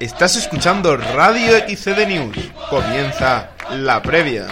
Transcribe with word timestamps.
Estás 0.00 0.36
escuchando 0.36 0.96
Radio 0.96 1.56
XCD 1.68 2.08
News. 2.08 2.52
Comienza 2.68 3.50
la 3.70 4.02
previa. 4.02 4.48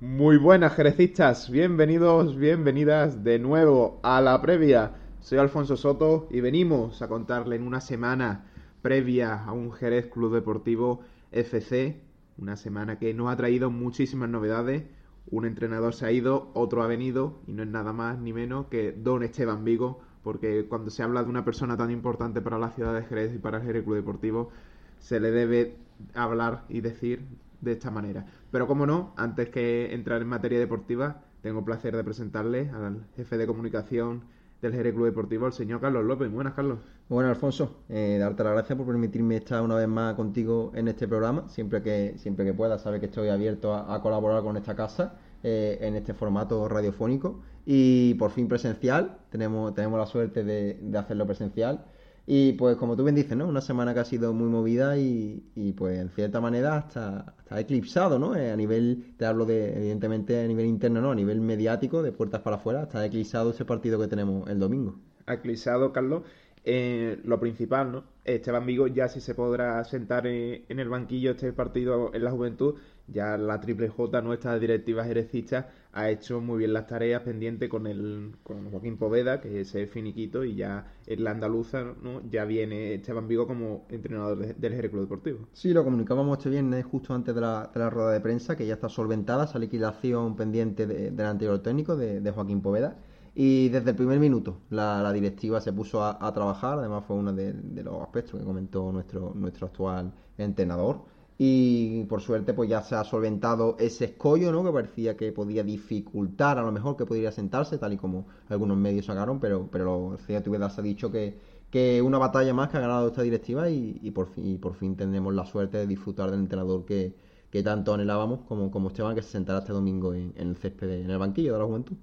Muy 0.00 0.38
buenas 0.38 0.74
jerecistas, 0.74 1.50
bienvenidos, 1.50 2.36
bienvenidas 2.36 3.22
de 3.22 3.38
nuevo 3.38 4.00
a 4.02 4.22
la 4.22 4.40
previa. 4.40 4.92
Soy 5.20 5.36
Alfonso 5.36 5.76
Soto 5.76 6.26
y 6.30 6.40
venimos 6.40 7.02
a 7.02 7.08
contarle 7.08 7.56
en 7.56 7.66
una 7.66 7.82
semana 7.82 8.46
previa 8.80 9.44
a 9.44 9.52
un 9.52 9.72
Jerez 9.72 10.06
Club 10.06 10.32
Deportivo 10.32 11.02
FC, 11.32 12.00
una 12.38 12.56
semana 12.56 12.98
que 12.98 13.12
nos 13.12 13.30
ha 13.30 13.36
traído 13.36 13.70
muchísimas 13.70 14.30
novedades. 14.30 14.84
Un 15.30 15.44
entrenador 15.44 15.92
se 15.92 16.06
ha 16.06 16.12
ido, 16.12 16.50
otro 16.54 16.82
ha 16.82 16.86
venido 16.86 17.42
y 17.46 17.52
no 17.52 17.62
es 17.62 17.68
nada 17.68 17.92
más 17.92 18.18
ni 18.18 18.32
menos 18.32 18.68
que 18.68 18.92
Don 18.92 19.22
Esteban 19.22 19.64
Vigo, 19.64 20.00
porque 20.22 20.66
cuando 20.68 20.90
se 20.90 21.02
habla 21.02 21.22
de 21.22 21.30
una 21.30 21.44
persona 21.44 21.76
tan 21.76 21.90
importante 21.90 22.40
para 22.40 22.58
la 22.58 22.70
ciudad 22.70 22.94
de 22.94 23.02
Jerez 23.02 23.34
y 23.34 23.38
para 23.38 23.58
el 23.58 23.64
Jerez 23.64 23.84
Club 23.84 23.96
Deportivo, 23.96 24.50
se 24.98 25.20
le 25.20 25.30
debe 25.30 25.76
hablar 26.14 26.64
y 26.68 26.80
decir 26.80 27.24
de 27.60 27.72
esta 27.72 27.90
manera. 27.90 28.26
Pero 28.50 28.66
como 28.66 28.86
no, 28.86 29.12
antes 29.16 29.48
que 29.48 29.94
entrar 29.94 30.22
en 30.22 30.28
materia 30.28 30.58
deportiva, 30.58 31.22
tengo 31.42 31.60
el 31.60 31.64
placer 31.64 31.96
de 31.96 32.04
presentarle 32.04 32.70
al 32.70 33.06
jefe 33.16 33.38
de 33.38 33.46
comunicación 33.46 34.22
del 34.60 34.74
Jerez 34.74 34.94
Club 34.94 35.06
Deportivo, 35.06 35.46
el 35.46 35.52
señor 35.52 35.80
Carlos 35.80 36.04
López. 36.04 36.30
Buenas, 36.30 36.54
Carlos. 36.54 36.78
Bueno, 37.08 37.30
Alfonso, 37.30 37.78
eh, 37.88 38.18
darte 38.20 38.44
las 38.44 38.52
gracias 38.52 38.76
por 38.76 38.86
permitirme 38.86 39.36
estar 39.36 39.62
una 39.62 39.74
vez 39.74 39.88
más 39.88 40.14
contigo 40.14 40.70
en 40.74 40.88
este 40.88 41.08
programa. 41.08 41.48
Siempre 41.48 41.82
que, 41.82 42.14
siempre 42.18 42.44
que 42.44 42.52
pueda, 42.52 42.78
sabe 42.78 43.00
que 43.00 43.06
estoy 43.06 43.28
abierto 43.28 43.74
a, 43.74 44.00
colaborar 44.02 44.42
con 44.42 44.56
esta 44.56 44.76
casa 44.76 45.14
eh, 45.42 45.78
en 45.80 45.96
este 45.96 46.14
formato 46.14 46.68
radiofónico. 46.68 47.40
Y 47.66 48.14
por 48.14 48.30
fin 48.30 48.48
presencial, 48.48 49.18
tenemos, 49.30 49.74
tenemos 49.74 49.98
la 49.98 50.06
suerte 50.06 50.44
de, 50.44 50.74
de 50.80 50.98
hacerlo 50.98 51.26
presencial. 51.26 51.84
Y 52.32 52.52
pues 52.52 52.76
como 52.76 52.96
tú 52.96 53.02
bien 53.02 53.16
dices, 53.16 53.36
¿no? 53.36 53.48
Una 53.48 53.60
semana 53.60 53.92
que 53.92 53.98
ha 53.98 54.04
sido 54.04 54.32
muy 54.32 54.48
movida 54.48 54.96
y, 54.96 55.74
pues 55.76 55.98
en 55.98 56.10
cierta 56.10 56.40
manera 56.40 56.76
hasta, 56.76 57.34
eclipsado, 57.58 58.20
¿no? 58.20 58.36
Eh, 58.36 58.52
a 58.52 58.56
nivel, 58.56 59.14
te 59.16 59.26
hablo 59.26 59.46
de, 59.46 59.76
evidentemente 59.76 60.40
a 60.40 60.46
nivel 60.46 60.66
interno, 60.66 61.00
¿no? 61.00 61.10
A 61.10 61.14
nivel 61.16 61.40
mediático, 61.40 62.04
de 62.04 62.12
puertas 62.12 62.40
para 62.42 62.54
afuera, 62.54 62.82
está 62.82 63.04
eclipsado 63.04 63.50
ese 63.50 63.64
partido 63.64 63.98
que 63.98 64.06
tenemos 64.06 64.48
el 64.48 64.60
domingo. 64.60 64.94
Eclipsado, 65.26 65.92
Carlos. 65.92 66.22
Eh, 66.62 67.18
lo 67.24 67.40
principal, 67.40 67.90
¿no? 67.90 68.04
Esteban 68.24 68.64
Vigo 68.64 68.86
ya 68.86 69.08
si 69.08 69.20
se 69.20 69.34
podrá 69.34 69.82
sentar 69.84 70.28
en, 70.28 70.66
en, 70.68 70.78
el 70.78 70.88
banquillo 70.88 71.32
este 71.32 71.52
partido 71.52 72.14
en 72.14 72.22
la 72.22 72.30
juventud, 72.30 72.74
ya 73.12 73.36
la 73.36 73.60
Triple 73.60 73.88
J, 73.88 74.20
nuestra 74.22 74.58
directiva 74.58 75.04
jerecista, 75.04 75.68
ha 75.92 76.08
hecho 76.08 76.40
muy 76.40 76.58
bien 76.58 76.72
las 76.72 76.86
tareas 76.86 77.22
pendientes 77.22 77.68
con 77.68 77.86
el 77.86 78.32
con 78.42 78.70
Joaquín 78.70 78.96
Poveda, 78.96 79.40
que 79.40 79.60
es 79.60 79.74
el 79.74 79.88
finiquito, 79.88 80.44
y 80.44 80.54
ya 80.54 80.86
en 81.06 81.24
la 81.24 81.32
andaluza 81.32 81.94
ya 82.30 82.44
viene 82.44 82.94
Esteban 82.94 83.26
Vigo 83.26 83.46
como 83.46 83.86
entrenador 83.88 84.54
del 84.54 84.74
Jerez 84.74 84.90
Club 84.90 85.02
Deportivo. 85.02 85.38
Sí, 85.52 85.72
lo 85.72 85.84
comunicábamos 85.84 86.38
este 86.38 86.50
viernes 86.50 86.84
justo 86.84 87.14
antes 87.14 87.34
de 87.34 87.40
la, 87.40 87.70
rueda 87.90 88.12
de 88.12 88.20
prensa, 88.20 88.56
que 88.56 88.66
ya 88.66 88.74
está 88.74 88.88
solventada 88.88 89.44
esa 89.44 89.58
liquidación 89.58 90.36
pendiente 90.36 90.86
del 90.86 91.26
anterior 91.26 91.58
técnico, 91.60 91.96
de, 91.96 92.30
Joaquín 92.30 92.60
Poveda. 92.60 92.96
Y 93.34 93.68
desde 93.68 93.90
el 93.90 93.96
primer 93.96 94.18
minuto 94.18 94.58
la, 94.70 95.12
directiva 95.12 95.60
se 95.60 95.72
puso 95.72 96.04
a, 96.04 96.32
trabajar, 96.32 96.78
además 96.78 97.04
fue 97.06 97.16
uno 97.16 97.32
de, 97.32 97.52
de, 97.52 97.82
los 97.82 98.02
aspectos 98.02 98.38
que 98.38 98.44
comentó 98.44 98.92
nuestro, 98.92 99.32
nuestro 99.34 99.68
actual 99.68 100.12
entrenador 100.36 101.04
y 101.42 102.04
por 102.04 102.20
suerte 102.20 102.52
pues 102.52 102.68
ya 102.68 102.82
se 102.82 102.94
ha 102.94 103.02
solventado 103.02 103.74
ese 103.78 104.04
escollo, 104.04 104.52
¿no? 104.52 104.62
Que 104.62 104.72
parecía 104.72 105.16
que 105.16 105.32
podía 105.32 105.64
dificultar 105.64 106.58
a 106.58 106.62
lo 106.62 106.70
mejor 106.70 106.98
que 106.98 107.06
pudiera 107.06 107.32
sentarse, 107.32 107.78
tal 107.78 107.94
y 107.94 107.96
como 107.96 108.26
algunos 108.50 108.76
medios 108.76 109.06
sacaron, 109.06 109.40
pero, 109.40 109.66
pero 109.72 110.18
se 110.26 110.36
ha 110.36 110.82
dicho 110.82 111.10
que, 111.10 111.38
que 111.70 112.02
una 112.02 112.18
batalla 112.18 112.52
más 112.52 112.68
que 112.68 112.76
ha 112.76 112.80
ganado 112.80 113.08
esta 113.08 113.22
directiva 113.22 113.70
y, 113.70 114.10
por, 114.10 114.26
fin, 114.26 114.48
y 114.48 114.58
por 114.58 114.74
fin 114.74 114.96
tendremos 114.96 115.32
la 115.34 115.46
suerte 115.46 115.78
de 115.78 115.86
disfrutar 115.86 116.30
del 116.30 116.40
entrenador 116.40 116.84
que, 116.84 117.14
que 117.50 117.62
tanto 117.62 117.94
anhelábamos 117.94 118.40
como, 118.46 118.70
como 118.70 118.88
Esteban 118.88 119.14
que 119.14 119.22
se 119.22 119.30
sentará 119.30 119.60
este 119.60 119.72
domingo 119.72 120.12
en, 120.12 120.34
en 120.36 120.48
el 120.48 120.56
césped, 120.56 120.90
en 120.90 121.10
el 121.10 121.16
banquillo 121.16 121.54
de 121.54 121.58
la 121.58 121.64
juventud. 121.64 121.96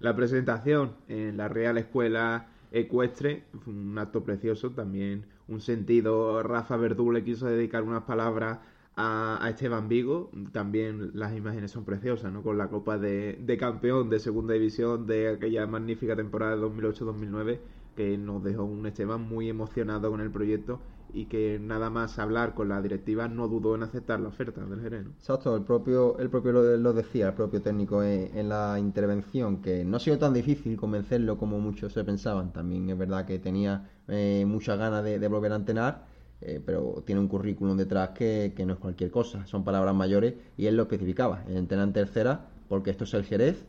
La 0.00 0.14
presentación 0.14 0.92
en 1.08 1.38
la 1.38 1.48
Real 1.48 1.78
Escuela 1.78 2.48
Ecuestre, 2.70 3.44
un 3.66 3.96
acto 3.96 4.22
precioso 4.22 4.72
también 4.72 5.24
un 5.48 5.60
sentido. 5.60 6.42
Rafa 6.42 6.76
Verdú 6.76 7.10
le 7.10 7.24
quiso 7.24 7.46
dedicar 7.46 7.82
unas 7.82 8.04
palabras 8.04 8.58
a, 8.96 9.46
Esteban 9.50 9.88
Vigo. 9.88 10.30
También 10.52 11.10
las 11.14 11.36
imágenes 11.36 11.70
son 11.70 11.84
preciosas, 11.84 12.32
¿no? 12.32 12.42
Con 12.42 12.58
la 12.58 12.68
Copa 12.68 12.98
de, 12.98 13.38
de 13.40 13.56
Campeón 13.58 14.10
de 14.10 14.20
Segunda 14.20 14.54
División 14.54 15.06
de 15.06 15.28
aquella 15.28 15.66
magnífica 15.66 16.16
temporada 16.16 16.56
de 16.56 16.62
2008-2009 16.62 17.58
que 17.96 18.16
nos 18.16 18.44
dejó 18.44 18.64
un 18.64 18.86
Esteban 18.86 19.22
muy 19.22 19.48
emocionado 19.48 20.10
con 20.10 20.20
el 20.20 20.30
proyecto 20.30 20.80
y 21.12 21.26
que 21.26 21.58
nada 21.60 21.90
más 21.90 22.18
hablar 22.18 22.54
con 22.54 22.68
la 22.68 22.80
directiva 22.82 23.28
no 23.28 23.48
dudó 23.48 23.74
en 23.74 23.82
aceptar 23.82 24.20
la 24.20 24.28
oferta 24.28 24.64
del 24.64 24.80
Jerez. 24.80 25.06
Exacto, 25.06 25.56
el 25.56 25.62
propio, 25.62 26.18
el 26.18 26.30
propio 26.30 26.52
lo, 26.52 26.92
decía, 26.92 27.28
el 27.28 27.34
propio 27.34 27.62
técnico 27.62 28.02
en, 28.02 28.48
la 28.48 28.78
intervención, 28.78 29.62
que 29.62 29.84
no 29.84 29.96
ha 29.96 30.00
sido 30.00 30.18
tan 30.18 30.34
difícil 30.34 30.76
convencerlo 30.76 31.38
como 31.38 31.58
muchos 31.58 31.92
se 31.92 32.04
pensaban. 32.04 32.52
También 32.52 32.88
es 32.90 32.98
verdad 32.98 33.24
que 33.24 33.38
tenía 33.38 33.90
eh, 34.08 34.44
muchas 34.46 34.78
ganas 34.78 35.04
de, 35.04 35.28
volver 35.28 35.52
a 35.52 35.56
entrenar, 35.56 36.06
eh, 36.40 36.62
pero 36.64 37.02
tiene 37.04 37.20
un 37.20 37.28
currículum 37.28 37.76
detrás 37.76 38.10
que, 38.10 38.52
no 38.66 38.74
es 38.74 38.78
cualquier 38.78 39.10
cosa, 39.10 39.46
son 39.46 39.64
palabras 39.64 39.94
mayores 39.94 40.34
y 40.56 40.66
él 40.66 40.76
lo 40.76 40.82
especificaba. 40.84 41.44
Entrenar 41.48 41.88
en 41.88 41.92
tercera 41.92 42.46
porque 42.68 42.90
esto 42.90 43.04
es 43.04 43.14
el 43.14 43.24
Jerez 43.24 43.66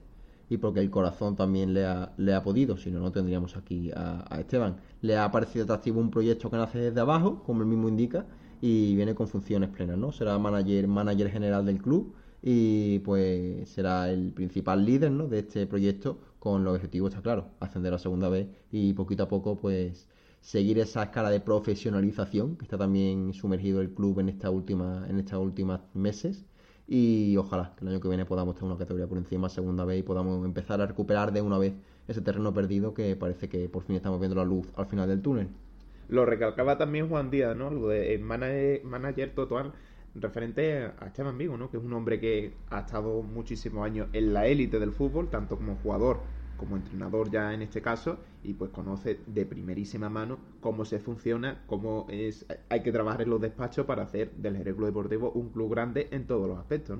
y 0.50 0.58
porque 0.58 0.80
el 0.80 0.90
corazón 0.90 1.36
también 1.36 1.74
le 1.74 1.86
ha, 1.86 2.12
le 2.18 2.34
ha 2.34 2.44
podido, 2.44 2.76
si 2.78 2.90
no, 2.92 3.00
no 3.00 3.12
tendríamos 3.12 3.56
aquí 3.56 3.92
a, 3.96 4.38
Esteban. 4.40 4.78
Le 5.02 5.18
ha 5.18 5.32
parecido 5.32 5.64
atractivo 5.66 6.02
un 6.02 6.10
proyecto 6.10 6.50
que 6.50 6.58
nace 6.58 6.80
desde 6.80 7.00
abajo, 7.00 7.44
como 7.44 7.62
el 7.62 7.68
mismo 7.68 7.88
indica, 7.88 8.26
y 8.62 8.96
viene 8.96 9.16
con 9.16 9.28
funciones 9.28 9.70
plenas, 9.70 9.98
¿no? 9.98 10.12
Será 10.12 10.38
manager, 10.40 10.88
manager 10.88 11.30
general 11.30 11.66
del 11.66 11.82
club 11.82 12.14
y 12.42 13.00
pues 13.00 13.70
será 13.70 14.10
el 14.12 14.32
principal 14.32 14.86
líder 14.86 15.12
¿no? 15.12 15.28
de 15.28 15.40
este 15.40 15.68
proyecto 15.68 16.20
con 16.40 16.64
los 16.64 16.76
objetivos, 16.76 17.10
está 17.10 17.22
claro, 17.22 17.50
ascender 17.60 17.94
a 17.94 18.00
segunda 18.00 18.30
vez 18.30 18.48
y 18.72 18.94
poquito 18.94 19.24
a 19.24 19.28
poco 19.28 19.58
pues 19.58 20.08
seguir 20.42 20.80
esa 20.80 21.04
escala 21.04 21.30
de 21.30 21.42
profesionalización 21.42 22.56
que 22.56 22.64
está 22.64 22.78
también 22.78 23.34
sumergido 23.34 23.82
el 23.82 23.94
club 23.94 24.20
en 24.22 24.30
esta 24.30 24.50
última 24.50 25.06
en 25.10 25.20
estas 25.20 25.40
últimas 25.40 25.82
meses 25.94 26.46
y 26.92 27.38
ojalá 27.38 27.74
que 27.78 27.86
el 27.86 27.92
año 27.92 28.02
que 28.02 28.08
viene 28.08 28.26
podamos 28.26 28.56
tener 28.56 28.72
una 28.72 28.80
categoría 28.80 29.06
por 29.06 29.20
encima 29.20 29.48
segunda 29.48 29.86
vez 29.86 30.00
y 30.00 30.04
podamos 30.04 30.44
empezar 30.44 30.82
a 30.82 30.88
recuperar 30.88 31.32
de 31.32 31.42
una 31.44 31.60
vez 31.60 31.76
ese 32.08 32.22
terreno 32.22 32.52
perdido 32.52 32.96
que 32.96 33.16
parece 33.16 33.48
que 33.48 33.70
por 33.70 33.84
fin 33.84 33.96
estamos 33.96 34.20
viendo 34.20 34.36
la 34.36 34.44
luz 34.44 34.68
al 34.76 34.88
final 34.88 35.08
del 35.08 35.22
túnel. 35.22 35.50
Lo 36.08 36.26
recalcaba 36.26 36.80
también 36.80 37.08
Juan 37.08 37.30
Díaz, 37.30 37.56
¿no? 37.56 37.70
Lo 37.70 37.90
de 37.90 38.18
manager, 38.18 38.84
manager 38.84 39.36
total 39.36 39.72
referente 40.16 40.90
a 41.00 41.06
Esteban 41.06 41.38
Vigo, 41.38 41.58
¿no? 41.58 41.70
Que 41.70 41.78
es 41.78 41.84
un 41.84 41.94
hombre 41.94 42.20
que 42.20 42.54
ha 42.72 42.80
estado 42.80 43.22
muchísimos 43.22 43.86
años 43.86 44.08
en 44.14 44.34
la 44.34 44.48
élite 44.48 44.80
del 44.80 44.92
fútbol, 44.92 45.30
tanto 45.30 45.58
como 45.58 45.76
jugador 45.76 46.22
como 46.60 46.76
entrenador 46.76 47.32
ya 47.32 47.54
en 47.54 47.62
este 47.62 47.82
caso 47.82 48.18
y 48.44 48.54
pues 48.54 48.72
conoce 48.72 49.20
de 49.26 49.46
primerísima 49.46 50.10
mano 50.10 50.38
cómo 50.60 50.86
se 50.86 51.00
funciona, 51.00 51.64
cómo 51.66 52.06
es 52.10 52.46
hay 52.70 52.84
que 52.84 52.92
trabajar 52.92 53.22
en 53.24 53.30
los 53.30 53.42
despachos 53.42 53.86
para 53.86 54.04
hacer 54.04 54.32
del 54.34 54.58
Jerez 54.58 54.76
Club 54.76 54.88
Deportivo 54.88 55.32
un 55.32 55.50
club 55.50 55.72
grande 55.72 56.10
en 56.12 56.28
todos 56.28 56.48
los 56.48 56.60
aspectos. 56.60 57.00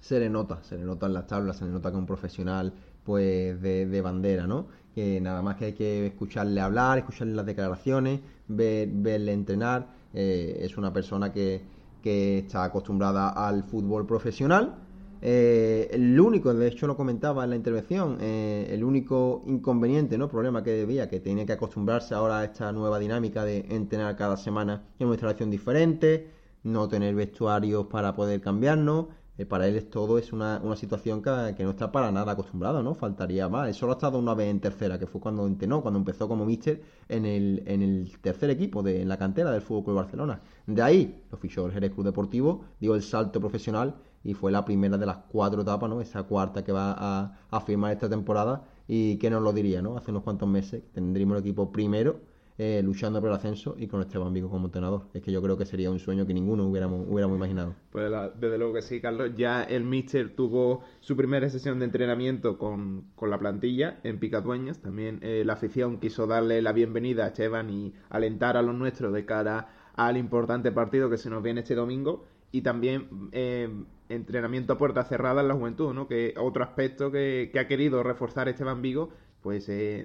Se 0.00 0.18
le 0.18 0.28
nota, 0.28 0.62
se 0.62 0.76
le 0.76 0.84
nota 0.84 1.06
en 1.06 1.14
las 1.14 1.26
tablas, 1.26 1.56
se 1.56 1.64
le 1.64 1.70
nota 1.70 1.90
que 1.90 1.96
es 1.96 2.00
un 2.00 2.06
profesional 2.06 2.72
pues 3.04 3.60
de, 3.62 4.00
bandera, 4.02 4.46
¿no? 4.46 4.66
Que 4.94 5.20
nada 5.20 5.40
más 5.40 5.56
que 5.56 5.66
hay 5.66 5.72
que 5.74 6.06
escucharle 6.08 6.60
hablar, 6.60 6.98
escucharle 6.98 7.34
las 7.34 7.46
declaraciones, 7.46 8.20
verle 8.48 9.32
entrenar, 9.32 9.86
eh, 10.12 10.58
es 10.60 10.76
una 10.76 10.92
persona 10.92 11.32
que, 11.32 11.62
que 12.02 12.38
está 12.38 12.64
acostumbrada 12.64 13.30
al 13.30 13.62
fútbol 13.62 14.06
profesional, 14.06 14.74
eh, 15.22 15.88
el 15.92 16.18
único, 16.20 16.52
de 16.52 16.68
hecho 16.68 16.86
lo 16.86 16.96
comentaba 16.96 17.44
en 17.44 17.50
la 17.50 17.56
intervención, 17.56 18.18
eh, 18.20 18.68
el 18.70 18.84
único 18.84 19.42
inconveniente, 19.46 20.18
no 20.18 20.28
problema 20.28 20.62
que 20.62 20.70
debía, 20.70 21.08
que 21.08 21.20
tenía 21.20 21.46
que 21.46 21.52
acostumbrarse 21.52 22.14
ahora 22.14 22.40
a 22.40 22.44
esta 22.44 22.72
nueva 22.72 22.98
dinámica 22.98 23.44
de 23.44 23.66
entrenar 23.70 24.16
cada 24.16 24.36
semana 24.36 24.84
en 24.98 25.06
una 25.06 25.14
instalación 25.14 25.50
diferente, 25.50 26.30
no 26.64 26.88
tener 26.88 27.14
vestuarios 27.14 27.86
para 27.86 28.14
poder 28.14 28.40
cambiarnos. 28.40 29.06
Eh, 29.38 29.44
para 29.44 29.68
él 29.68 29.76
es 29.76 29.90
todo 29.90 30.16
es 30.16 30.32
una, 30.32 30.60
una 30.64 30.76
situación 30.76 31.22
que, 31.22 31.62
no 31.62 31.70
está 31.70 31.92
para 31.92 32.10
nada 32.10 32.32
acostumbrado, 32.32 32.82
¿no? 32.82 32.94
Faltaría 32.94 33.48
más. 33.48 33.68
Él 33.68 33.74
solo 33.74 33.92
ha 33.92 33.96
estado 33.96 34.18
una 34.18 34.34
vez 34.34 34.48
en 34.48 34.60
tercera, 34.60 34.98
que 34.98 35.06
fue 35.06 35.20
cuando 35.20 35.46
entrenó, 35.46 35.82
cuando 35.82 35.98
empezó 35.98 36.26
como 36.26 36.46
míster 36.46 36.82
en 37.08 37.26
el, 37.26 37.62
en 37.66 37.82
el 37.82 38.12
tercer 38.22 38.48
equipo, 38.50 38.82
de, 38.82 39.02
en 39.02 39.08
la 39.08 39.18
cantera 39.18 39.50
del 39.50 39.60
Fútbol 39.60 39.84
Club 39.84 39.96
Barcelona. 39.96 40.40
De 40.66 40.82
ahí 40.82 41.22
lo 41.30 41.36
fichó 41.36 41.66
el 41.66 41.72
Jerez 41.72 41.92
Club 41.92 42.06
Deportivo, 42.06 42.64
dio 42.80 42.94
el 42.94 43.02
salto 43.02 43.38
profesional 43.40 43.96
y 44.26 44.34
fue 44.34 44.50
la 44.50 44.64
primera 44.64 44.98
de 44.98 45.06
las 45.06 45.18
cuatro 45.28 45.62
etapas, 45.62 45.88
¿no? 45.88 46.00
Esa 46.00 46.24
cuarta 46.24 46.64
que 46.64 46.72
va 46.72 47.32
a, 47.48 47.60
firmar 47.60 47.92
esta 47.92 48.08
temporada 48.08 48.64
y 48.88 49.18
que 49.18 49.30
nos 49.30 49.40
lo 49.40 49.52
diría, 49.52 49.80
¿no? 49.82 49.96
Hace 49.96 50.10
unos 50.10 50.24
cuantos 50.24 50.48
meses 50.48 50.82
tendríamos 50.92 51.36
el 51.36 51.42
equipo 51.42 51.70
primero 51.70 52.20
eh, 52.58 52.80
luchando 52.82 53.20
por 53.20 53.30
el 53.30 53.36
ascenso 53.36 53.76
y 53.78 53.86
con 53.86 54.00
Esteban 54.00 54.32
Vigo 54.32 54.50
como 54.50 54.66
entrenador. 54.66 55.02
Es 55.14 55.22
que 55.22 55.30
yo 55.30 55.40
creo 55.42 55.56
que 55.56 55.64
sería 55.64 55.92
un 55.92 56.00
sueño 56.00 56.26
que 56.26 56.34
ninguno 56.34 56.66
hubiéramos, 56.66 57.06
hubiéramos 57.08 57.36
imaginado. 57.36 57.74
Pues 57.92 58.10
desde 58.40 58.58
luego 58.58 58.74
que 58.74 58.82
sí, 58.82 59.00
Carlos. 59.00 59.30
Ya 59.36 59.62
el 59.62 59.84
Mister 59.84 60.34
tuvo 60.34 60.80
su 60.98 61.16
primera 61.16 61.48
sesión 61.48 61.78
de 61.78 61.84
entrenamiento 61.84 62.58
con, 62.58 63.04
la 63.22 63.38
plantilla 63.38 64.00
en 64.02 64.18
Picatueñas. 64.18 64.80
También 64.80 65.20
eh, 65.22 65.44
la 65.46 65.52
afición 65.52 66.00
quiso 66.00 66.26
darle 66.26 66.62
la 66.62 66.72
bienvenida 66.72 67.24
a 67.24 67.28
Esteban 67.28 67.70
y 67.70 67.94
alentar 68.10 68.56
a 68.56 68.62
los 68.62 68.74
nuestros 68.74 69.12
de 69.12 69.24
cara 69.24 69.68
al 69.94 70.16
importante 70.16 70.72
partido 70.72 71.08
que 71.08 71.16
se 71.16 71.30
nos 71.30 71.44
viene 71.44 71.60
este 71.60 71.76
domingo 71.76 72.24
y 72.52 72.62
también 72.62 73.28
eh, 73.32 73.68
entrenamiento 74.08 74.72
a 74.72 74.78
puerta 74.78 75.04
cerrada 75.04 75.42
en 75.42 75.48
la 75.48 75.54
juventud, 75.54 75.92
¿no? 75.94 76.08
Que 76.08 76.34
otro 76.38 76.64
aspecto 76.64 77.10
que, 77.10 77.50
ha 77.58 77.66
querido 77.66 78.02
reforzar 78.02 78.48
Esteban 78.48 78.82
Vigo 78.82 79.10
pues 79.42 79.68
eh, 79.68 80.04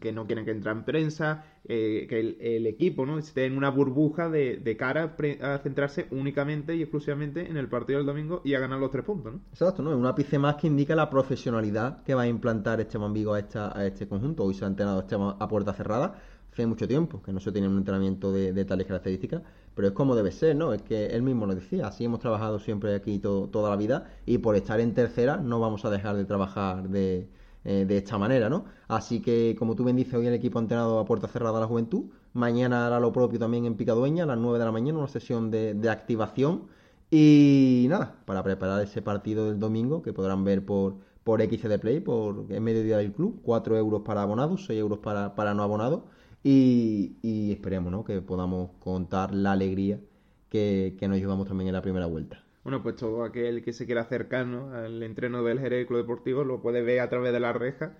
que 0.00 0.12
no 0.12 0.24
quieren 0.24 0.46
que 0.46 0.50
entre 0.50 0.72
en 0.72 0.82
prensa, 0.82 1.44
eh, 1.64 2.06
que 2.08 2.20
el, 2.20 2.66
equipo 2.66 3.04
no 3.04 3.18
esté 3.18 3.44
en 3.44 3.54
una 3.54 3.68
burbuja 3.68 4.30
de, 4.30 4.76
cara 4.78 5.14
a 5.42 5.58
centrarse 5.58 6.06
únicamente 6.10 6.74
y 6.74 6.80
exclusivamente 6.80 7.50
en 7.50 7.58
el 7.58 7.68
partido 7.68 7.98
del 7.98 8.06
domingo 8.06 8.40
y 8.46 8.54
a 8.54 8.60
ganar 8.60 8.78
los 8.78 8.90
tres 8.90 9.04
puntos. 9.04 9.34
¿no? 9.34 9.40
Exacto, 9.50 9.82
¿no? 9.82 9.90
es 9.90 9.96
un 9.98 10.06
ápice 10.06 10.38
más 10.38 10.56
que 10.56 10.68
indica 10.68 10.94
la 10.94 11.10
profesionalidad 11.10 12.02
que 12.02 12.14
va 12.14 12.22
a 12.22 12.28
implantar 12.28 12.80
Esteban 12.80 13.12
Vigo 13.12 13.34
a, 13.34 13.40
esta, 13.40 13.78
a 13.78 13.86
este 13.86 14.08
conjunto. 14.08 14.44
Hoy 14.44 14.54
se 14.54 14.64
ha 14.64 14.68
entrenado 14.68 15.00
Esteban 15.00 15.36
a 15.38 15.48
puerta 15.48 15.74
cerrada, 15.74 16.14
hace 16.52 16.66
mucho 16.66 16.88
tiempo 16.88 17.22
que 17.22 17.32
no 17.32 17.40
se 17.40 17.52
tiene 17.52 17.68
un 17.68 17.78
entrenamiento 17.78 18.32
de, 18.32 18.64
tales 18.64 18.86
características, 18.86 19.42
pero 19.74 19.88
es 19.88 19.94
como 19.94 20.16
debe 20.16 20.32
ser, 20.32 20.56
¿no? 20.56 20.72
Es 20.72 20.82
que 20.82 21.06
él 21.06 21.22
mismo 21.22 21.46
lo 21.46 21.54
decía, 21.54 21.86
así 21.86 22.04
hemos 22.04 22.20
trabajado 22.20 22.58
siempre 22.58 22.94
aquí 22.94 23.18
toda 23.18 23.70
la 23.70 23.76
vida 23.76 24.10
y 24.26 24.38
por 24.38 24.56
estar 24.56 24.80
en 24.80 24.94
tercera 24.94 25.36
no 25.36 25.60
vamos 25.60 25.84
a 25.84 25.90
dejar 25.90 26.16
de 26.16 26.24
trabajar 26.24 26.88
de 26.88 27.28
eh, 27.64 27.84
de 27.86 27.98
esta 27.98 28.16
manera, 28.18 28.48
¿no? 28.48 28.64
Así 28.86 29.20
que, 29.20 29.54
como 29.58 29.74
tú 29.74 29.84
bien 29.84 29.96
dices, 29.96 30.14
hoy 30.14 30.26
el 30.26 30.32
equipo 30.32 30.58
ha 30.58 30.62
entrenado 30.62 30.98
a 31.00 31.04
puerta 31.04 31.28
cerrada 31.28 31.58
a 31.58 31.60
la 31.60 31.66
juventud. 31.66 32.04
Mañana 32.32 32.86
hará 32.86 32.98
lo 33.00 33.12
propio 33.12 33.38
también 33.38 33.66
en 33.66 33.74
Picadueña, 33.76 34.24
a 34.24 34.26
las 34.26 34.38
9 34.38 34.58
de 34.58 34.64
la 34.64 34.72
mañana, 34.72 34.98
una 34.98 35.08
sesión 35.08 35.50
de, 35.50 35.90
activación. 35.90 36.68
Y 37.10 37.86
nada, 37.90 38.16
para 38.26 38.42
preparar 38.42 38.82
ese 38.82 39.02
partido 39.02 39.46
del 39.50 39.58
domingo 39.58 40.02
que 40.02 40.12
podrán 40.14 40.44
ver 40.44 40.64
por, 40.64 40.96
por 41.24 41.42
XCD 41.42 41.78
Play, 41.78 42.00
por 42.00 42.46
en 42.48 42.62
mediodía 42.62 42.98
del 42.98 43.12
club. 43.12 43.40
4 43.42 43.76
euros 43.76 44.02
para 44.02 44.22
abonados, 44.22 44.64
6 44.66 44.78
euros 44.80 45.00
para, 45.00 45.34
para 45.34 45.52
no 45.52 45.62
abonados. 45.62 46.02
Y, 46.50 47.52
esperemos 47.52 47.92
¿no? 47.92 48.04
que 48.04 48.22
podamos 48.22 48.70
contar 48.78 49.34
la 49.34 49.52
alegría 49.52 50.00
que, 50.48 50.96
nos 51.02 51.18
llevamos 51.18 51.46
también 51.46 51.68
en 51.68 51.74
la 51.74 51.82
primera 51.82 52.06
vuelta. 52.06 52.42
Bueno, 52.64 52.82
pues 52.82 52.96
todo 52.96 53.22
aquel 53.22 53.62
que 53.62 53.74
se 53.74 53.84
quiera 53.84 54.00
acercar 54.00 54.46
al 54.46 55.02
entreno 55.02 55.42
del 55.42 55.60
Jerez 55.60 55.86
Club 55.86 56.00
Deportivo 56.00 56.44
lo 56.44 56.62
puede 56.62 56.80
ver 56.80 57.00
a 57.00 57.10
través 57.10 57.34
de 57.34 57.40
la 57.40 57.52
reja 57.52 57.98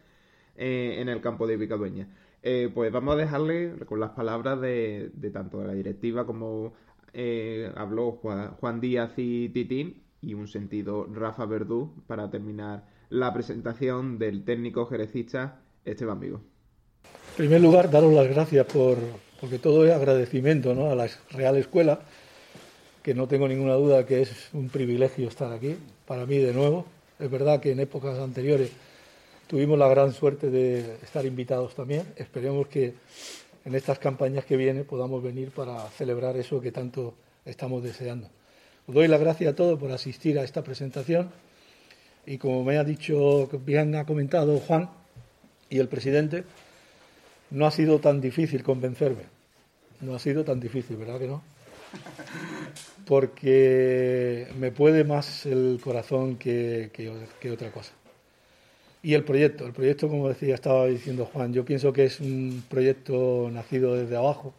eh, 0.57 0.97
en 0.99 1.11
el 1.11 1.21
campo 1.21 1.47
de 1.47 1.59
Picadueña. 1.59 2.09
Eh, 2.43 2.71
pues 2.73 2.91
vamos 2.91 3.17
a 3.17 3.19
dejarle 3.19 3.75
con 3.85 4.01
las 4.01 4.13
palabras 4.13 4.59
de, 4.63 5.13
tanto 5.31 5.59
de 5.61 5.67
la 5.67 5.75
directiva 5.75 6.25
como 6.25 6.73
eh, 7.13 7.71
habló 7.77 8.13
Juan, 8.13 8.81
Díaz 8.81 9.13
y 9.19 9.51
Titín 9.51 10.05
y 10.23 10.33
un 10.33 10.49
sentido 10.49 11.07
Rafa 11.13 11.45
Verdú 11.45 11.93
para 12.07 12.31
terminar 12.31 12.87
la 13.11 13.35
presentación 13.35 14.19
del 14.19 14.45
técnico 14.45 14.87
jerecista 14.87 15.61
Esteban 15.85 16.19
Vigo. 16.19 16.41
En 17.39 17.45
primer 17.45 17.61
lugar, 17.61 17.89
daros 17.89 18.13
las 18.13 18.27
gracias 18.27 18.67
por, 18.67 18.99
porque 19.41 19.61
todo 19.61 19.87
es 19.87 19.93
agradecimiento 19.93 20.75
¿no? 20.75 20.91
a 20.91 20.97
la 20.97 21.09
Real 21.31 21.57
Escuela 21.57 22.01
que 23.01 23.15
no 23.15 23.29
tengo 23.29 23.47
ninguna 23.47 23.75
duda 23.75 24.05
que 24.05 24.23
es 24.23 24.49
un 24.53 24.69
privilegio 24.69 25.29
estar 25.29 25.53
aquí, 25.53 25.77
para 26.05 26.27
mí 26.27 26.39
de 26.39 26.53
nuevo. 26.53 26.85
Es 27.17 27.31
verdad 27.31 27.61
que 27.61 27.71
en 27.71 27.79
épocas 27.79 28.19
anteriores 28.19 28.73
tuvimos 29.47 29.79
la 29.79 29.87
gran 29.87 30.13
suerte 30.13 30.51
de 30.51 30.97
estar 31.01 31.25
invitados 31.27 31.77
también. 31.77 32.03
Esperemos 32.17 32.67
que 32.67 32.95
en 33.65 33.75
estas 33.77 34.01
campañas 34.01 34.45
que 34.45 34.57
vienen 34.57 34.85
podamos 34.85 35.23
venir 35.23 35.53
para 35.53 35.89
celebrar 35.91 36.37
eso 36.37 36.61
que 36.61 36.73
tanto 36.73 37.15
estamos 37.45 37.85
deseando. 37.85 38.29
Os 38.89 38.97
doy 38.97 39.07
las 39.07 39.21
gracias 39.21 39.53
a 39.53 39.55
todos 39.55 39.79
por 39.79 39.93
asistir 39.93 40.41
a 40.41 40.43
esta 40.43 40.65
presentación 40.65 41.31
y 42.27 42.37
como 42.39 42.65
me 42.65 42.79
ha 42.79 42.83
dicho, 42.83 43.49
bien 43.65 43.95
ha 43.95 44.07
comentado 44.07 44.59
Juan 44.59 44.91
y 45.71 45.79
el 45.79 45.87
presidente, 45.87 46.43
no 47.51 47.67
ha 47.67 47.71
sido 47.71 47.99
tan 47.99 48.21
difícil 48.21 48.63
convencerme. 48.63 49.25
No 50.01 50.15
ha 50.15 50.19
sido 50.19 50.45
tan 50.45 50.61
difícil, 50.61 50.97
¿verdad 50.97 51.19
que 51.19 51.27
no? 51.27 51.43
porque 53.07 54.47
me 54.59 54.71
puede 54.71 55.05
más 55.05 55.47
el 55.47 55.81
corazón 55.83 56.37
que, 56.37 56.91
otra 57.51 57.71
cosa. 57.71 57.93
Y 59.03 59.15
el 59.15 59.25
proyecto, 59.25 59.67
el 59.67 59.73
proyecto, 59.73 60.09
como 60.09 60.29
decía, 60.29 60.55
estaba 60.55 60.87
diciendo 60.87 61.25
Juan, 61.25 61.53
yo 61.55 61.65
pienso 61.65 61.93
que 61.93 62.05
es 62.05 62.21
un 62.21 62.63
proyecto 62.69 63.49
nacido 63.51 63.95
desde 63.95 64.17
abajo, 64.17 64.53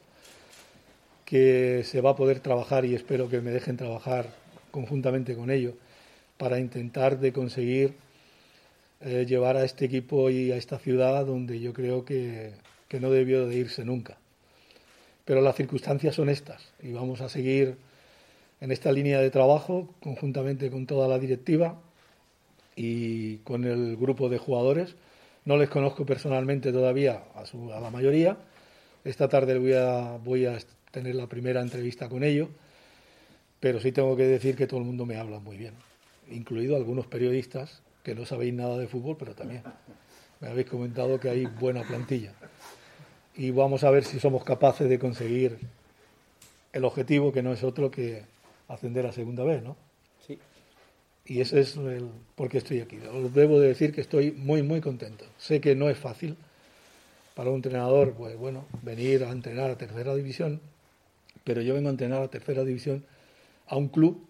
que 1.26 1.84
se 1.86 2.02
va 2.02 2.12
a 2.12 2.16
poder 2.16 2.40
trabajar 2.40 2.86
y 2.86 2.96
espero 2.96 3.30
que 3.30 3.42
me 3.42 3.52
dejen 3.52 3.78
trabajar 3.78 4.34
conjuntamente 4.72 5.36
con 5.36 5.52
ellos 5.52 5.76
para 6.38 6.60
intentar 6.60 7.20
de 7.20 7.32
conseguir 7.32 7.94
eh, 9.02 9.26
llevar 9.28 9.58
a 9.58 9.64
este 9.64 9.86
equipo 9.86 10.32
y 10.32 10.52
a 10.52 10.56
esta 10.56 10.80
ciudad 10.80 11.26
donde 11.26 11.60
yo 11.60 11.72
creo 11.74 12.04
que, 12.04 12.54
que 12.90 13.00
no 13.00 13.10
debió 13.10 13.48
de 13.48 13.56
irse 13.56 13.86
nunca. 13.86 14.18
Pero 15.24 15.42
las 15.42 15.56
circunstancias 15.56 16.16
son 16.16 16.28
estas 16.28 16.74
y 16.82 16.92
vamos 16.92 17.22
a 17.22 17.30
seguir 17.30 17.78
en 18.60 18.72
esta 18.72 18.92
línea 18.92 19.22
de 19.22 19.30
trabajo 19.30 19.94
conjuntamente 20.02 20.70
con 20.70 20.86
toda 20.86 21.08
la 21.08 21.20
directiva 21.20 21.80
y 22.76 23.38
con 23.38 23.64
el 23.64 23.96
grupo 23.96 24.28
de 24.28 24.40
jugadores. 24.40 24.96
No 25.46 25.56
les 25.56 25.70
conozco 25.70 26.06
personalmente 26.06 26.72
todavía 26.72 27.24
a, 27.36 27.80
la 27.80 27.90
mayoría. 27.92 28.38
Esta 29.06 29.30
tarde 29.30 29.58
voy 29.58 29.74
a, 29.74 30.18
voy 30.18 30.46
a 30.46 30.58
tener 30.92 31.16
la 31.16 31.28
primera 31.28 31.62
entrevista 31.62 32.10
con 32.10 32.24
ellos, 32.24 32.50
pero 33.60 33.80
sí 33.80 33.92
tengo 33.92 34.18
que 34.18 34.26
decir 34.26 34.56
que 34.56 34.68
todo 34.68 34.80
el 34.80 34.86
mundo 34.86 35.06
me 35.06 35.18
habla 35.18 35.40
muy 35.40 35.58
bien, 35.58 35.74
incluido 36.30 36.76
algunos 36.76 37.06
periodistas 37.06 37.82
que 38.04 38.16
no 38.16 38.26
sabéis 38.26 38.54
nada 38.54 38.78
de 38.78 38.88
fútbol, 38.88 39.16
pero 39.18 39.36
también 39.36 39.62
me 40.40 40.48
habéis 40.48 40.68
comentado 40.68 41.20
que 41.20 41.30
hay 41.30 41.46
buena 41.46 41.84
plantilla. 41.84 42.34
Y 43.40 43.52
vamos 43.52 43.86
a 43.86 43.90
ver 43.90 44.04
si 44.04 44.20
somos 44.20 44.44
capaces 44.44 44.90
de 44.90 45.00
conseguir 45.00 45.60
el 46.74 46.84
objetivo, 46.84 47.32
que 47.32 47.42
no 47.42 47.54
es 47.54 47.64
otro 47.64 47.90
que 47.90 48.24
ascender 48.68 49.06
a 49.06 49.14
segunda 49.14 49.46
vez, 49.46 49.64
¿no? 49.64 49.78
Sí. 50.28 50.38
Y 51.26 51.40
ese 51.40 51.62
es 51.62 51.78
el 51.78 52.10
por 52.36 52.50
qué 52.50 52.58
estoy 52.58 52.82
aquí. 52.82 52.98
Os 52.98 53.34
debo 53.34 53.62
de 53.62 53.70
decir 53.70 53.94
que 53.94 54.02
estoy 54.02 54.34
muy, 54.34 54.62
muy 54.62 54.82
contento. 54.82 55.24
Sé 55.38 55.62
que 55.62 55.74
no 55.74 55.90
es 55.90 55.98
fácil 55.98 56.36
para 57.34 57.50
un 57.50 57.56
entrenador, 57.56 58.12
pues 58.12 58.36
bueno, 58.36 58.66
venir 58.82 59.24
a 59.24 59.32
entrenar 59.32 59.72
a 59.72 59.78
tercera 59.78 60.14
división, 60.16 60.60
pero 61.46 61.62
yo 61.62 61.76
vengo 61.76 61.88
a 61.88 61.92
entrenar 61.92 62.22
a 62.22 62.28
tercera 62.28 62.66
división 62.66 63.06
a 63.68 63.78
un 63.78 63.88
club 63.88 64.28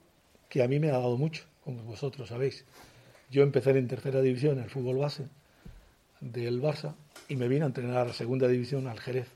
que 0.50 0.61
a 0.61 0.67
mí 0.67 0.79
me 0.79 0.89
ha 0.89 1.00
dado 1.00 1.17
mucho, 1.17 1.45
como 1.65 1.81
vosotros 1.81 2.29
sabéis. 2.29 2.63
Yo 3.31 3.41
empecé 3.41 3.71
en 3.71 3.88
tercera 3.88 4.21
división, 4.21 4.59
en 4.59 4.65
el 4.65 4.69
fútbol 4.69 4.97
base 4.97 5.25
del 6.21 6.61
Barça, 6.61 6.94
y 7.30 7.36
me 7.36 7.48
vine 7.48 7.64
a 7.64 7.68
entrenar 7.68 8.08
a 8.08 8.14
segunda 8.14 8.48
división 8.48 8.88
al 8.88 9.00
Jerez. 9.00 9.28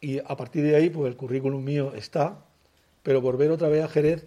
Y 0.00 0.18
a 0.18 0.36
partir 0.36 0.64
de 0.64 0.76
ahí, 0.76 0.90
pues 0.90 1.10
el 1.10 1.16
currículum 1.16 1.64
mío 1.64 1.94
está, 1.94 2.44
pero 3.02 3.22
por 3.22 3.38
ver 3.38 3.50
otra 3.50 3.68
vez 3.68 3.84
a 3.84 3.88
Jerez 3.88 4.26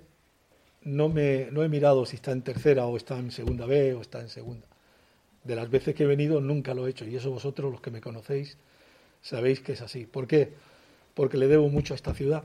no, 0.83 1.09
me, 1.09 1.49
no 1.51 1.63
he 1.63 1.69
mirado 1.69 2.05
si 2.05 2.15
está 2.15 2.31
en 2.31 2.41
tercera 2.41 2.85
o 2.85 2.97
está 2.97 3.19
en 3.19 3.31
segunda 3.31 3.65
B 3.65 3.93
o 3.93 4.01
está 4.01 4.21
en 4.21 4.29
segunda. 4.29 4.65
De 5.43 5.55
las 5.55 5.69
veces 5.69 5.93
que 5.93 6.03
he 6.03 6.07
venido 6.07 6.41
nunca 6.41 6.73
lo 6.73 6.87
he 6.87 6.89
hecho 6.89 7.05
y 7.05 7.15
eso 7.15 7.31
vosotros 7.31 7.71
los 7.71 7.81
que 7.81 7.91
me 7.91 8.01
conocéis 8.01 8.57
sabéis 9.21 9.59
que 9.59 9.73
es 9.73 9.81
así. 9.81 10.05
¿Por 10.05 10.27
qué? 10.27 10.53
Porque 11.13 11.37
le 11.37 11.47
debo 11.47 11.69
mucho 11.69 11.93
a 11.93 11.95
esta 11.95 12.13
ciudad. 12.13 12.43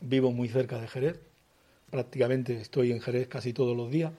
Vivo 0.00 0.32
muy 0.32 0.48
cerca 0.48 0.80
de 0.80 0.88
Jerez, 0.88 1.20
prácticamente 1.90 2.58
estoy 2.60 2.90
en 2.90 3.00
Jerez 3.00 3.28
casi 3.28 3.52
todos 3.52 3.76
los 3.76 3.90
días, 3.90 4.12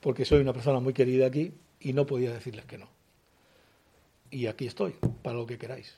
porque 0.00 0.24
soy 0.24 0.40
una 0.40 0.54
persona 0.54 0.80
muy 0.80 0.94
querida 0.94 1.26
aquí 1.26 1.52
y 1.80 1.92
no 1.92 2.06
podía 2.06 2.32
decirles 2.32 2.64
que 2.64 2.78
no. 2.78 2.95
Y 4.30 4.46
aquí 4.46 4.66
estoy, 4.66 4.94
para 5.22 5.36
lo 5.36 5.46
que 5.46 5.58
queráis. 5.58 5.94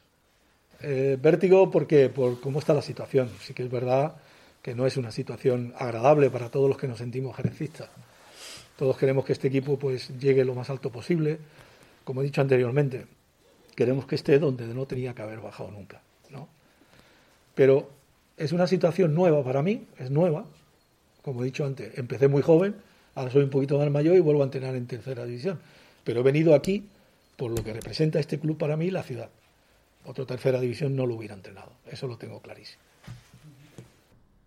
Eh, 0.80 1.18
vértigo 1.20 1.70
porque 1.70 2.08
por 2.08 2.40
cómo 2.40 2.58
está 2.60 2.74
la 2.74 2.82
situación. 2.82 3.30
Sí 3.40 3.54
que 3.54 3.64
es 3.64 3.70
verdad 3.70 4.16
que 4.62 4.74
no 4.74 4.86
es 4.86 4.96
una 4.96 5.10
situación 5.10 5.72
agradable 5.76 6.30
para 6.30 6.50
todos 6.50 6.68
los 6.68 6.78
que 6.78 6.88
nos 6.88 6.98
sentimos 6.98 7.36
jerecistas. 7.36 7.88
Todos 8.76 8.96
queremos 8.96 9.24
que 9.24 9.32
este 9.32 9.48
equipo 9.48 9.78
pues 9.78 10.16
llegue 10.18 10.44
lo 10.44 10.54
más 10.54 10.70
alto 10.70 10.90
posible. 10.90 11.38
Como 12.04 12.22
he 12.22 12.24
dicho 12.24 12.40
anteriormente, 12.40 13.06
queremos 13.74 14.06
que 14.06 14.14
esté 14.14 14.38
donde 14.38 14.66
no 14.66 14.86
tenía 14.86 15.14
que 15.14 15.22
haber 15.22 15.40
bajado 15.40 15.70
nunca. 15.70 16.00
¿no? 16.30 16.48
Pero 17.54 17.90
es 18.36 18.52
una 18.52 18.66
situación 18.66 19.14
nueva 19.14 19.42
para 19.42 19.62
mí, 19.62 19.84
es 19.98 20.10
nueva. 20.10 20.44
Como 21.22 21.42
he 21.42 21.46
dicho 21.46 21.64
antes, 21.64 21.98
empecé 21.98 22.28
muy 22.28 22.40
joven, 22.40 22.76
ahora 23.14 23.30
soy 23.30 23.42
un 23.42 23.50
poquito 23.50 23.78
más 23.78 23.90
mayor 23.90 24.16
y 24.16 24.20
vuelvo 24.20 24.42
a 24.42 24.44
entrenar 24.44 24.76
en 24.76 24.86
tercera 24.86 25.24
división. 25.24 25.58
Pero 26.04 26.20
he 26.20 26.22
venido 26.22 26.54
aquí 26.54 26.88
por 27.38 27.50
lo 27.50 27.64
que 27.64 27.72
representa 27.72 28.20
este 28.20 28.38
club 28.38 28.58
para 28.58 28.76
mí, 28.76 28.90
la 28.90 29.02
ciudad 29.02 29.30
otra 30.08 30.24
tercera 30.24 30.58
división 30.58 30.96
no 30.96 31.06
lo 31.06 31.16
hubiera 31.16 31.34
entrenado. 31.34 31.72
Eso 31.86 32.06
lo 32.06 32.16
tengo 32.16 32.40
clarísimo. 32.40 32.82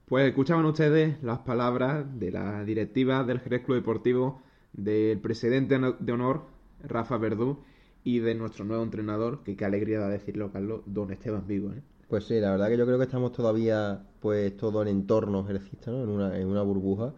Pues 0.08 0.28
escuchaban 0.28 0.66
ustedes 0.66 1.22
las 1.22 1.40
palabras 1.40 2.04
de 2.20 2.32
la 2.32 2.64
directiva 2.64 3.24
del 3.24 3.40
Jerez 3.40 3.64
Club 3.64 3.78
Deportivo, 3.78 4.42
del 4.74 5.20
presidente 5.20 5.80
de 6.00 6.12
honor, 6.12 6.46
Rafa 6.84 7.18
Verdú, 7.18 7.60
y 8.04 8.20
de 8.20 8.34
nuestro 8.34 8.66
nuevo 8.66 8.84
entrenador, 8.84 9.44
que 9.44 9.56
qué 9.56 9.64
alegría 9.64 10.00
da 10.00 10.10
decirlo, 10.10 10.52
Carlos, 10.52 10.82
don 10.88 11.12
Esteban 11.12 11.46
Vigo. 11.48 11.72
¿eh? 11.72 11.82
Pues 12.10 12.26
sí, 12.26 12.40
la 12.40 12.52
verdad 12.52 12.68
que 12.70 12.78
yo 12.78 12.86
creo 12.86 12.98
que 12.98 13.06
estamos 13.06 13.32
todavía, 13.32 14.02
pues 14.20 14.58
todo 14.58 14.82
en 14.82 14.88
entorno 14.88 15.46
jerezista, 15.46 15.92
¿no? 15.92 16.04
en, 16.04 16.10
una, 16.10 16.38
en 16.38 16.48
una 16.48 16.64
burbuja, 16.64 17.14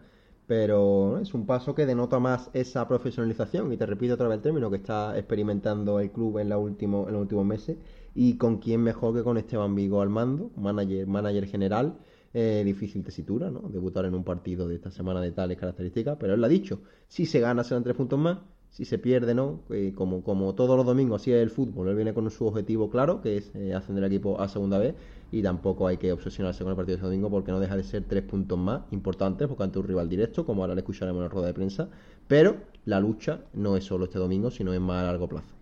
pero 0.46 1.18
es 1.18 1.34
un 1.34 1.46
paso 1.46 1.74
que 1.74 1.86
denota 1.86 2.18
más 2.18 2.50
esa 2.52 2.86
profesionalización, 2.86 3.72
y 3.72 3.76
te 3.76 3.86
repito 3.86 4.14
otra 4.14 4.28
vez 4.28 4.36
el 4.36 4.42
término, 4.42 4.70
que 4.70 4.76
está 4.76 5.16
experimentando 5.18 6.00
el 6.00 6.10
club 6.10 6.38
en, 6.38 6.48
la 6.48 6.58
último, 6.58 7.06
en 7.08 7.14
los 7.14 7.22
últimos 7.22 7.46
meses, 7.46 7.78
y 8.14 8.36
con 8.36 8.58
quién 8.58 8.82
mejor 8.82 9.14
que 9.14 9.22
con 9.22 9.36
Esteban 9.38 9.74
Vigo 9.74 10.00
al 10.00 10.10
mando, 10.10 10.50
manager, 10.56 11.06
manager 11.06 11.46
general. 11.46 11.98
Eh, 12.36 12.62
difícil 12.64 13.04
tesitura, 13.04 13.48
¿no? 13.48 13.60
Debutar 13.68 14.06
en 14.06 14.14
un 14.14 14.24
partido 14.24 14.66
de 14.66 14.74
esta 14.74 14.90
semana 14.90 15.20
de 15.20 15.30
tales 15.30 15.56
características, 15.56 16.16
pero 16.18 16.34
él 16.34 16.40
lo 16.40 16.46
ha 16.46 16.48
dicho, 16.48 16.80
si 17.06 17.26
se 17.26 17.38
gana 17.38 17.62
serán 17.62 17.84
tres 17.84 17.94
puntos 17.94 18.18
más, 18.18 18.38
si 18.70 18.84
se 18.84 18.98
pierde, 18.98 19.36
¿no? 19.36 19.60
Eh, 19.70 19.92
como, 19.94 20.24
como 20.24 20.52
todos 20.56 20.76
los 20.76 20.84
domingos, 20.84 21.22
así 21.22 21.32
es 21.32 21.40
el 21.40 21.50
fútbol. 21.50 21.90
Él 21.90 21.94
viene 21.94 22.12
con 22.12 22.28
su 22.32 22.44
objetivo 22.44 22.90
claro, 22.90 23.20
que 23.20 23.36
es 23.36 23.54
eh, 23.54 23.72
ascender 23.72 24.02
el 24.02 24.10
equipo 24.10 24.40
a 24.40 24.48
segunda 24.48 24.78
vez, 24.78 24.96
y 25.34 25.42
tampoco 25.42 25.88
hay 25.88 25.96
que 25.96 26.12
obsesionarse 26.12 26.62
con 26.62 26.70
el 26.70 26.76
partido 26.76 26.96
de 26.96 27.00
este 27.00 27.06
domingo 27.06 27.28
porque 27.28 27.50
no 27.50 27.58
deja 27.58 27.76
de 27.76 27.82
ser 27.82 28.04
tres 28.04 28.22
puntos 28.22 28.56
más 28.56 28.82
importantes, 28.92 29.48
porque 29.48 29.64
ante 29.64 29.80
un 29.80 29.88
rival 29.88 30.08
directo, 30.08 30.46
como 30.46 30.62
ahora 30.62 30.76
le 30.76 30.82
escucharemos 30.82 31.18
en 31.18 31.24
la 31.24 31.28
rueda 31.28 31.48
de 31.48 31.54
prensa, 31.54 31.88
pero 32.28 32.58
la 32.84 33.00
lucha 33.00 33.40
no 33.52 33.76
es 33.76 33.82
solo 33.82 34.04
este 34.04 34.20
domingo, 34.20 34.52
sino 34.52 34.72
es 34.72 34.80
más 34.80 35.02
a 35.02 35.06
largo 35.06 35.28
plazo. 35.28 35.52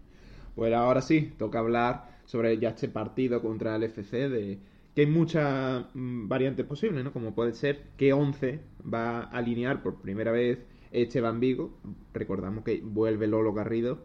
Pues 0.55 0.75
ahora 0.75 1.01
sí, 1.01 1.33
toca 1.39 1.61
hablar 1.61 2.19
sobre 2.27 2.59
ya 2.59 2.69
este 2.69 2.89
partido 2.89 3.41
contra 3.41 3.75
el 3.77 3.85
FC, 3.85 4.29
de 4.29 4.59
que 4.95 5.01
hay 5.01 5.07
muchas 5.07 5.87
mm, 5.95 6.29
variantes 6.29 6.67
posibles, 6.67 7.03
¿no? 7.03 7.11
Como 7.15 7.35
puede 7.35 7.55
ser 7.55 7.85
que 7.97 8.13
11 8.13 8.61
va 8.93 9.21
a 9.21 9.23
alinear 9.23 9.83
por 9.83 10.03
primera 10.03 10.33
vez 10.33 10.59
Esteban 10.91 11.41
Vigo. 11.41 11.71
Recordamos 12.13 12.63
que 12.63 12.83
vuelve 12.85 13.27
Lolo 13.27 13.55
Garrido. 13.55 14.01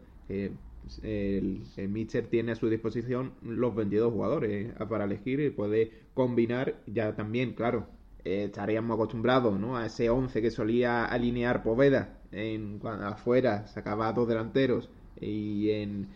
El, 1.02 1.62
el 1.76 1.88
Mitcher 1.88 2.26
tiene 2.28 2.52
a 2.52 2.54
su 2.56 2.68
disposición 2.68 3.32
los 3.42 3.74
22 3.74 4.12
jugadores 4.12 4.70
eh, 4.70 4.86
para 4.88 5.04
elegir 5.04 5.40
y 5.40 5.50
puede 5.50 5.92
combinar 6.14 6.76
ya 6.86 7.14
también, 7.14 7.54
claro. 7.54 7.86
eh, 8.24 8.44
estaríamos 8.44 8.94
acostumbrados 8.94 9.58
¿no? 9.58 9.76
a 9.76 9.86
ese 9.86 10.10
11 10.10 10.42
que 10.42 10.50
solía 10.50 11.04
alinear 11.04 11.62
Poveda 11.62 12.18
en, 12.32 12.80
afuera, 12.84 13.66
sacaba 13.68 14.08
a 14.08 14.12
dos 14.12 14.28
delanteros 14.28 14.90
y 15.20 15.70
en 15.70 16.08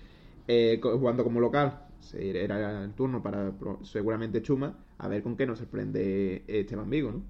eh, 0.48 0.80
jugando 0.82 1.24
como 1.24 1.40
local 1.40 1.86
era 2.14 2.82
el 2.84 2.92
turno 2.94 3.22
para 3.22 3.52
seguramente 3.82 4.42
Chuma 4.42 4.76
a 4.98 5.08
ver 5.08 5.22
con 5.22 5.36
qué 5.36 5.46
nos 5.46 5.58
sorprende 5.58 6.44
Esteban 6.48 6.90
Vigo 6.90 7.12
¿no? 7.12 7.22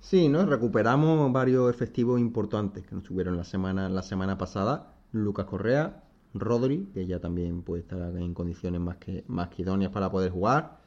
Sí, 0.00 0.28
¿no? 0.28 0.46
Recuperamos 0.46 1.32
varios 1.32 1.68
efectivos 1.68 2.20
importantes 2.20 2.86
que 2.86 2.94
nos 2.94 3.04
tuvieron 3.04 3.36
la 3.36 3.44
semana, 3.44 3.88
la 3.88 4.02
semana 4.02 4.38
pasada. 4.38 4.94
Lucas 5.12 5.46
Correa, 5.46 6.04
Rodri, 6.40 6.88
que 6.94 7.06
ya 7.06 7.20
también 7.20 7.62
puede 7.62 7.82
estar 7.82 8.16
en 8.16 8.34
condiciones 8.34 8.80
más 8.80 8.96
que, 8.96 9.24
más 9.28 9.48
que 9.48 9.62
idóneas 9.62 9.92
para 9.92 10.10
poder 10.10 10.30
jugar. 10.32 10.78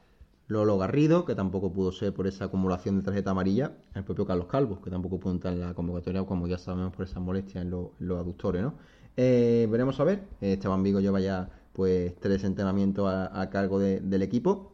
Lolo 0.48 0.78
Garrido, 0.78 1.26
que 1.26 1.36
tampoco 1.36 1.72
pudo 1.72 1.92
ser 1.92 2.14
por 2.14 2.26
esa 2.28 2.46
acumulación 2.46 2.98
de 2.98 3.04
tarjeta 3.04 3.32
amarilla. 3.32 3.74
El 3.94 4.04
propio 4.04 4.26
Carlos 4.26 4.48
Calvo, 4.48 4.82
que 4.82 4.90
tampoco 4.90 5.20
pudo 5.20 5.34
entrar 5.34 5.54
en 5.54 5.60
la 5.62 5.74
convocatoria, 5.74 6.24
como 6.26 6.48
ya 6.48 6.58
sabemos, 6.58 6.94
por 6.94 7.06
esa 7.06 7.20
molestia 7.20 7.62
en, 7.62 7.68
en 7.68 7.90
los 8.00 8.20
aductores, 8.20 8.62
¿no? 8.64 8.74
Eh, 9.18 9.68
veremos 9.72 10.00
a 10.00 10.04
ver. 10.06 10.24
Esteban 10.42 10.82
Vigo 10.84 11.00
lleva 11.00 11.20
ya 11.20 11.50
pues 11.74 12.16
tres 12.20 12.44
entrenamientos 12.44 13.08
a, 13.08 13.42
a 13.42 13.50
cargo 13.50 13.80
de- 13.80 14.00
del 14.02 14.24
equipo 14.24 14.74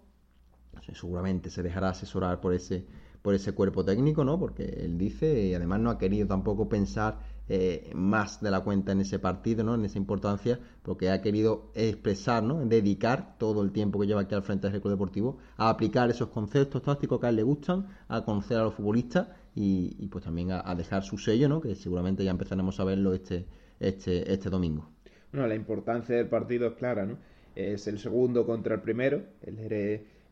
seguramente 0.94 1.50
se 1.50 1.64
dejará 1.64 1.90
asesorar 1.90 2.40
por 2.42 2.54
ese 2.54 2.86
por 3.22 3.34
ese 3.34 3.54
cuerpo 3.54 3.84
técnico, 3.84 4.24
¿no? 4.24 4.38
Porque 4.40 4.64
él 4.66 5.00
dice 5.00 5.48
y 5.48 5.54
además 5.56 5.80
no 5.80 5.90
ha 5.90 5.98
querido 5.98 6.28
tampoco 6.28 6.70
pensar 6.70 7.20
eh, 7.48 7.92
más 7.94 8.42
de 8.42 8.50
la 8.50 8.62
cuenta 8.62 8.92
en 8.92 9.02
ese 9.02 9.20
partido, 9.20 9.64
¿no? 9.64 9.76
En 9.76 9.86
esa 9.86 10.00
importancia, 10.00 10.60
porque 10.82 11.12
ha 11.12 11.22
querido 11.22 11.72
expresar, 11.76 12.42
¿no? 12.42 12.66
Dedicar 12.66 13.38
todo 13.38 13.62
el 13.62 13.72
tiempo 13.72 14.00
que 14.00 14.08
lleva 14.08 14.22
aquí 14.22 14.34
al 14.34 14.42
frente 14.42 14.70
del 14.70 14.82
club 14.82 14.94
deportivo 14.94 15.38
a 15.58 15.70
aplicar 15.70 16.10
esos 16.10 16.30
conceptos 16.30 16.82
tácticos 16.82 17.20
que 17.20 17.28
a 17.28 17.30
él 17.30 17.36
le 17.36 17.44
gustan, 17.44 17.88
a 18.08 18.26
conocer 18.26 18.58
a 18.58 18.64
los 18.64 18.74
futbolistas 18.74 19.28
y, 19.54 20.08
pues 20.08 20.24
también 20.24 20.52
a, 20.52 20.76
dejar 20.76 21.04
su 21.04 21.18
sello, 21.18 21.48
¿no? 21.48 21.62
Que 21.62 21.76
seguramente 21.76 22.24
ya 22.24 22.32
empezaremos 22.32 22.80
a 22.80 22.84
verlo 22.84 23.14
este 23.14 23.46
este 23.80 24.32
este 24.32 24.50
domingo. 24.50 24.90
Bueno, 25.32 25.48
la 25.48 25.56
importancia 25.56 26.16
del 26.16 26.28
partido 26.28 26.68
es 26.68 26.74
clara, 26.74 27.06
¿no? 27.06 27.18
Es 27.56 27.88
el 27.88 28.00
segundo 28.00 28.46
contra 28.46 28.76
el 28.76 28.82
primero. 28.82 29.22
El 29.42 29.58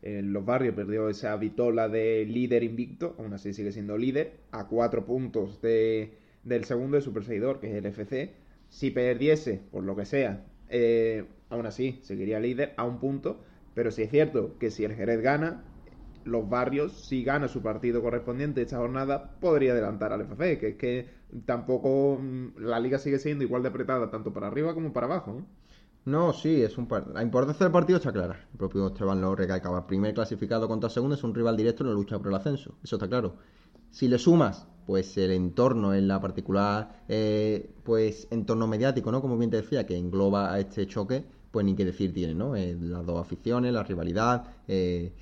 en 0.04 0.34
los 0.34 0.44
barrios 0.44 0.74
perdió 0.74 1.08
esa 1.08 1.34
vitola 1.36 1.88
de 1.88 2.26
líder 2.26 2.62
invicto, 2.62 3.14
aún 3.18 3.32
así 3.32 3.54
sigue 3.54 3.72
siendo 3.72 3.96
líder, 3.96 4.34
a 4.50 4.68
cuatro 4.68 5.06
puntos 5.06 5.62
de, 5.62 6.12
del 6.44 6.64
segundo 6.64 6.96
de 6.96 7.02
su 7.02 7.12
perseguidor, 7.12 7.60
que 7.60 7.70
es 7.70 7.74
el 7.76 7.86
FC. 7.86 8.34
Si 8.68 8.90
perdiese, 8.90 9.62
por 9.70 9.84
lo 9.84 9.96
que 9.96 10.04
sea, 10.06 10.46
eh, 10.68 11.26
aún 11.50 11.66
así 11.66 12.00
seguiría 12.02 12.40
líder 12.40 12.74
a 12.76 12.84
un 12.84 12.98
punto, 13.00 13.40
pero 13.74 13.90
sí 13.90 14.02
es 14.02 14.10
cierto 14.10 14.58
que 14.58 14.70
si 14.70 14.84
el 14.84 14.94
Jerez 14.94 15.20
gana, 15.22 15.64
los 16.24 16.48
barrios, 16.48 17.06
si 17.06 17.22
gana 17.24 17.48
su 17.48 17.62
partido 17.62 18.02
correspondiente 18.02 18.62
esta 18.62 18.78
jornada, 18.78 19.38
podría 19.40 19.72
adelantar 19.72 20.12
al 20.12 20.22
FC, 20.22 20.58
que 20.58 20.68
es 20.68 20.76
que 20.76 21.08
tampoco 21.46 22.18
mm, 22.20 22.58
la 22.58 22.80
liga 22.80 22.98
sigue 22.98 23.18
siendo 23.18 23.44
igual 23.44 23.62
de 23.62 23.68
apretada 23.68 24.10
tanto 24.10 24.32
para 24.32 24.46
arriba 24.48 24.74
como 24.74 24.92
para 24.92 25.06
abajo. 25.06 25.46
¿no? 26.04 26.32
Sí, 26.32 26.62
es 26.62 26.76
un 26.78 26.86
par- 26.86 27.08
la 27.08 27.22
importancia 27.22 27.64
del 27.64 27.72
partido 27.72 27.98
está 27.98 28.12
clara. 28.12 28.46
El 28.52 28.58
propio 28.58 28.86
Esteban 28.88 29.20
lo 29.20 29.34
recalcaba. 29.34 29.86
Primer 29.86 30.14
clasificado 30.14 30.68
contra 30.68 30.88
el 30.88 30.92
segundo 30.94 31.14
es 31.14 31.24
un 31.24 31.34
rival 31.34 31.56
directo 31.56 31.82
en 31.82 31.88
la 31.90 31.94
lucha 31.94 32.18
por 32.18 32.28
el 32.28 32.34
ascenso. 32.34 32.78
Eso 32.82 32.96
está 32.96 33.08
claro. 33.08 33.36
Si 33.90 34.08
le 34.08 34.18
sumas, 34.18 34.68
pues 34.86 35.16
el 35.18 35.30
entorno 35.30 35.94
en 35.94 36.08
la 36.08 36.20
particular, 36.20 37.02
eh, 37.08 37.70
pues 37.82 38.28
entorno 38.30 38.66
mediático, 38.66 39.10
¿no? 39.10 39.20
Como 39.20 39.38
bien 39.38 39.50
te 39.50 39.58
decía, 39.58 39.86
que 39.86 39.96
engloba 39.96 40.52
a 40.52 40.60
este 40.60 40.86
choque, 40.86 41.24
pues 41.50 41.64
ni 41.64 41.74
qué 41.74 41.84
decir 41.84 42.12
tiene, 42.12 42.34
¿no? 42.34 42.56
Eh, 42.56 42.76
las 42.80 43.06
dos 43.06 43.20
aficiones, 43.20 43.72
la 43.72 43.82
rivalidad, 43.82 44.44
eh, 44.68 45.12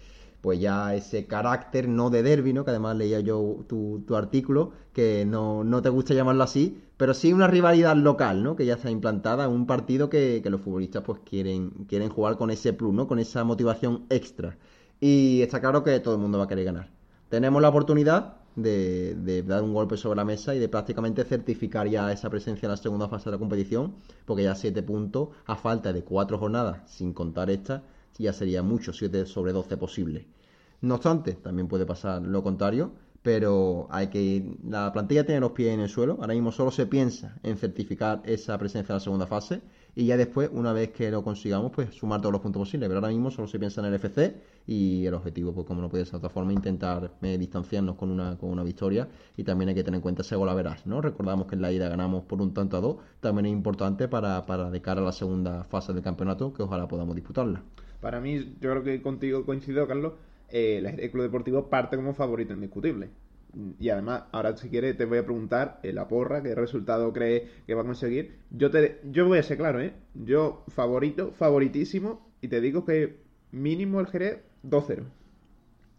pues 0.41 0.61
ya 0.61 0.95
ese 0.95 1.27
carácter 1.27 1.89
no 1.89 2.11
de 2.11 2.23
derby, 2.23 2.53
¿no? 2.53 2.65
Que 2.65 2.71
además 2.71 2.97
leía 2.97 3.21
yo 3.21 3.65
tu, 3.69 4.03
tu 4.07 4.17
artículo, 4.17 4.73
que 4.93 5.25
no, 5.25 5.63
no 5.65 5.83
te 5.83 5.89
gusta 5.89 6.15
llamarlo 6.15 6.43
así, 6.43 6.83
pero 6.97 7.15
sí 7.15 7.33
una 7.33 7.47
rivalidad 7.47 7.97
local, 7.97 8.43
¿no? 8.43 8.57
Que 8.57 8.67
ya 8.67 8.75
está 8.75 8.91
implantada, 8.91 9.49
un 9.49 9.67
partido 9.67 10.11
que, 10.11 10.41
que 10.43 10.51
los 10.51 10.61
futbolistas 10.61 11.03
pues 11.05 11.21
quieren, 11.25 11.71
quieren 11.89 12.09
jugar 12.09 12.37
con 12.37 12.51
ese 12.51 12.73
plus, 12.73 12.93
¿no? 12.93 13.07
Con 13.07 13.19
esa 13.19 13.45
motivación 13.45 14.07
extra. 14.11 14.59
Y 15.01 15.43
está 15.43 15.61
claro 15.61 15.83
que 15.85 16.01
todo 16.01 16.15
el 16.15 16.21
mundo 16.21 16.39
va 16.39 16.45
a 16.45 16.49
querer 16.49 16.65
ganar. 16.65 16.91
Tenemos 17.29 17.63
la 17.63 17.69
oportunidad 17.69 18.42
de, 18.57 19.15
de 19.15 19.43
dar 19.43 19.63
un 19.63 19.75
golpe 19.75 19.97
sobre 19.97 20.17
la 20.17 20.25
mesa 20.25 20.55
y 20.55 20.59
de 20.59 20.69
prácticamente 20.69 21.25
certificar 21.25 21.89
ya 21.89 22.13
esa 22.13 22.31
presencia 22.31 22.67
en 22.67 22.71
la 22.71 22.77
segunda 22.77 23.09
fase 23.09 23.27
de 23.27 23.33
la 23.33 23.39
competición, 23.39 23.95
porque 24.25 24.45
ya 24.45 24.55
7 24.55 24.83
puntos 24.83 25.29
a 25.47 25.57
falta 25.57 25.93
de 25.93 26.05
4 26.05 26.39
jornadas, 26.39 26.91
sin 26.91 27.13
contar 27.13 27.51
esta, 27.51 27.83
ya 28.19 28.33
sería 28.33 28.63
mucho, 28.63 28.93
7 28.93 29.27
sobre 29.27 29.53
12 29.53 29.77
posible. 29.77 30.27
No 30.81 30.95
obstante, 30.97 31.35
también 31.35 31.69
puede 31.69 31.87
pasar 31.87 32.23
lo 32.23 32.43
contrario, 32.43 32.93
pero 33.23 33.87
hay 33.91 34.09
que 34.09 34.57
la 34.69 34.93
plantilla 34.93 35.25
tiene 35.25 35.41
los 35.41 35.53
pies 35.53 35.73
en 35.75 35.81
el 35.81 35.89
suelo. 35.89 36.19
Ahora 36.21 36.35
mismo 36.35 36.51
solo 36.51 36.71
se 36.71 36.87
piensa 36.87 37.39
en 37.43 37.57
certificar 37.57 38.21
esa 38.25 38.59
presencia 38.59 38.93
en 38.93 38.97
la 38.97 39.01
segunda 39.01 39.27
fase 39.27 39.63
y 39.95 40.07
ya 40.07 40.17
después, 40.17 40.49
una 40.53 40.73
vez 40.73 40.91
que 40.91 41.11
lo 41.11 41.23
consigamos, 41.23 41.71
pues 41.71 41.95
sumar 41.95 42.21
todos 42.21 42.33
los 42.33 42.41
puntos 42.41 42.61
posibles. 42.61 42.89
Pero 42.89 42.99
ahora 42.99 43.11
mismo 43.11 43.31
solo 43.31 43.47
se 43.47 43.59
piensa 43.59 43.81
en 43.83 43.89
el 43.89 43.95
FC 43.95 44.35
y 44.67 45.05
el 45.05 45.13
objetivo, 45.13 45.53
pues 45.53 45.67
como 45.67 45.83
no 45.83 45.91
puede 45.91 46.05
ser 46.05 46.13
de 46.13 46.19
otra 46.19 46.31
forma, 46.31 46.53
intentar 46.53 47.13
eh, 47.21 47.37
distanciarnos 47.37 47.97
con 47.97 48.11
una, 48.11 48.39
con 48.39 48.51
una 48.51 48.63
victoria 48.63 49.09
y 49.37 49.45
también 49.45 49.69
hay 49.69 49.75
que 49.75 49.85
tener 49.85 49.99
en 49.99 50.03
cuenta 50.03 50.23
ese 50.23 50.37
gol 50.37 50.49
a 50.49 50.55
verás, 50.55 50.87
¿no? 50.87 51.03
Recordamos 51.03 51.47
que 51.47 51.57
en 51.57 51.63
la 51.63 51.73
ida 51.73 51.89
ganamos 51.89 52.25
por 52.25 52.41
un 52.41 52.55
tanto 52.55 52.77
a 52.79 52.81
dos, 52.81 52.97
también 53.21 53.47
es 53.47 53.53
importante 53.53 54.09
para, 54.09 54.47
para 54.47 54.71
de 54.71 54.81
cara 54.81 55.03
a 55.03 55.05
la 55.05 55.13
segunda 55.13 55.65
fase 55.65 55.93
del 55.93 56.03
campeonato 56.03 56.55
que 56.55 56.63
ojalá 56.63 56.89
podamos 56.89 57.15
disputarla. 57.15 57.63
Para 58.01 58.21
mí, 58.21 58.57
yo 58.61 58.71
creo 58.71 58.83
que 58.83 59.03
contigo 59.03 59.45
coincido, 59.45 59.87
Carlos, 59.87 60.15
eh, 60.49 60.79
el 60.79 60.87
el 60.87 61.11
Club 61.11 61.25
Deportivo 61.25 61.69
parte 61.69 61.97
como 61.97 62.15
favorito 62.15 62.55
indiscutible. 62.55 63.11
Y 63.79 63.91
además, 63.91 64.25
ahora 64.33 64.57
si 64.57 64.69
quieres 64.69 64.97
te 64.97 65.05
voy 65.05 65.19
a 65.19 65.25
preguntar 65.25 65.79
eh, 65.83 65.93
la 65.93 66.09
porra, 66.09 66.43
qué 66.43 66.55
resultado 66.55 67.13
crees 67.13 67.51
que 67.67 67.75
va 67.75 67.83
a 67.83 67.85
conseguir. 67.85 68.39
Yo 68.51 68.71
te 68.71 69.01
yo 69.11 69.27
voy 69.27 69.39
a 69.39 69.43
ser 69.43 69.59
claro, 69.59 69.81
¿eh? 69.81 69.93
Yo 70.15 70.65
favorito, 70.69 71.33
favoritísimo, 71.33 72.27
y 72.41 72.49
te 72.49 72.61
digo 72.61 72.85
que 72.85 73.19
mínimo 73.51 74.01
el 74.01 74.07
Jerez 74.07 74.41
2-0. 74.65 75.05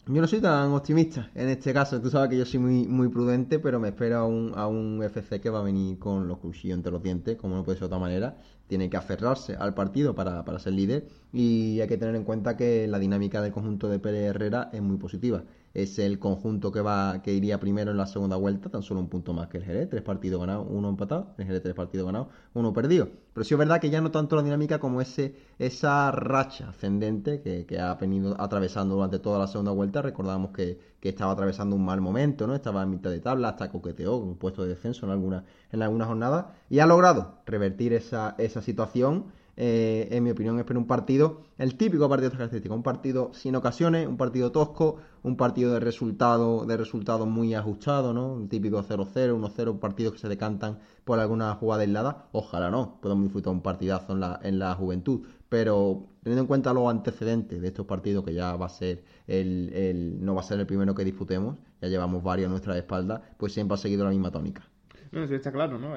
Yo 0.06 0.20
no 0.20 0.28
soy 0.28 0.42
tan 0.42 0.72
optimista 0.72 1.32
en 1.34 1.48
este 1.48 1.72
caso. 1.72 2.02
Tú 2.02 2.10
sabes 2.10 2.30
que 2.30 2.38
yo 2.38 2.46
soy 2.46 2.60
muy, 2.60 2.88
muy 2.88 3.08
prudente, 3.08 3.58
pero 3.58 3.80
me 3.80 3.88
espero 3.90 4.18
a 4.18 4.26
un, 4.26 4.52
a 4.54 4.68
un 4.68 5.02
FC 5.02 5.40
que 5.40 5.50
va 5.50 5.60
a 5.60 5.64
venir 5.64 5.98
con 5.98 6.28
los 6.28 6.40
cuchillos 6.40 6.76
entre 6.76 6.92
los 6.92 7.02
dientes, 7.02 7.38
como 7.38 7.56
no 7.56 7.64
puede 7.64 7.78
ser 7.78 7.84
de 7.84 7.96
otra 7.96 8.00
manera. 8.00 8.36
Tiene 8.68 8.90
que 8.90 8.98
aferrarse 8.98 9.56
al 9.56 9.74
partido 9.74 10.14
para, 10.14 10.44
para 10.44 10.60
ser 10.60 10.74
líder 10.74 11.08
y 11.32 11.80
hay 11.80 11.88
que 11.88 11.98
tener 11.98 12.16
en 12.16 12.26
cuenta 12.26 12.58
que 12.58 12.86
la 12.86 13.00
dinámica 13.00 13.42
del 13.42 13.54
conjunto 13.54 13.88
de 13.88 14.00
Pérez 14.00 14.24
Herrera 14.24 14.70
es 14.74 14.82
muy 14.82 14.98
positiva. 14.98 15.44
Es 15.74 15.98
el 15.98 16.20
conjunto 16.20 16.72
que 16.72 16.82
va 16.82 17.22
que 17.24 17.34
iría 17.34 17.60
primero 17.60 17.92
en 17.92 17.98
la 17.98 18.06
segunda 18.06 18.36
vuelta, 18.36 18.70
tan 18.70 18.84
solo 18.84 19.00
un 19.00 19.10
punto 19.10 19.34
más 19.34 19.48
que 19.48 19.58
el 19.58 19.64
Jerez, 19.64 19.90
tres 19.90 20.04
partidos 20.04 20.40
ganados, 20.40 20.68
uno 20.70 20.90
empatado, 20.90 21.34
el 21.38 21.46
Jerez 21.46 21.64
tres 21.64 21.74
partidos 21.74 22.06
ganados, 22.06 22.28
uno 22.54 22.74
perdido. 22.74 23.10
Pero 23.34 23.44
sí 23.44 23.56
es 23.56 23.58
verdad 23.58 23.82
que 23.82 23.90
ya 23.90 24.00
no 24.00 24.12
tanto 24.12 24.36
la 24.36 24.44
dinámica 24.44 24.80
como 24.80 25.02
ese 25.02 25.36
esa 25.58 26.12
racha 26.12 26.70
ascendente 26.70 27.42
que, 27.42 27.66
que 27.66 27.80
ha 27.80 27.96
venido 27.96 28.40
atravesando 28.40 28.96
durante 28.96 29.18
toda 29.18 29.40
la 29.40 29.48
segunda 29.48 29.72
vuelta. 29.72 30.04
Recordamos 30.04 30.52
que, 30.52 30.80
que 31.00 31.10
estaba 31.10 31.32
atravesando 31.32 31.76
un 31.76 31.84
mal 31.84 32.02
momento, 32.02 32.46
¿no? 32.46 32.54
Estaba 32.54 32.84
en 32.84 32.92
mitad 32.92 33.10
de 33.10 33.20
tabla, 33.20 33.50
hasta 33.50 33.72
coqueteó 33.72 34.20
con 34.20 34.30
un 34.30 34.38
puesto 34.38 34.62
de 34.62 34.70
descenso 34.70 35.08
en 35.08 35.12
alguna, 35.12 35.46
en 35.72 35.82
alguna 35.82 36.06
jornada 36.06 36.56
y 36.70 36.80
ha 36.80 36.86
logrado 36.86 37.40
revertir 37.48 37.94
esa, 37.94 38.36
esa 38.38 38.62
situación. 38.62 39.26
Eh, 39.56 40.08
en 40.10 40.24
mi 40.24 40.32
opinión, 40.32 40.58
espero 40.58 40.80
un 40.80 40.88
partido, 40.88 41.42
el 41.60 41.76
típico 41.78 42.10
partido 42.10 42.30
de 42.30 42.34
esta 42.34 42.38
característica, 42.38 42.74
un 42.74 42.82
partido 42.82 43.32
sin 43.34 43.56
ocasiones, 43.56 44.08
un 44.08 44.18
partido 44.18 44.52
tosco, 44.52 44.98
un 45.22 45.38
partido 45.38 45.74
de 45.74 45.80
resultado, 45.80 46.66
de 46.66 46.76
resultado 46.76 47.28
muy 47.28 47.54
ajustado, 47.54 48.14
¿no? 48.14 48.34
Un 48.34 48.50
típico 48.50 48.82
0-0, 48.82 49.14
1-0, 49.14 49.80
partidos 49.80 50.14
que 50.14 50.20
se 50.20 50.28
decantan 50.28 50.80
por 51.04 51.20
alguna 51.20 51.54
jugada 51.54 51.84
aislada. 51.84 52.30
Ojalá 52.32 52.72
no, 52.72 53.00
podemos 53.00 53.26
disfrutar 53.26 53.54
un 53.54 53.62
partidazo 53.62 54.14
en 54.14 54.22
la, 54.22 54.40
en 54.42 54.58
la 54.58 54.74
juventud, 54.74 55.22
pero 55.50 56.08
teniendo 56.24 56.42
en 56.42 56.48
cuenta 56.48 56.74
los 56.74 56.90
antecedentes 56.90 57.62
de 57.62 57.68
estos 57.68 57.86
partidos, 57.86 58.26
que 58.26 58.34
ya 58.34 58.56
va 58.56 58.66
a 58.66 58.70
ser 58.70 59.04
el, 59.28 60.18
no 60.20 60.34
va 60.34 60.42
a 60.42 60.46
ser 60.46 60.60
el 60.60 60.66
primero 60.66 60.96
que 60.96 61.06
disputemos, 61.06 61.58
ya 61.80 61.90
llevamos 61.90 62.24
varios 62.24 62.48
a 62.48 62.50
nuestra 62.50 62.76
espalda, 62.76 63.22
pues 63.38 63.54
siempre 63.54 63.76
ha 63.76 63.78
seguido 63.78 64.04
la 64.04 64.10
misma 64.10 64.32
tónica. 64.32 64.68
No, 65.12 65.28
sí 65.28 65.36
está 65.36 65.52
claro, 65.52 65.78
¿no? 65.78 65.96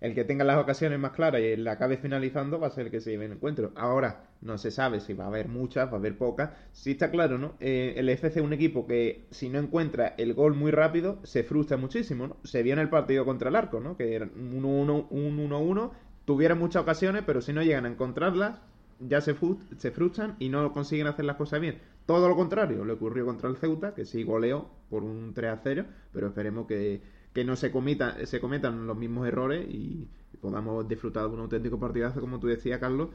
El 0.00 0.14
que 0.14 0.24
tenga 0.24 0.44
las 0.44 0.58
ocasiones 0.58 0.98
más 0.98 1.12
claras 1.12 1.40
y 1.40 1.56
la 1.56 1.72
acabe 1.72 1.96
finalizando 1.96 2.58
va 2.60 2.68
a 2.68 2.70
ser 2.70 2.86
el 2.86 2.90
que 2.90 3.00
se 3.00 3.10
lleve 3.10 3.26
el 3.26 3.32
encuentro. 3.32 3.72
Ahora, 3.76 4.26
no 4.40 4.58
se 4.58 4.70
sabe 4.70 5.00
si 5.00 5.14
va 5.14 5.24
a 5.24 5.28
haber 5.28 5.48
muchas, 5.48 5.88
va 5.88 5.94
a 5.94 5.96
haber 5.96 6.16
pocas. 6.18 6.50
Sí 6.72 6.92
está 6.92 7.10
claro, 7.10 7.38
¿no? 7.38 7.54
Eh, 7.60 7.94
el 7.96 8.08
FC 8.08 8.40
es 8.40 8.44
un 8.44 8.52
equipo 8.52 8.86
que 8.86 9.26
si 9.30 9.48
no 9.48 9.58
encuentra 9.58 10.14
el 10.18 10.34
gol 10.34 10.54
muy 10.54 10.70
rápido, 10.70 11.18
se 11.24 11.42
frustra 11.42 11.76
muchísimo, 11.76 12.26
¿no? 12.26 12.36
Se 12.44 12.62
vio 12.62 12.74
en 12.74 12.78
el 12.80 12.90
partido 12.90 13.24
contra 13.24 13.48
el 13.48 13.56
Arco, 13.56 13.80
¿no? 13.80 13.96
Que 13.96 14.14
era 14.14 14.26
un 14.26 14.62
1-1, 14.62 15.90
tuvieron 16.24 16.58
muchas 16.58 16.82
ocasiones, 16.82 17.22
pero 17.26 17.40
si 17.40 17.52
no 17.52 17.62
llegan 17.62 17.86
a 17.86 17.88
encontrarlas, 17.88 18.60
ya 19.00 19.20
se, 19.20 19.36
se 19.76 19.90
frustran 19.90 20.36
y 20.38 20.48
no 20.48 20.72
consiguen 20.72 21.06
hacer 21.06 21.24
las 21.24 21.36
cosas 21.36 21.60
bien. 21.60 21.78
Todo 22.06 22.28
lo 22.28 22.36
contrario, 22.36 22.84
le 22.84 22.92
ocurrió 22.92 23.26
contra 23.26 23.48
el 23.48 23.56
Ceuta, 23.56 23.94
que 23.94 24.04
sí 24.04 24.22
goleó 24.22 24.70
por 24.88 25.02
un 25.02 25.34
3 25.34 25.58
0, 25.62 25.84
pero 26.12 26.28
esperemos 26.28 26.66
que 26.66 27.02
que 27.36 27.44
no 27.44 27.54
se, 27.54 27.70
comita, 27.70 28.16
se 28.24 28.40
cometan 28.40 28.86
los 28.86 28.96
mismos 28.96 29.28
errores 29.28 29.68
y 29.68 30.08
podamos 30.40 30.88
disfrutar 30.88 31.24
de 31.28 31.34
un 31.34 31.40
auténtico 31.40 31.78
partidazo, 31.78 32.18
como 32.18 32.40
tú 32.40 32.46
decías, 32.46 32.80
Carlos, 32.80 33.10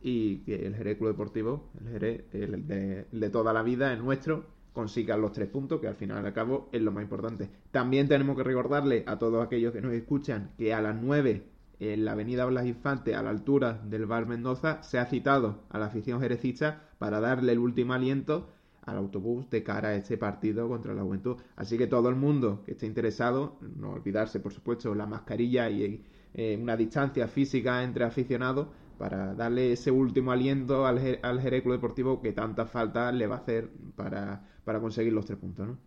y 0.00 0.44
que 0.44 0.64
el 0.64 0.76
Jerez 0.76 0.96
Club 0.96 1.08
Deportivo, 1.08 1.70
el 1.80 1.88
Jerez 1.88 2.24
el 2.34 2.68
de, 2.68 3.30
toda 3.30 3.52
la 3.52 3.64
vida, 3.64 3.92
el 3.92 3.98
nuestro, 3.98 4.44
consiga 4.72 5.16
los 5.16 5.32
tres 5.32 5.48
puntos, 5.48 5.80
que 5.80 5.88
al 5.88 5.96
final 5.96 6.22
y 6.22 6.26
al 6.28 6.32
cabo 6.32 6.68
es 6.70 6.82
lo 6.82 6.92
más 6.92 7.02
importante. 7.02 7.50
También 7.72 8.06
tenemos 8.06 8.36
que 8.36 8.44
recordarle 8.44 9.02
a 9.08 9.18
todos 9.18 9.44
aquellos 9.44 9.72
que 9.72 9.80
nos 9.80 9.92
escuchan 9.92 10.52
que 10.56 10.72
a 10.72 10.80
las 10.80 10.94
9 10.94 11.42
en 11.80 12.04
la 12.04 12.12
avenida 12.12 12.44
Blas 12.44 12.66
Infante, 12.66 13.16
a 13.16 13.24
la 13.24 13.30
altura 13.30 13.82
del 13.84 14.06
Bar 14.06 14.26
Mendoza, 14.26 14.84
se 14.84 15.00
ha 15.00 15.06
citado 15.06 15.64
a 15.68 15.80
la 15.80 15.86
afición 15.86 16.20
jerecista 16.20 16.90
para 16.98 17.18
darle 17.18 17.50
el 17.50 17.58
último 17.58 17.92
aliento 17.92 18.50
al 18.86 18.96
autobús 18.96 19.48
de 19.50 19.62
cara 19.62 19.88
a 19.88 19.94
este 19.94 20.18
partido 20.18 20.68
contra 20.68 20.94
la 20.94 21.02
Juventud. 21.02 21.36
Así 21.56 21.78
que 21.78 21.86
todo 21.86 22.08
el 22.08 22.16
mundo 22.16 22.62
que 22.64 22.72
esté 22.72 22.86
interesado, 22.86 23.58
no 23.76 23.92
olvidarse, 23.92 24.40
por 24.40 24.52
supuesto, 24.52 24.94
la 24.94 25.06
mascarilla 25.06 25.70
y 25.70 26.04
eh, 26.34 26.58
una 26.60 26.76
distancia 26.76 27.28
física 27.28 27.82
entre 27.82 28.04
aficionados 28.04 28.68
para 28.98 29.34
darle 29.34 29.72
ese 29.72 29.90
último 29.90 30.32
aliento 30.32 30.86
al, 30.86 31.18
al 31.22 31.40
Jerez 31.40 31.64
Deportivo 31.64 32.20
que 32.20 32.32
tanta 32.32 32.66
falta 32.66 33.10
le 33.12 33.26
va 33.26 33.36
a 33.36 33.38
hacer 33.38 33.70
para, 33.96 34.44
para 34.64 34.80
conseguir 34.80 35.12
los 35.12 35.24
tres 35.24 35.38
puntos, 35.38 35.66
¿no? 35.66 35.78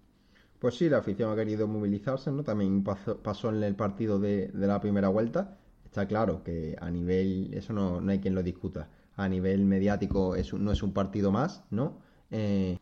Pues 0.60 0.76
sí, 0.76 0.90
la 0.90 0.98
afición 0.98 1.32
ha 1.32 1.36
querido 1.36 1.68
movilizarse, 1.68 2.32
¿no? 2.32 2.44
También 2.44 2.84
pasó, 2.84 3.50
en 3.50 3.62
el 3.62 3.76
partido 3.76 4.20
de, 4.20 4.48
de, 4.48 4.68
la 4.68 4.82
primera 4.82 5.08
vuelta. 5.08 5.60
Está 5.86 6.08
claro 6.08 6.44
que 6.44 6.76
a 6.82 6.90
nivel, 6.90 7.54
eso 7.54 7.74
no, 7.74 8.02
no 8.02 8.12
hay 8.12 8.20
quien 8.20 8.34
lo 8.34 8.42
discuta, 8.42 8.90
a 9.16 9.30
nivel 9.30 9.66
mediático 9.66 10.36
es, 10.36 10.52
no 10.54 10.72
es 10.72 10.82
un 10.82 10.94
partido 10.94 11.32
más, 11.32 11.64
¿no? 11.70 12.00
Eh, 12.32 12.78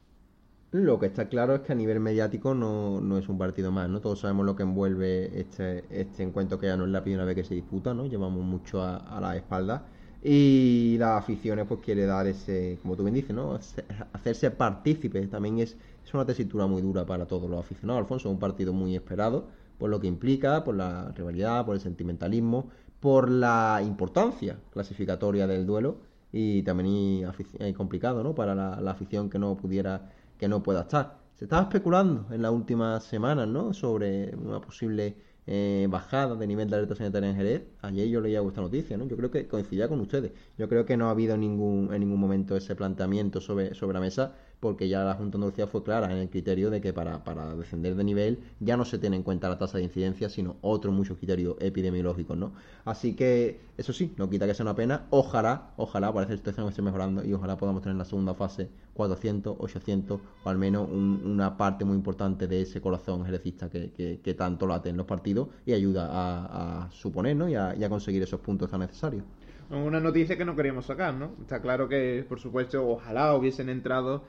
lo 0.84 1.00
que 1.00 1.05
está 1.05 1.29
claro 1.29 1.55
es 1.55 1.62
que 1.62 1.72
a 1.72 1.75
nivel 1.75 2.00
mediático 2.00 2.53
no, 2.53 3.00
no, 3.00 3.17
es 3.17 3.29
un 3.29 3.38
partido 3.38 3.72
más, 3.72 3.89
¿no? 3.89 4.01
Todos 4.01 4.20
sabemos 4.20 4.46
lo 4.46 4.55
que 4.55 4.63
envuelve 4.63 5.39
este, 5.39 5.86
este 5.89 6.24
encuentro 6.24 6.60
que 6.60 6.67
ya 6.67 6.75
no 6.75 6.86
es 6.86 6.91
la 6.91 7.01
primera 7.01 7.24
vez 7.24 7.36
que 7.36 7.44
se 7.44 7.55
disputa, 7.55 7.94
¿no? 7.94 8.05
Llevamos 8.08 8.44
mucho 8.44 8.82
a, 8.82 9.20
la 9.22 9.36
espalda. 9.36 9.86
Y 10.24 10.98
las 10.98 11.20
aficiones 11.20 11.65
pues 11.67 11.82
quiere 11.82 12.05
dar 12.05 12.25
ese, 12.27 12.79
como 12.82 12.96
tú 12.96 13.03
bien 13.03 13.13
dices, 13.13 13.36
¿no? 13.36 13.58
Hacerse 14.13 14.51
partícipe 14.51 15.25
también 15.27 15.60
es, 15.60 15.77
es 16.03 16.13
una 16.13 16.25
tesitura 16.25 16.65
muy 16.65 16.82
dura 16.82 17.05
para 17.05 17.25
todos 17.25 17.50
los 17.50 17.60
aficionados. 17.60 18.01
Alfonso, 18.01 18.29
es 18.29 18.34
un 18.34 18.39
partido 18.39 18.74
muy 18.74 18.96
esperado 18.96 19.48
por 19.77 19.89
lo 19.89 20.00
que 20.00 20.08
implica, 20.08 20.63
por 20.63 20.75
la 20.75 21.12
rivalidad, 21.15 21.65
por 21.65 21.75
el 21.75 21.82
sentimentalismo, 21.82 22.70
por 23.00 23.29
la 23.29 23.82
importancia 23.86 24.58
clasificatoria 24.72 25.48
del 25.48 25.65
duelo 25.65 25.98
y 26.32 26.63
también 26.63 27.24
y, 27.60 27.74
complicado, 27.74 28.24
¿no? 28.24 28.34
Para 28.34 28.55
la 28.55 28.91
afición 28.91 29.29
que 29.29 29.38
no 29.38 29.55
pudiera 29.55 30.10
que 30.38 30.48
no 30.48 30.63
pueda 30.63 30.82
estar. 30.82 31.20
Se 31.36 31.46
estaba 31.46 31.63
especulando 31.63 32.27
en 32.34 32.42
las 32.42 32.51
últimas 32.51 33.04
semanas, 33.04 33.48
¿no? 33.48 33.74
Sobre 33.74 34.34
una 34.36 34.62
posible 34.62 35.17
eh, 35.48 35.86
bajada 35.89 36.36
de 36.36 36.48
nivel 36.48 36.69
de 36.69 36.78
alerta 36.78 36.95
sanitaria 36.95 37.30
en 37.30 37.36
Jerez. 37.36 37.63
Ayer 37.82 38.08
yo 38.08 38.21
leía 38.21 38.41
vuestra 38.41 38.63
noticia, 38.63 38.98
¿no? 38.98 39.06
Yo 39.06 39.17
creo 39.17 39.32
que 39.32 39.48
coincidía 39.48 39.88
con 39.88 40.00
ustedes. 40.00 40.32
Yo 40.58 40.69
creo 40.69 40.86
que 40.86 40.98
no 40.98 41.08
ha 41.08 41.12
habido 41.12 41.38
ningún, 41.38 41.93
en 41.93 42.00
ningún 42.00 42.19
momento 42.19 42.56
ese 42.56 42.76
planteamiento 42.76 43.41
sobre, 43.41 43.76
sobre 43.76 43.93
la 43.93 44.00
mesa 44.00 44.34
porque 44.60 44.88
ya 44.88 45.04
la 45.04 45.13
Junta 45.13 45.38
de 45.38 45.44
Andalucía 45.44 45.68
fue 45.68 45.84
clara 45.84 46.12
en 46.12 46.18
el 46.18 46.30
criterio 46.30 46.70
de 46.70 46.82
que 46.82 46.94
para, 46.94 47.24
para 47.24 47.56
descender 47.56 47.96
de 47.96 48.04
nivel 48.04 48.39
ya 48.60 48.78
no 48.78 48.86
se 48.86 48.98
tiene 48.98 49.15
en 49.15 49.24
cuenta 49.24 49.50
la 49.50 49.58
tasa 49.58 49.78
de 49.78 49.84
incidencia, 49.84 50.30
sino 50.30 50.58
otros 50.62 50.94
muchos 50.94 51.18
criterios 51.18 51.56
epidemiológicos, 51.60 52.38
¿no? 52.38 52.54
Así 52.86 53.15
que, 53.15 53.60
eso 53.78 53.94
sí, 53.94 54.13
no 54.18 54.30
quita 54.30 54.48
que 54.48 54.54
sea 54.54 54.63
una 54.63 54.76
pena. 54.76 55.06
Ojalá, 55.10 55.72
ojalá, 55.78 56.13
parece 56.13 56.34
que 56.34 56.38
situación 56.38 56.68
esté 56.68 56.82
mejorando 56.82 57.24
y 57.24 57.34
ojalá 57.34 57.58
podamos 57.58 57.82
tener 57.82 57.94
en 57.94 58.00
la 58.00 58.06
segunda 58.06 58.34
fase 58.34 58.70
400, 58.94 59.58
800 59.60 60.22
o 60.44 60.50
al 60.50 60.58
menos 60.58 60.89
una 60.89 61.58
parte 61.58 61.86
muy 61.86 61.96
importante 61.96 62.48
de 62.48 62.62
ese 62.62 62.82
corazón 62.82 63.26
jerecista 63.26 63.70
que, 63.70 63.91
que, 64.24 64.34
tanto 64.34 64.68
late 64.68 64.89
en 64.89 64.98
los 64.98 65.06
partidos 65.06 65.50
y 65.65 65.74
ayuda 65.74 66.10
a, 66.12 66.89
suponer, 66.91 67.36
¿no? 67.36 67.50
Y 67.50 67.56
a, 67.56 67.76
y 67.76 67.84
a 67.84 67.89
conseguir 67.89 68.24
esos 68.24 68.39
puntos 68.39 68.70
tan 68.70 68.80
necesarios 68.80 69.24
una 69.70 70.00
noticia 70.00 70.38
que 70.38 70.46
no 70.46 70.56
queríamos 70.56 70.86
sacar, 70.86 71.13
¿no? 71.13 71.32
Está 71.41 71.62
claro 71.62 71.89
que, 71.89 72.26
por 72.28 72.39
supuesto, 72.39 72.88
ojalá 72.88 73.34
hubiesen 73.36 73.70
entrado 73.70 74.24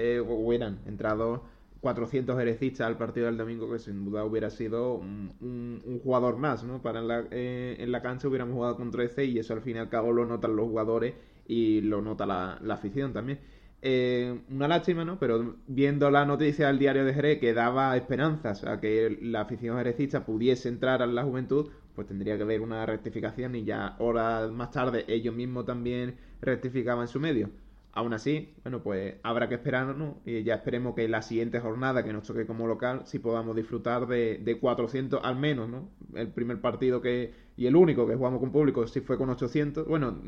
eh, 0.00 0.20
hubieran 0.20 0.78
entrado 0.86 1.44
400 1.80 2.38
herecistas 2.40 2.86
al 2.86 2.96
partido 2.96 3.26
del 3.26 3.36
domingo, 3.36 3.70
que 3.70 3.78
sin 3.78 4.04
duda 4.04 4.24
hubiera 4.24 4.50
sido 4.50 4.94
un, 4.94 6.00
jugador 6.02 6.36
más, 6.36 6.64
¿no? 6.64 6.82
Para 6.82 7.00
en 7.00 7.08
la, 7.08 7.24
eh, 7.30 7.76
en 7.78 7.92
la 7.92 8.02
cancha 8.02 8.28
hubiéramos 8.28 8.54
jugado 8.54 8.76
con 8.76 8.90
13 8.90 9.24
y 9.26 9.38
eso 9.38 9.54
al 9.54 9.62
fin 9.62 9.76
y 9.76 9.78
al 9.78 9.88
cabo 9.88 10.12
lo 10.12 10.26
notan 10.26 10.56
los 10.56 10.66
jugadores 10.66 11.14
y 11.46 11.80
lo 11.82 12.02
nota 12.02 12.26
la, 12.26 12.52
afición 12.70 13.12
también. 13.12 13.40
Eh, 13.82 14.40
una 14.50 14.68
lástima, 14.68 15.04
¿no? 15.04 15.18
Pero 15.18 15.56
viendo 15.66 16.10
la 16.10 16.26
noticia 16.26 16.66
del 16.66 16.78
diario 16.78 17.04
de 17.04 17.14
Jerez 17.14 17.40
que 17.40 17.54
daba 17.54 17.96
esperanzas 17.96 18.64
a 18.64 18.78
que 18.80 19.18
la 19.22 19.42
afición 19.42 19.78
jerecista 19.78 20.24
pudiese 20.26 20.68
entrar 20.68 21.02
a 21.02 21.06
la 21.06 21.24
juventud, 21.24 21.70
pues 21.94 22.06
tendría 22.06 22.36
que 22.36 22.42
haber 22.42 22.60
una 22.60 22.84
rectificación 22.86 23.54
y 23.54 23.64
ya 23.64 23.96
horas 23.98 24.50
más 24.50 24.70
tarde 24.70 25.04
ellos 25.08 25.34
mismos 25.34 25.64
también 25.64 26.16
rectificaban 26.42 27.08
su 27.08 27.20
medio 27.20 27.50
Aún 27.92 28.12
así, 28.12 28.54
bueno, 28.62 28.82
pues 28.82 29.16
habrá 29.24 29.48
que 29.48 29.56
esperarnos 29.56 30.16
y 30.24 30.44
ya 30.44 30.54
esperemos 30.54 30.94
que 30.94 31.08
la 31.08 31.22
siguiente 31.22 31.58
jornada 31.58 32.04
que 32.04 32.12
nos 32.12 32.24
toque 32.24 32.46
como 32.46 32.68
local 32.68 33.02
si 33.04 33.18
podamos 33.18 33.56
disfrutar 33.56 34.06
de, 34.06 34.38
de 34.38 34.60
400 34.60 35.20
al 35.24 35.36
menos, 35.36 35.68
¿no? 35.68 35.88
El 36.14 36.28
primer 36.28 36.60
partido 36.60 37.00
que 37.00 37.32
y 37.56 37.66
el 37.66 37.76
único 37.76 38.06
que 38.06 38.14
jugamos 38.14 38.40
con 38.40 38.52
público 38.52 38.86
sí 38.86 39.00
fue 39.00 39.18
con 39.18 39.28
800, 39.28 39.86
bueno, 39.86 40.18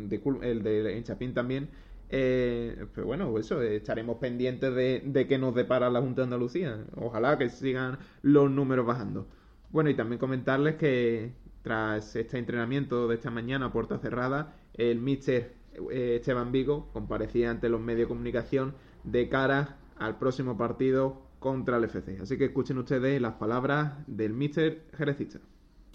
el 0.43 0.63
de 0.63 0.99
Enchapín 0.99 1.33
también. 1.35 1.71
Eh, 2.11 2.87
pero 2.95 3.07
bueno, 3.07 3.39
eso, 3.39 3.63
estaremos 3.63 4.19
pendientes 4.19 4.75
de, 4.75 5.03
de 5.03 5.27
qué 5.27 5.39
nos 5.39 5.55
depara 5.55 5.89
la 5.89 6.01
Junta 6.03 6.21
de 6.21 6.25
Andalucía. 6.25 6.85
Ojalá 6.95 7.39
que 7.39 7.49
sigan 7.49 7.99
los 8.21 8.51
números 8.51 8.85
bajando. 8.85 9.29
Bueno, 9.71 9.89
y 9.89 9.95
también 9.95 10.19
comentarles 10.19 10.75
que 10.77 11.33
tras 11.63 12.17
este 12.17 12.39
entrenamiento 12.39 13.09
de 13.09 13.15
esta 13.15 13.31
mañana 13.31 13.73
puerta 13.73 13.99
cerrada, 13.99 14.55
el 14.75 14.99
míster 15.01 15.55
Esteban 15.91 16.53
Vigo 16.53 16.89
comparecía 16.93 17.51
ante 17.51 17.69
los 17.69 17.81
medios 17.81 18.07
de 18.07 18.09
comunicación 18.09 18.75
de 19.05 19.29
cara 19.29 19.77
al 19.99 20.19
próximo 20.19 20.57
partido 20.57 21.23
contra 21.39 21.77
el 21.77 21.85
FC. 21.85 22.19
Así 22.23 22.39
que 22.39 22.47
escuchen 22.47 22.79
ustedes 22.79 23.21
las 23.21 23.35
palabras 23.35 23.95
del 24.07 24.33
míster 24.33 24.85
jerecista. 24.97 25.39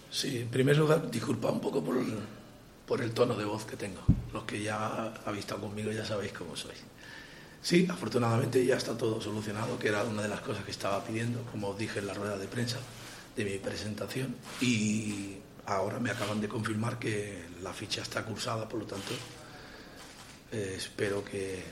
Sí, 0.10 0.40
en 0.40 0.50
primer 0.50 0.78
lugar, 0.78 1.10
disculpa 1.10 1.52
un 1.52 1.60
poco 1.60 1.84
por 1.84 1.98
el, 1.98 2.14
por 2.86 3.02
el 3.02 3.12
tono 3.12 3.36
de 3.36 3.46
voz 3.46 3.66
que 3.66 3.76
tengo. 3.76 4.02
Los 4.34 4.44
que 4.44 4.62
ya 4.62 5.14
habéis 5.26 5.46
estado 5.46 5.62
conmigo 5.62 5.92
ya 5.92 6.06
sabéis 6.06 6.34
cómo 6.34 6.56
soy. 6.56 6.76
Sí, 7.62 7.88
afortunadamente 7.90 8.66
ya 8.66 8.78
está 8.78 8.98
todo 8.98 9.20
solucionado, 9.20 9.78
que 9.80 9.90
era 9.90 10.04
una 10.04 10.22
de 10.22 10.30
las 10.30 10.42
cosas 10.42 10.64
que 10.64 10.72
estaba 10.72 11.04
pidiendo, 11.04 11.42
como 11.52 11.70
os 11.70 11.78
dije 11.78 12.00
en 12.00 12.08
la 12.08 12.14
rueda 12.14 12.38
de 12.38 12.48
prensa 12.48 12.78
de 13.36 13.44
mi 13.44 13.58
presentación. 13.58 14.36
Y 14.62 15.38
ahora 15.66 16.00
me 16.00 16.12
acaban 16.12 16.40
de 16.40 16.48
confirmar 16.48 17.00
que 17.00 17.44
la 17.62 17.74
ficha 17.74 18.02
está 18.02 18.24
cursada, 18.24 18.70
por 18.70 18.80
lo 18.80 18.86
tanto 18.86 19.14
eh, 20.52 20.76
espero 20.78 21.24
que, 21.26 21.64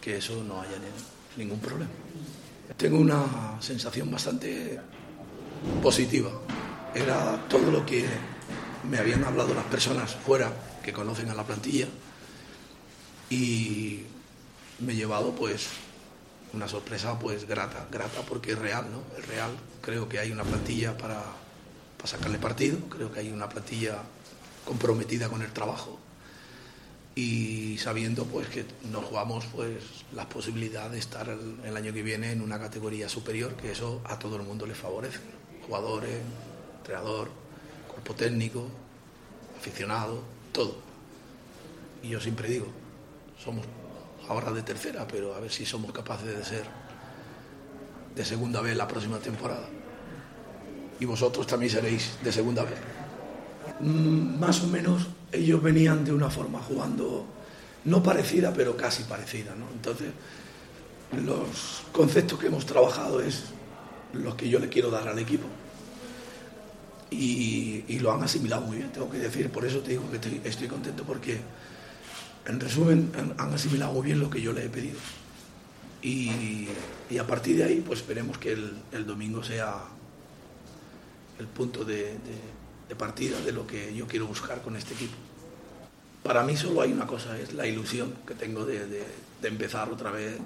que, 0.00 0.16
eso 0.16 0.42
no 0.42 0.60
haya 0.60 0.76
ningún 1.36 1.60
problema. 1.60 1.90
Tengo 2.76 2.98
una 2.98 3.56
sensación 3.60 4.10
bastante 4.10 4.80
positiva. 5.82 6.30
Era 6.94 7.44
todo 7.48 7.70
lo 7.70 7.86
que 7.86 8.04
me 8.90 8.98
habían 8.98 9.24
hablado 9.24 9.54
las 9.54 9.64
personas 9.64 10.14
fuera 10.14 10.52
que 10.82 10.92
conocen 10.92 11.30
a 11.30 11.34
la 11.34 11.44
plantilla 11.44 11.86
y 13.30 14.02
me 14.80 14.92
he 14.92 14.96
llevado 14.96 15.34
pues 15.34 15.68
una 16.52 16.68
sorpresa 16.68 17.18
pues 17.18 17.46
grata, 17.46 17.86
grata 17.90 18.22
porque 18.28 18.52
es 18.52 18.58
real, 18.58 18.86
¿no? 18.90 19.02
Es 19.18 19.26
real. 19.26 19.50
Creo 19.80 20.08
que 20.08 20.18
hay 20.18 20.30
una 20.30 20.44
plantilla 20.44 20.96
para, 20.96 21.22
para 21.96 22.08
sacarle 22.08 22.38
partido, 22.38 22.78
creo 22.88 23.12
que 23.12 23.20
hay 23.20 23.30
una 23.30 23.48
plantilla 23.48 24.02
comprometida 24.64 25.28
con 25.28 25.42
el 25.42 25.52
trabajo 25.52 26.00
y 27.14 27.78
sabiendo 27.78 28.24
pues 28.24 28.48
que 28.48 28.64
nos 28.90 29.04
jugamos 29.04 29.46
pues 29.46 30.04
la 30.12 30.28
posibilidad 30.28 30.90
de 30.90 30.98
estar 30.98 31.28
el, 31.28 31.76
año 31.76 31.92
que 31.92 32.02
viene 32.02 32.32
en 32.32 32.40
una 32.40 32.58
categoría 32.58 33.08
superior 33.08 33.54
que 33.54 33.70
eso 33.70 34.00
a 34.04 34.18
todo 34.18 34.36
el 34.36 34.42
mundo 34.42 34.66
le 34.66 34.74
favorece 34.74 35.20
jugadores 35.66 36.20
entrenador 36.78 37.30
cuerpo 37.88 38.14
técnico 38.14 38.68
aficionado 39.56 40.22
todo 40.52 40.76
y 42.02 42.08
yo 42.08 42.20
siempre 42.20 42.48
digo 42.48 42.66
somos 43.42 43.64
ahora 44.28 44.52
de 44.52 44.62
tercera, 44.62 45.06
pero 45.06 45.34
a 45.34 45.40
ver 45.40 45.50
si 45.50 45.66
somos 45.66 45.92
capaces 45.92 46.36
de 46.36 46.44
ser 46.44 46.64
de 48.14 48.24
segunda 48.24 48.60
vez 48.60 48.76
la 48.76 48.86
próxima 48.88 49.18
temporada. 49.18 49.68
Y 51.00 51.04
vosotros 51.04 51.46
también 51.46 51.70
seréis 51.70 52.16
de 52.22 52.32
segunda 52.32 52.62
vez. 52.62 52.78
Mm, 53.80 54.38
más 54.38 54.62
o 54.62 54.68
menos 54.68 55.06
ellos 55.32 55.62
venían 55.62 56.04
de 56.04 56.12
una 56.12 56.30
forma 56.30 56.60
jugando 56.60 57.26
no 57.84 58.02
parecida, 58.02 58.52
pero 58.52 58.76
casi 58.76 59.04
parecida. 59.04 59.54
¿no? 59.54 59.66
Entonces, 59.72 60.08
los 61.12 61.82
conceptos 61.92 62.38
que 62.38 62.46
hemos 62.46 62.66
trabajado 62.66 63.20
es 63.20 63.44
los 64.12 64.34
que 64.34 64.48
yo 64.48 64.58
le 64.58 64.68
quiero 64.68 64.90
dar 64.90 65.08
al 65.08 65.18
equipo. 65.18 65.46
Y, 67.10 67.98
lo 68.00 68.12
han 68.12 68.22
asimilado 68.22 68.62
muy 68.62 68.78
bien, 68.78 68.90
tengo 68.90 69.08
que 69.08 69.18
decir. 69.18 69.48
Por 69.50 69.64
eso 69.64 69.78
te 69.78 69.90
digo 69.90 70.02
que 70.10 70.48
estoy, 70.48 70.68
contento 70.68 71.04
porque, 71.04 71.38
en 72.46 72.60
resumen, 72.60 73.10
han, 73.38 73.54
asimilado 73.54 73.92
muy 73.92 74.06
bien 74.06 74.20
lo 74.20 74.28
que 74.28 74.42
yo 74.42 74.52
le 74.52 74.64
he 74.64 74.68
pedido. 74.68 74.98
Y, 76.02 76.68
a 77.18 77.26
partir 77.26 77.56
de 77.56 77.64
ahí, 77.64 77.82
pues 77.86 78.00
esperemos 78.00 78.36
que 78.38 78.52
el, 78.52 79.06
domingo 79.06 79.42
sea 79.42 79.84
el 81.38 81.46
punto 81.46 81.84
de, 81.84 82.16
partida 82.94 83.40
de 83.40 83.52
lo 83.52 83.66
que 83.66 83.94
yo 83.94 84.06
quiero 84.06 84.26
buscar 84.26 84.62
con 84.62 84.76
este 84.76 84.94
equipo. 84.94 85.16
Para 86.22 86.42
mí 86.42 86.56
solo 86.56 86.80
hay 86.80 86.92
una 86.92 87.06
cosa, 87.06 87.38
es 87.38 87.52
la 87.52 87.66
ilusión 87.66 88.14
que 88.26 88.34
tengo 88.34 88.64
de, 88.64 89.04
empezar 89.42 89.90
otra 89.90 90.10
vez 90.10 90.38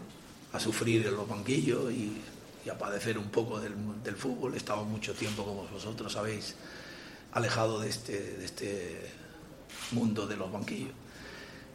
a 0.53 0.59
sufrir 0.59 1.07
en 1.07 1.15
los 1.15 1.29
banquillos 1.29 1.93
y, 1.93 2.21
a 2.69 2.77
padecer 2.77 3.17
un 3.17 3.31
poco 3.31 3.59
del, 3.61 4.17
fútbol. 4.17 4.53
He 4.53 4.59
estado 4.59 4.85
mucho 4.85 5.15
tiempo, 5.15 5.43
como 5.45 5.67
vosotros 5.69 6.13
sabéis, 6.13 6.55
alejado 7.33 7.81
de 7.81 7.89
este, 7.89 8.13
de 8.13 8.45
este 8.45 9.11
mundo 9.93 10.27
de 10.27 10.37
los 10.37 10.53
banquillos. 10.53 10.93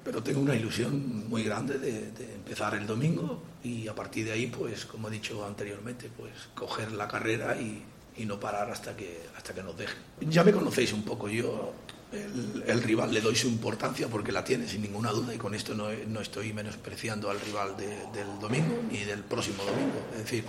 Pero 0.04 0.21
tengo 0.21 0.41
una 0.41 0.56
ilusión 0.56 1.28
muy 1.30 1.43
grande 1.43 1.80
de, 1.80 2.12
de, 2.12 2.36
empezar 2.36 2.76
el 2.76 2.86
domingo 2.86 3.41
y 3.63 3.88
a 3.88 3.95
partir 3.95 4.26
de 4.26 4.34
ahí, 4.34 4.47
pues, 4.47 4.86
como 4.86 5.08
he 5.08 5.12
dicho 5.12 5.45
anteriormente, 5.45 6.12
pues 6.15 6.34
coger 6.54 6.91
la 6.91 7.08
carrera 7.08 7.60
y, 7.60 7.84
y 8.17 8.26
no 8.26 8.39
parar 8.39 8.69
hasta 8.69 8.95
que, 8.95 9.23
hasta 9.36 9.54
que 9.54 9.63
nos 9.63 9.78
dejen. 9.78 9.97
Ya 10.21 10.43
me 10.43 10.52
conocéis 10.52 10.93
un 10.93 11.04
poco, 11.04 11.28
yo 11.30 11.73
el, 12.12 12.84
rival 12.84 13.13
le 13.13 13.21
doy 13.21 13.36
su 13.36 13.47
importancia 13.47 14.08
porque 14.08 14.32
la 14.32 14.43
tiene 14.43 14.67
sin 14.67 14.82
ninguna 14.82 15.12
duda 15.12 15.34
y 15.34 15.38
con 15.38 15.56
esto 15.56 15.73
no, 15.73 15.88
no 16.08 16.21
estoy 16.21 16.54
menospreciando 16.54 17.30
al 17.30 17.39
rival 17.39 17.76
del 17.78 18.39
domingo 18.39 18.82
ni 18.91 18.99
del 18.99 19.23
próximo 19.23 19.63
domingo. 19.63 19.99
Es 20.13 20.19
decir, 20.19 20.43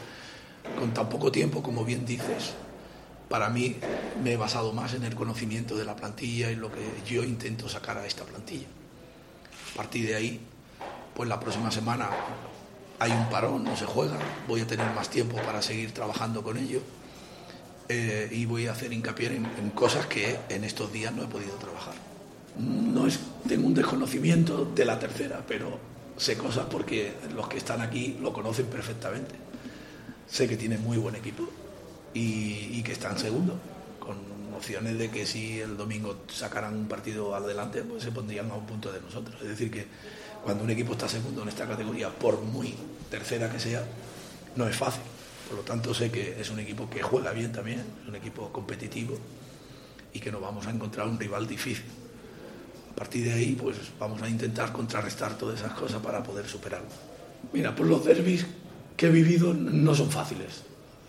con 0.78 0.92
tan 0.92 1.08
poco 1.08 1.32
tiempo, 1.32 1.62
como 1.62 1.84
bien 1.84 2.04
dices, 2.04 2.52
para 3.28 3.48
mí 3.48 3.76
me 4.22 4.32
he 4.32 4.36
basado 4.36 4.72
más 4.72 4.94
en 4.94 5.04
el 5.04 5.14
conocimiento 5.14 5.76
de 5.76 5.84
la 5.84 5.96
plantilla 5.96 6.50
y 6.50 6.56
lo 6.56 6.70
que 6.70 6.82
yo 7.06 7.24
intento 7.24 7.68
sacar 7.68 7.96
a 7.96 8.06
esta 8.06 8.24
plantilla. 8.24 8.66
A 9.72 9.76
partir 9.76 10.06
de 10.06 10.14
ahí, 10.14 10.40
pues 11.14 11.28
la 11.28 11.40
próxima 11.40 11.70
semana 11.70 12.10
hay 12.98 13.10
un 13.10 13.28
parón, 13.30 13.64
no 13.64 13.76
se 13.76 13.86
juega, 13.86 14.18
voy 14.46 14.60
a 14.60 14.66
tener 14.66 14.88
más 14.94 15.08
tiempo 15.08 15.36
para 15.36 15.62
seguir 15.62 15.92
trabajando 15.92 16.42
con 16.42 16.58
ellos 16.58 16.82
eh, 17.88 18.28
y 18.32 18.46
voy 18.46 18.66
a 18.66 18.72
hacer 18.72 18.92
hincapié 18.92 19.36
en, 19.36 19.70
cosas 19.70 20.06
que 20.06 20.38
en 20.48 20.64
estos 20.64 20.90
días 20.92 21.12
no 21.12 21.22
he 21.24 21.26
podido 21.26 21.54
trabajar. 21.56 21.94
No 22.58 23.06
es, 23.06 23.20
tengo 23.46 23.66
un 23.66 23.74
desconocimiento 23.74 24.64
de 24.64 24.84
la 24.84 24.98
tercera, 24.98 25.44
pero 25.46 25.78
sé 26.16 26.38
cosas 26.38 26.66
porque 26.70 27.12
los 27.34 27.48
que 27.48 27.58
están 27.58 27.82
aquí 27.82 28.16
lo 28.22 28.32
conocen 28.32 28.66
perfectamente. 28.66 29.34
Sé 30.26 30.48
que 30.48 30.56
tienen 30.56 30.82
muy 30.82 30.96
buen 30.96 31.14
equipo 31.14 31.46
y, 32.14 32.82
que 32.82 32.92
están 32.92 33.18
segundo, 33.18 33.58
con 33.98 34.16
opciones 34.56 34.96
de 34.98 35.10
que 35.10 35.26
si 35.26 35.60
el 35.60 35.76
domingo 35.76 36.22
sacaran 36.28 36.74
un 36.74 36.88
partido 36.88 37.34
adelante, 37.34 37.82
pues 37.82 38.02
se 38.02 38.12
pondrían 38.12 38.50
a 38.50 38.54
un 38.54 38.64
punto 38.64 38.92
de 38.92 39.00
nosotros. 39.00 39.36
Es 39.42 39.48
decir, 39.48 39.70
que 39.70 39.86
cuando 40.42 40.64
un 40.64 40.70
equipo 40.70 40.92
está 40.92 41.08
segundo 41.08 41.42
en 41.42 41.48
esta 41.48 41.66
categoría, 41.66 42.08
por 42.08 42.40
muy 42.40 42.74
tercera 43.10 43.50
que 43.50 43.58
sea, 43.58 43.84
no 44.56 44.66
es 44.66 44.76
fácil 44.76 45.02
por 45.48 45.58
lo 45.58 45.62
tanto, 45.62 45.92
sé 45.92 46.10
que 46.10 46.40
es 46.40 46.50
un 46.50 46.60
equipo 46.60 46.88
que 46.88 47.02
juega 47.02 47.32
bien 47.32 47.52
también, 47.52 47.80
es 47.80 48.08
un 48.08 48.16
equipo 48.16 48.50
competitivo 48.50 49.16
y 50.12 50.20
que 50.20 50.32
nos 50.32 50.40
vamos 50.40 50.66
a 50.66 50.70
encontrar 50.70 51.06
un 51.06 51.18
rival 51.18 51.46
difícil. 51.46 51.84
A 52.92 52.96
partir 52.96 53.24
de 53.24 53.32
ahí, 53.32 53.56
pues 53.60 53.76
vamos 53.98 54.22
a 54.22 54.28
intentar 54.28 54.72
contrarrestar 54.72 55.36
todas 55.36 55.60
esas 55.60 55.72
cosas 55.72 56.00
para 56.00 56.22
poder 56.22 56.46
superarlo. 56.46 56.88
Mira, 57.52 57.74
pues 57.74 57.88
los 57.88 58.04
derbis 58.04 58.46
que 58.96 59.06
he 59.06 59.10
vivido 59.10 59.52
no 59.52 59.94
son 59.94 60.10
fáciles. 60.10 60.62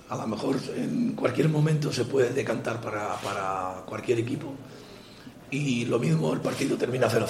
A 0.09 0.17
lo 0.17 0.27
mejor 0.27 0.57
en 0.75 1.13
cualquier 1.13 1.49
momento 1.49 1.93
se 1.93 2.05
puede 2.05 2.31
decantar 2.31 2.81
para, 2.81 3.83
cualquier 3.85 4.19
equipo 4.19 4.53
y 5.51 5.85
lo 5.85 5.99
mismo 5.99 6.33
el 6.33 6.41
partido 6.41 6.75
termina 6.75 7.07
0-0. 7.07 7.27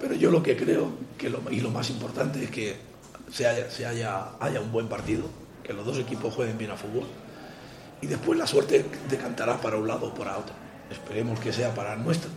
Pero 0.00 0.14
yo 0.14 0.30
lo 0.30 0.42
que 0.42 0.56
creo 0.56 0.92
que 1.18 1.32
y 1.50 1.60
lo 1.60 1.70
más 1.70 1.90
importante 1.90 2.44
es 2.44 2.50
que 2.50 2.76
se 3.32 3.46
haya, 3.46 4.36
haya 4.38 4.60
un 4.60 4.70
buen 4.70 4.88
partido, 4.88 5.24
que 5.66 5.72
los 5.72 5.84
dos 5.84 5.98
equipos 5.98 6.32
jueguen 6.32 6.56
bien 6.56 6.70
a 6.70 6.76
fútbol. 6.76 7.06
Y 8.00 8.06
después 8.06 8.38
la 8.38 8.46
suerte 8.46 8.84
decantará 9.10 9.60
para 9.60 9.76
un 9.76 9.88
lado 9.88 10.06
o 10.06 10.14
para 10.14 10.38
otro. 10.38 10.54
Esperemos 10.90 11.40
que 11.40 11.52
sea 11.52 11.74
para 11.74 11.96
nuestro. 11.96 12.30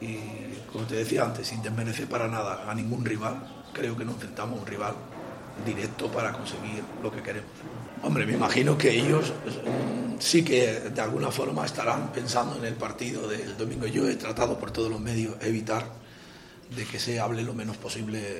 Y 0.00 0.18
como 0.72 0.86
te 0.86 0.94
decía 0.96 1.24
antes, 1.24 1.48
sin 1.48 1.62
desmerecer 1.62 2.06
para 2.06 2.28
nada 2.28 2.70
a 2.70 2.74
ningún 2.74 3.04
rival, 3.04 3.64
creo 3.72 3.96
que 3.96 4.04
nos 4.04 4.14
enfrentamos 4.14 4.60
un 4.60 4.66
rival 4.66 4.94
directo 5.64 6.08
para 6.08 6.32
conseguir 6.32 6.84
lo 7.02 7.10
que 7.10 7.22
queremos. 7.22 7.50
Hombre, 8.02 8.26
me 8.26 8.34
imagino 8.34 8.76
que 8.76 8.90
ellos 8.90 9.32
mm, 9.32 10.20
sí 10.20 10.44
que 10.44 10.90
de 10.90 11.00
alguna 11.00 11.30
forma 11.30 11.64
estarán 11.64 12.12
pensando 12.12 12.56
en 12.56 12.66
el 12.66 12.74
partido 12.74 13.26
del 13.26 13.56
domingo. 13.56 13.86
Yo 13.86 14.06
he 14.06 14.16
tratado 14.16 14.58
por 14.58 14.70
todos 14.70 14.90
los 14.90 15.00
medios 15.00 15.34
evitar 15.40 15.86
de 16.74 16.84
que 16.84 16.98
se 16.98 17.18
hable 17.18 17.42
lo 17.42 17.54
menos 17.54 17.78
posible 17.78 18.36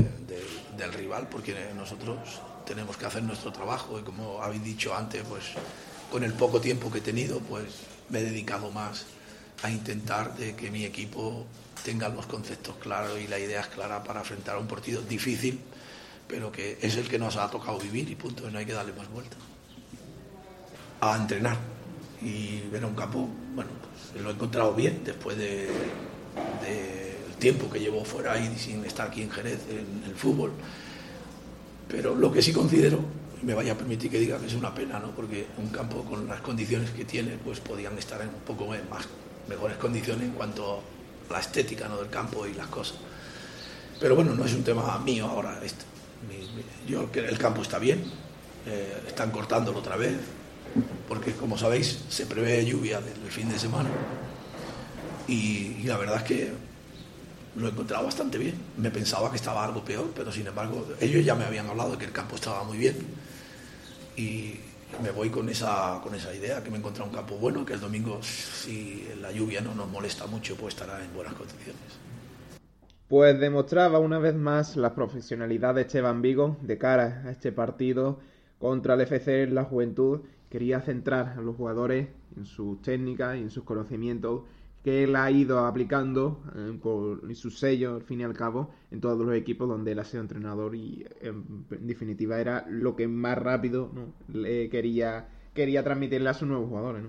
del 0.77 0.93
rival, 0.93 1.29
porque 1.31 1.55
nosotros 1.75 2.19
tenemos 2.67 2.97
que 2.97 3.07
hacer 3.07 3.23
nuestro 3.23 3.53
trabajo 3.53 3.99
y 3.99 4.03
como 4.03 4.43
habéis 4.43 4.65
dicho 4.65 4.95
antes, 4.95 5.23
pues 5.29 5.45
con 6.11 6.25
el 6.25 6.33
poco 6.33 6.61
tiempo 6.61 6.91
que 6.91 6.99
he 6.99 7.03
tenido, 7.03 7.41
pues 7.41 7.65
me 8.11 8.21
he 8.21 8.25
dedicado 8.25 8.71
más 8.71 9.07
a 9.63 9.71
intentar 9.71 10.37
de 10.37 10.55
que 10.55 10.71
mi 10.71 10.85
equipo 10.85 11.47
tenga 11.85 12.09
los 12.09 12.27
conceptos 12.27 12.77
claros 12.77 13.19
y 13.19 13.29
las 13.29 13.41
ideas 13.41 13.69
claras 13.69 14.07
para 14.07 14.21
enfrentar 14.21 14.57
a 14.57 14.59
un 14.59 14.67
partido 14.67 15.01
difícil, 15.03 15.61
pero 16.29 16.53
que 16.53 16.79
es 16.83 16.97
el 16.97 17.09
que 17.09 17.19
nos 17.19 17.37
ha 17.37 17.51
tocado 17.51 17.79
vivir 17.79 18.11
y 18.11 18.17
punto, 18.17 18.51
no 18.51 18.59
hay 18.59 18.67
que 18.67 18.73
darle 18.73 18.93
más 18.93 19.09
vuelta. 19.09 19.37
A 21.01 21.17
entrenar 21.17 21.57
y 22.21 22.61
ver 22.73 22.83
a 22.83 22.87
un 22.89 22.95
campo, 22.95 23.29
bueno, 23.55 23.71
pues 24.11 24.23
lo 24.23 24.31
he 24.31 24.33
encontrado 24.33 24.75
bien 24.75 25.03
después 25.05 25.39
de, 25.39 25.69
tiempo 27.39 27.71
que 27.71 27.79
llevo 27.79 28.03
fuera 28.03 28.39
y 28.39 28.57
sin 28.57 28.83
estar 28.87 29.09
aquí 29.09 29.21
en 29.21 29.31
Jerez 29.31 29.61
en 29.69 30.05
el 30.07 30.15
fútbol 30.17 30.53
pero 31.89 32.15
lo 32.15 32.33
que 32.33 32.43
sí 32.43 32.53
considero, 32.53 33.01
me 33.43 33.55
vaya 33.55 33.73
a 33.73 33.79
permitir 33.79 34.11
que 34.11 34.19
diga 34.19 34.39
que 34.39 34.47
es 34.47 34.55
una 34.55 34.75
pena, 34.75 34.99
¿no? 34.99 35.11
porque 35.11 35.47
un 35.59 35.69
campo 35.69 36.03
con 36.03 36.27
las 36.27 36.41
condiciones 36.41 36.91
que 36.91 37.05
tiene, 37.05 37.39
pues 37.45 37.61
podían 37.61 37.97
estar 37.99 38.21
en 38.21 38.29
un 38.29 38.41
poco 38.47 38.67
más, 38.67 39.07
mejores 39.49 39.77
condiciones 39.77 40.25
en 40.25 40.33
cuanto 40.33 40.83
a 41.31 41.33
la 41.33 41.41
estética 41.41 41.89
¿no? 41.89 41.99
del 41.99 42.09
campo 42.09 42.47
y 42.47 42.55
las 42.55 42.67
cosas. 42.69 42.99
Pero 44.01 44.15
bueno, 44.15 44.35
no 44.35 44.45
es 44.45 44.53
un 44.53 44.63
tema 44.63 44.99
mío 44.99 45.27
ahora. 45.27 45.61
Este. 45.65 45.85
Yo 46.89 47.09
el 47.15 47.39
campo 47.39 47.63
está 47.63 47.79
bien, 47.79 48.03
eh, 48.67 49.03
están 49.07 49.31
cortándolo 49.31 49.79
otra 49.79 49.97
vez, 49.97 50.17
porque 51.09 51.33
como 51.33 51.57
sabéis 51.57 52.01
se 52.09 52.27
prevé 52.27 52.65
lluvia 52.65 53.01
del 53.01 53.31
fin 53.31 53.49
de 53.49 53.59
semana. 53.59 53.89
y 55.29 55.83
la 55.85 55.97
verdad 55.97 56.17
es 56.19 56.23
que 56.23 56.53
lo 57.57 57.67
he 57.67 57.71
encontrado 57.71 58.05
bastante 58.05 58.39
bien. 58.39 58.55
Me 58.77 58.91
pensaba 58.91 59.31
que 59.31 59.37
estaba 59.37 59.65
algo 59.65 59.85
peor, 59.85 60.11
pero 60.15 60.31
sin 60.31 60.47
embargo, 60.47 60.87
ellos 61.01 61.25
ya 61.25 61.35
me 61.35 61.45
habían 61.45 61.67
hablado 61.67 61.93
de 61.93 61.99
que 61.99 62.05
el 62.05 62.13
campo 62.13 62.37
estaba 62.37 62.65
muy 62.65 62.79
bien. 62.79 62.97
Y 64.17 64.55
me 65.03 65.11
voy 65.11 65.31
con 65.31 65.49
esa, 65.49 66.01
con 66.03 66.15
esa 66.15 66.35
idea, 66.35 66.63
que 66.63 66.71
me 66.71 66.77
he 66.77 66.79
encontrado 66.79 67.11
un 67.11 67.17
campo 67.17 67.37
bueno, 67.37 67.65
que 67.65 67.75
el 67.75 67.81
domingo, 67.81 68.21
si 68.23 69.09
la 69.21 69.33
lluvia 69.33 69.61
no 69.61 69.75
nos 69.75 69.89
molesta 69.89 70.27
mucho, 70.27 70.57
pues 70.57 70.75
estará 70.75 71.03
en 71.03 71.13
buenas 71.15 71.35
condiciones. 71.35 71.99
Pues 73.09 73.39
demostraba 73.39 74.01
una 74.01 74.19
vez 74.19 74.35
más 74.35 74.77
la 74.77 74.95
profesionalidad 74.95 75.75
de 75.75 75.83
Esteban 75.83 76.23
Vigo 76.23 76.57
de 76.61 76.77
cara 76.77 77.23
a 77.25 77.31
este 77.31 77.53
partido 77.53 78.19
contra 78.59 78.95
el 78.95 79.03
FC 79.03 79.45
en 79.45 79.55
la 79.55 79.65
Juventud. 79.65 80.23
Quería 80.51 80.81
centrar 80.81 81.35
a 81.39 81.41
los 81.41 81.57
jugadores 81.57 82.09
en 82.37 82.47
sus 82.47 82.83
técnicas 82.83 83.37
y 83.37 83.41
en 83.41 83.51
sus 83.51 83.65
conocimientos 83.65 84.43
que 84.87 85.03
él 85.03 85.17
ha 85.17 85.29
ido 85.33 85.67
aplicando 85.67 86.41
eh, 86.55 87.35
su 87.35 87.51
sello, 87.51 87.97
al 87.97 88.03
fin 88.03 88.21
y 88.21 88.23
al 88.23 88.35
cabo, 88.35 88.71
en 88.93 89.01
todos 89.01 89.19
los 89.19 89.35
equipos 89.35 89.69
donde 89.69 89.91
él 89.91 89.99
ha 89.99 90.05
sido 90.05 90.23
entrenador 90.23 90.77
y 90.77 91.05
en, 91.23 91.67
definitiva 91.81 92.39
era 92.39 92.65
lo 92.69 92.95
que 92.95 93.09
más 93.09 93.37
rápido 93.37 93.91
le 94.33 94.69
quería, 94.69 95.27
quería 95.55 95.83
transmitirle 95.83 96.29
a 96.29 96.35
sus 96.35 96.47
nuevos 96.47 96.69
jugadores. 96.69 97.03
¿no? 97.03 97.09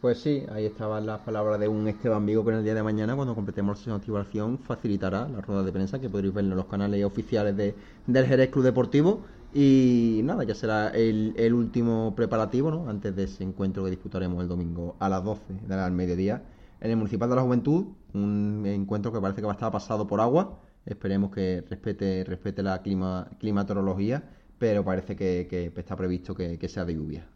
Pues 0.00 0.20
sí, 0.20 0.44
ahí 0.52 0.66
estaban 0.66 1.04
las 1.04 1.18
palabras 1.22 1.58
de 1.58 1.66
un 1.66 1.88
Esteban 1.88 2.24
Vigo 2.24 2.44
que 2.44 2.52
en 2.52 2.58
el 2.58 2.62
día 2.62 2.74
de 2.76 2.84
mañana, 2.84 3.16
cuando 3.16 3.34
completemos 3.34 3.84
la 3.88 3.96
activación, 3.96 4.58
facilitará 4.58 5.26
la 5.26 5.40
rueda 5.40 5.64
de 5.64 5.72
prensa 5.72 6.00
que 6.00 6.08
podréis 6.08 6.32
ver 6.32 6.44
en 6.44 6.50
los 6.50 6.66
canales 6.66 7.04
oficiales 7.04 7.56
de, 7.56 7.74
del 8.06 8.26
Jerez 8.26 8.50
Club 8.50 8.66
Deportivo. 8.66 9.24
Y 9.52 10.20
nada, 10.22 10.44
ya 10.44 10.54
será 10.54 10.90
el, 10.90 11.34
el 11.36 11.54
último 11.54 12.14
preparativo, 12.14 12.70
¿no? 12.70 12.88
Antes 12.88 13.16
de 13.16 13.24
ese 13.24 13.42
encuentro 13.42 13.82
que 13.82 13.90
disputaremos 13.90 14.40
el 14.40 14.48
domingo 14.48 14.94
a 15.00 15.08
las 15.08 15.24
12 15.24 15.54
del 15.66 15.90
mediodía 15.90 16.40
en 16.86 16.92
el 16.92 16.96
Municipal 16.96 17.28
de 17.28 17.36
la 17.36 17.42
Juventud, 17.42 17.86
un 18.14 18.64
encuentro 18.64 19.12
que 19.12 19.20
parece 19.20 19.40
que 19.40 19.46
va 19.46 19.52
a 19.52 19.56
estar 19.56 19.72
pasado 19.72 20.06
por 20.06 20.20
agua, 20.20 20.60
esperemos 20.86 21.30
que 21.32 21.64
respete, 21.68 22.24
respete 22.24 22.62
la 22.62 22.80
clima, 22.80 23.28
climatología, 23.38 24.22
pero 24.58 24.84
parece 24.84 25.16
que, 25.16 25.72
está 25.76 25.96
previsto 25.96 26.34
que, 26.34 26.68
sea 26.68 26.84
de 26.84 26.94
lluvia. 26.94 27.26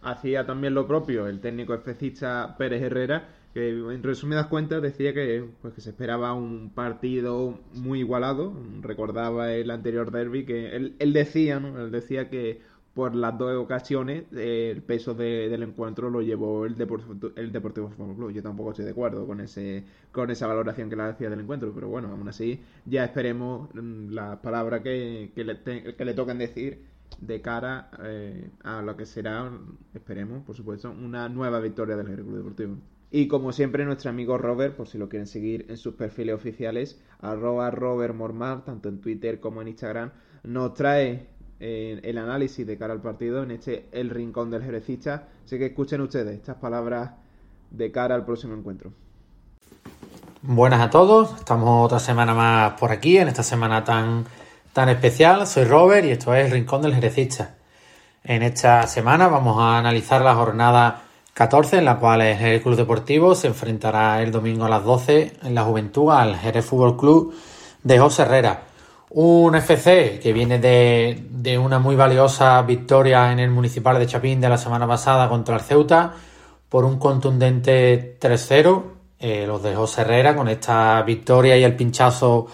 Hacía 0.00 0.46
también 0.46 0.74
lo 0.74 0.88
propio 0.88 1.28
el 1.28 1.40
técnico 1.40 1.74
especista 1.74 2.56
Pérez 2.58 2.82
Herrera, 2.82 3.28
que 3.54 3.68
en 3.68 4.02
resumidas 4.02 4.46
cuentas 4.46 4.80
decía 4.80 5.12
que, 5.12 5.46
pues, 5.60 5.74
que 5.74 5.82
se 5.82 5.90
esperaba 5.90 6.32
un 6.32 6.70
partido 6.70 7.60
muy 7.74 8.00
igualado. 8.00 8.54
Recordaba 8.80 9.52
el 9.52 9.70
anterior 9.70 10.10
derby 10.10 10.46
que 10.46 10.74
él, 10.74 10.96
él 10.98 11.12
decía, 11.12 11.60
¿no? 11.60 11.78
Él 11.78 11.90
decía 11.90 12.30
que 12.30 12.62
por 12.94 13.14
las 13.14 13.38
dos 13.38 13.56
ocasiones 13.56 14.24
el 14.32 14.82
peso 14.82 15.14
del 15.14 15.62
encuentro 15.62 16.10
lo 16.10 16.20
llevó 16.20 16.66
el, 16.66 16.74
Deportivo, 16.74 17.32
el 17.36 17.50
Deportivo 17.52 17.88
Fútbol 17.88 18.16
Club. 18.16 18.30
Yo 18.32 18.42
tampoco 18.42 18.70
estoy 18.70 18.84
de 18.84 18.90
acuerdo 18.90 19.26
con 19.26 19.40
ese 19.40 19.84
con 20.10 20.30
esa 20.30 20.46
valoración 20.46 20.90
que 20.90 20.96
le 20.96 21.04
hacía 21.04 21.30
del 21.30 21.40
encuentro, 21.40 21.72
pero 21.74 21.88
bueno, 21.88 22.08
aún 22.08 22.28
así 22.28 22.60
ya 22.84 23.04
esperemos 23.04 23.68
mm, 23.74 24.10
las 24.10 24.38
palabras 24.40 24.82
que, 24.82 25.32
que, 25.34 25.44
le, 25.44 25.62
que 25.62 26.04
le 26.04 26.14
toquen 26.14 26.38
decir 26.38 26.92
de 27.20 27.40
cara 27.40 27.90
eh, 28.02 28.50
a 28.64 28.82
lo 28.82 28.96
que 28.96 29.06
será, 29.06 29.50
esperemos, 29.94 30.44
por 30.44 30.56
supuesto, 30.56 30.90
una 30.90 31.28
nueva 31.28 31.60
victoria 31.60 31.96
del 31.96 32.06
Club 32.06 32.36
Deportivo. 32.36 32.76
Y 33.10 33.28
como 33.28 33.52
siempre, 33.52 33.84
nuestro 33.84 34.10
amigo 34.10 34.38
Robert, 34.38 34.74
por 34.74 34.88
si 34.88 34.96
lo 34.96 35.08
quieren 35.08 35.26
seguir 35.26 35.66
en 35.68 35.76
sus 35.76 35.94
perfiles 35.94 36.34
oficiales, 36.34 37.00
arroba 37.20 37.70
Robert 37.70 38.14
Mormar, 38.14 38.64
tanto 38.64 38.88
en 38.88 39.00
Twitter 39.00 39.38
como 39.38 39.60
en 39.60 39.68
Instagram, 39.68 40.12
nos 40.44 40.72
trae 40.74 41.28
el 41.62 42.18
análisis 42.18 42.66
de 42.66 42.76
cara 42.76 42.92
al 42.92 43.00
partido 43.00 43.42
en 43.42 43.52
este 43.52 43.86
El 43.92 44.10
Rincón 44.10 44.50
del 44.50 44.62
Jerecista. 44.62 45.28
Así 45.44 45.58
que 45.58 45.66
escuchen 45.66 46.00
ustedes 46.00 46.34
estas 46.34 46.56
palabras 46.56 47.12
de 47.70 47.92
cara 47.92 48.14
al 48.14 48.24
próximo 48.24 48.54
encuentro. 48.54 48.92
Buenas 50.42 50.80
a 50.80 50.90
todos, 50.90 51.38
estamos 51.38 51.86
otra 51.86 52.00
semana 52.00 52.34
más 52.34 52.72
por 52.72 52.90
aquí, 52.90 53.16
en 53.16 53.28
esta 53.28 53.44
semana 53.44 53.84
tan, 53.84 54.24
tan 54.72 54.88
especial. 54.88 55.46
Soy 55.46 55.64
Robert 55.64 56.04
y 56.04 56.10
esto 56.10 56.34
es 56.34 56.46
El 56.46 56.50
Rincón 56.50 56.82
del 56.82 56.94
Jerecista. 56.94 57.54
En 58.24 58.42
esta 58.42 58.86
semana 58.88 59.28
vamos 59.28 59.56
a 59.60 59.78
analizar 59.78 60.20
la 60.22 60.34
jornada 60.34 61.02
14, 61.34 61.78
en 61.78 61.84
la 61.84 61.98
cual 61.98 62.22
el 62.22 62.60
Club 62.60 62.76
Deportivo 62.76 63.36
se 63.36 63.46
enfrentará 63.46 64.20
el 64.20 64.32
domingo 64.32 64.64
a 64.64 64.68
las 64.68 64.84
12 64.84 65.38
en 65.44 65.54
la 65.54 65.62
Juventud 65.62 66.10
al 66.10 66.36
Jerez 66.36 66.64
Fútbol 66.64 66.96
Club 66.96 67.34
de 67.82 67.98
José 67.98 68.22
Herrera. 68.22 68.62
Un 69.14 69.54
FC 69.54 70.20
que 70.22 70.32
viene 70.32 70.58
de, 70.58 71.58
una 71.58 71.78
muy 71.78 71.96
valiosa 71.96 72.62
victoria 72.62 73.30
en 73.30 73.40
el 73.40 73.50
Municipal 73.50 73.98
de 73.98 74.06
Chapín 74.06 74.40
de 74.40 74.48
la 74.48 74.56
semana 74.56 74.86
pasada 74.86 75.28
contra 75.28 75.56
el 75.56 75.60
Ceuta 75.60 76.14
por 76.70 76.86
un 76.86 76.98
contundente 76.98 78.18
3-0. 78.18 78.82
Eh, 79.18 79.44
los 79.46 79.62
de 79.62 79.74
José 79.74 80.00
Herrera 80.00 80.34
con 80.34 80.48
esta 80.48 81.02
victoria 81.02 81.58
y 81.58 81.62
el 81.62 81.76
pinchazo 81.76 82.46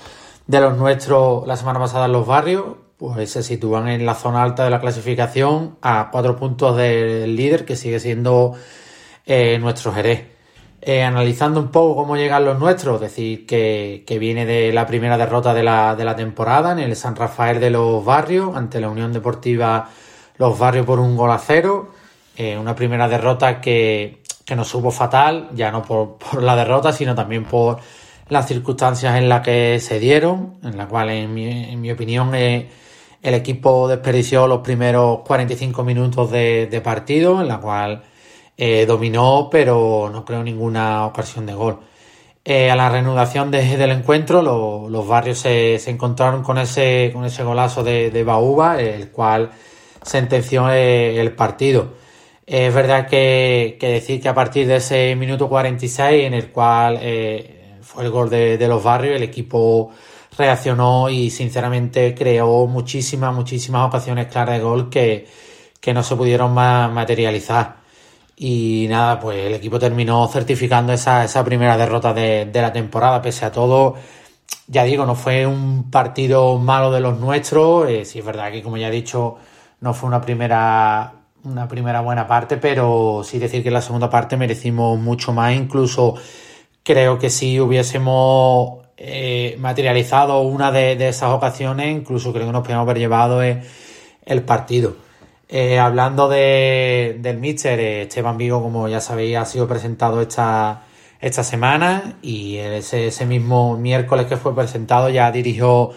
de 0.48 0.60
los 0.60 0.76
nuestros 0.76 1.46
la 1.46 1.56
semana 1.56 1.78
pasada 1.78 2.06
en 2.06 2.12
los 2.12 2.26
barrios, 2.26 2.64
pues 2.96 3.30
se 3.30 3.44
sitúan 3.44 3.86
en 3.86 4.04
la 4.04 4.16
zona 4.16 4.42
alta 4.42 4.64
de 4.64 4.70
la 4.70 4.80
clasificación 4.80 5.76
a 5.80 6.08
cuatro 6.10 6.34
puntos 6.34 6.76
del 6.76 7.36
líder 7.36 7.64
que 7.64 7.76
sigue 7.76 8.00
siendo 8.00 8.54
eh, 9.26 9.58
nuestro 9.60 9.92
Jerez. 9.92 10.38
Eh, 10.88 11.03
analizando 11.03 11.61
un 11.61 11.68
poco 11.68 11.96
cómo 11.96 12.16
llegan 12.16 12.46
los 12.46 12.59
nuestros, 12.59 12.98
decir 12.98 13.44
que, 13.44 14.16
viene 14.18 14.46
de 14.46 14.72
la 14.72 14.87
primera 14.87 15.18
derrota 15.18 15.53
de 15.53 15.62
la, 15.62 15.94
de 15.94 16.03
la, 16.03 16.16
temporada 16.16 16.72
en 16.72 16.79
el 16.79 16.96
San 16.96 17.14
Rafael 17.14 17.61
de 17.61 17.68
los 17.68 18.03
Barrios 18.03 18.57
ante 18.57 18.81
la 18.81 18.88
Unión 18.88 19.12
Deportiva 19.12 19.90
Los 20.38 20.59
Barrios 20.59 20.87
por 20.87 20.98
un 20.98 21.14
gol 21.14 21.31
a 21.31 21.37
cero. 21.37 21.92
Eh, 22.38 22.57
una 22.57 22.74
primera 22.74 23.07
derrota 23.07 23.61
que, 23.61 24.22
que 24.46 24.57
nos 24.57 24.68
supo 24.68 24.90
fatal, 24.90 25.51
ya 25.53 25.70
no 25.70 25.83
por, 25.83 26.16
por, 26.16 26.42
la 26.42 26.57
derrota, 26.57 26.90
sino 26.90 27.14
también 27.14 27.44
por 27.44 27.81
las 28.31 28.48
circunstancias 28.48 29.14
en 29.16 29.29
las 29.29 29.42
que 29.42 29.81
se 29.81 30.01
dieron, 30.01 30.55
en 30.62 30.79
la 30.79 30.88
cual, 30.88 31.11
en 31.11 31.35
mi, 31.35 31.70
en 31.70 31.83
mi 31.83 31.90
opinión, 31.90 32.35
eh, 32.35 32.66
el 33.22 33.35
equipo 33.35 33.88
desperdició 33.88 34.46
los 34.46 34.61
primeros 34.61 35.18
45 35.18 35.85
minutos 35.85 36.31
de 36.31 36.81
partido, 36.83 37.42
en 37.42 37.48
la 37.48 37.59
cual 37.59 38.05
eh, 38.60 38.86
dominó, 38.86 39.48
pero 39.50 40.10
no 40.12 40.24
creo 40.24 40.42
ninguna 40.42 41.06
ocasión 41.06 41.46
de 41.46 41.54
gol. 41.54 41.78
Eh, 42.44 42.70
a 42.70 42.76
la 42.76 42.88
reanudación 42.88 43.52
del 43.52 43.90
encuentro, 43.92 44.42
los 44.42 45.06
barrios 45.06 45.38
se, 45.38 45.76
encontraron 45.88 46.42
con 46.42 46.58
ese, 46.58 47.10
con 47.12 47.24
ese 47.24 47.44
golazo 47.44 47.84
de, 47.84 48.10
de 48.10 48.20
el 48.20 49.10
cual 49.12 49.50
sentenció 50.02 50.70
eh, 50.70 51.20
el 51.20 51.32
partido. 51.36 51.94
Es 52.46 52.74
verdad 52.74 53.06
que, 53.06 53.78
decir 53.80 54.20
que 54.20 54.28
a 54.28 54.34
partir 54.34 54.66
de 54.66 54.76
ese 54.76 55.14
minuto 55.14 55.48
46, 55.48 56.26
en 56.26 56.34
el 56.34 56.50
cual 56.50 56.98
fue 57.82 58.04
el 58.04 58.10
gol 58.10 58.30
de, 58.30 58.66
los 58.66 58.82
barrios, 58.82 59.16
el 59.16 59.22
equipo 59.22 59.90
reaccionó 60.36 61.10
y 61.10 61.30
sinceramente 61.30 62.14
creó 62.14 62.66
muchísimas, 62.66 63.34
muchísimas 63.34 63.86
ocasiones 63.86 64.26
claras 64.28 64.56
de 64.58 64.64
gol 64.64 64.90
que, 64.90 65.26
que 65.80 65.94
no 65.94 66.02
se 66.02 66.16
pudieron 66.16 66.54
materializar. 66.54 67.77
Y 68.40 68.87
nada, 68.88 69.18
pues 69.18 69.46
el 69.46 69.55
equipo 69.55 69.81
terminó 69.81 70.29
certificando 70.29 70.92
esa, 70.92 71.24
esa 71.24 71.44
primera 71.44 71.77
derrota 71.77 72.14
de, 72.14 72.48
la 72.55 72.72
temporada. 72.72 73.20
Pese 73.20 73.44
a 73.44 73.51
todo, 73.51 73.96
ya 74.68 74.85
digo, 74.85 75.05
no 75.05 75.16
fue 75.16 75.44
un 75.44 75.90
partido 75.90 76.57
malo 76.59 76.92
de 76.92 77.01
los 77.01 77.18
nuestros. 77.18 77.90
Eh, 77.90 78.05
sí 78.05 78.20
es 78.20 78.24
verdad 78.24 78.53
que, 78.53 78.62
como 78.62 78.77
ya 78.77 78.88
he 78.88 78.90
dicho, 78.92 79.38
no 79.81 79.92
fue 79.92 80.09
una 80.09 80.20
primera, 80.20 81.14
una 81.42 81.66
primera 81.66 82.01
buena 82.01 82.29
parte, 82.29 82.59
pero 82.59 83.22
sí 83.24 83.40
decir 83.40 83.62
que 83.62 83.70
en 83.70 83.74
la 83.74 83.83
segunda 83.83 84.09
parte 84.09 84.37
merecimos 84.37 84.96
mucho 85.01 85.33
más. 85.33 85.55
Incluso 85.55 86.14
creo 86.85 87.18
que 87.18 87.31
si 87.31 87.59
hubiésemos 87.59 88.87
eh, 88.96 89.57
materializado 89.59 90.42
una 90.42 90.70
de, 90.70 90.94
de, 90.94 91.09
esas 91.09 91.31
ocasiones, 91.31 91.90
incluso 91.90 92.33
creo 92.33 92.46
que 92.46 92.53
nos 92.53 92.62
podríamos 92.62 92.85
haber 92.85 92.98
llevado 92.98 93.42
el, 93.42 93.62
el 94.24 94.42
partido. 94.42 95.07
Eh, 95.50 95.78
hablando 95.78 96.28
de, 96.28 97.16
del 97.20 97.38
Mister, 97.38 97.80
eh, 97.80 98.02
Esteban 98.02 98.37
Vigo, 98.37 98.62
como 98.62 98.87
ya 98.87 99.00
sabéis, 99.00 99.37
ha 99.38 99.46
sido 99.46 99.66
presentado 99.66 100.20
esta, 100.20 100.82
esta 101.20 101.42
semana 101.42 102.18
y 102.20 102.56
ese, 102.58 103.06
ese 103.06 103.24
mismo 103.24 103.76
miércoles 103.78 104.26
que 104.26 104.37
fue 104.37 104.54
presentado 104.54 105.08
ya 105.08 105.32
dirigió 105.32 105.90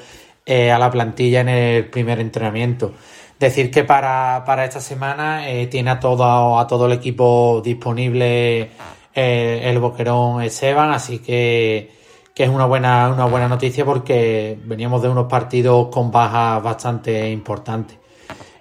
eh, 0.46 0.72
a 0.72 0.80
la 0.80 0.90
plantilla 0.90 1.42
en 1.42 1.50
el 1.50 1.90
primer 1.90 2.22
entrenamiento. 2.22 2.94
Decir 3.40 3.72
que 3.72 3.84
para, 3.84 4.44
para 4.46 4.64
esta 4.66 4.80
semana 4.80 5.44
tiene 5.70 5.90
a 5.92 6.00
todo, 6.00 6.60
a 6.60 6.68
todo 6.68 6.86
el 6.86 6.94
equipo 6.94 7.62
disponible 7.64 8.70
el 9.14 9.80
Boquerón 9.80 10.44
Esteban, 10.44 10.92
así 10.92 11.20
que, 11.20 11.92
que 12.36 12.44
es 12.44 12.50
una 12.50 12.66
buena, 12.66 13.10
una 13.10 13.26
buena 13.26 13.48
noticia 13.48 13.84
porque 13.84 14.60
veníamos 14.64 15.02
de 15.02 15.10
unos 15.10 15.28
partidos 15.28 15.88
con 15.90 16.12
bajas 16.12 16.62
bastante 16.62 17.32
importantes. 17.32 18.01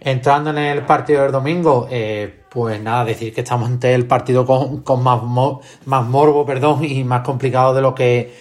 Entrando 0.01 0.51
en 0.51 0.59
el 0.59 0.87
partido 0.87 1.23
del 1.23 1.33
domingo, 1.33 1.87
eh, 1.91 2.45
pues 2.49 2.81
nada, 2.81 3.05
decir 3.05 3.35
que 3.35 3.43
estamos 3.43 3.69
ante 3.69 3.95
el 3.95 4.07
partido 4.07 4.47
con, 4.47 5.03
más, 5.03 5.23
morbo 6.05 6.47
perdón, 6.47 6.85
y 6.85 7.05
más 7.05 7.21
complicado 7.21 7.75
de 7.75 7.83
lo 7.83 7.95
que 7.95 8.33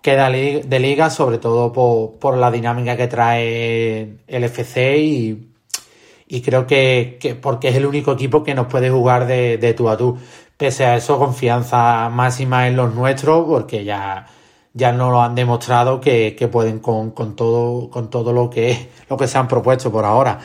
queda 0.00 0.30
de 0.30 0.78
liga, 0.80 1.10
sobre 1.10 1.38
todo 1.38 1.72
por, 1.72 2.36
la 2.36 2.50
dinámica 2.50 2.96
que 2.96 3.08
trae 3.08 4.16
el 4.26 4.44
FC 4.44 4.98
y, 4.98 6.40
creo 6.42 6.66
que, 6.66 7.38
porque 7.42 7.68
es 7.68 7.76
el 7.76 7.84
único 7.86 8.12
equipo 8.12 8.42
que 8.42 8.54
nos 8.54 8.66
puede 8.66 8.90
jugar 8.90 9.26
de, 9.26 9.58
de 9.58 9.74
tú 9.74 9.90
a 9.90 9.96
tú. 9.98 10.16
Pese 10.56 10.86
a 10.86 10.96
eso, 10.96 11.18
confianza 11.18 12.08
máxima 12.08 12.68
en 12.68 12.76
los 12.76 12.94
nuestros, 12.94 13.46
porque 13.46 13.84
ya, 13.84 14.26
ya 14.74 14.92
nos 14.92 15.10
lo 15.10 15.22
han 15.22 15.34
demostrado 15.34 16.00
que, 16.00 16.48
pueden 16.50 16.78
con, 16.78 17.10
con, 17.10 17.36
todo, 17.36 17.90
con 17.90 18.08
todo 18.10 18.32
lo 18.32 18.48
que, 18.48 18.88
lo 19.10 19.16
que 19.16 19.28
se 19.28 19.38
han 19.38 19.46
propuesto 19.48 19.92
por 19.92 20.04
ahora. 20.04 20.40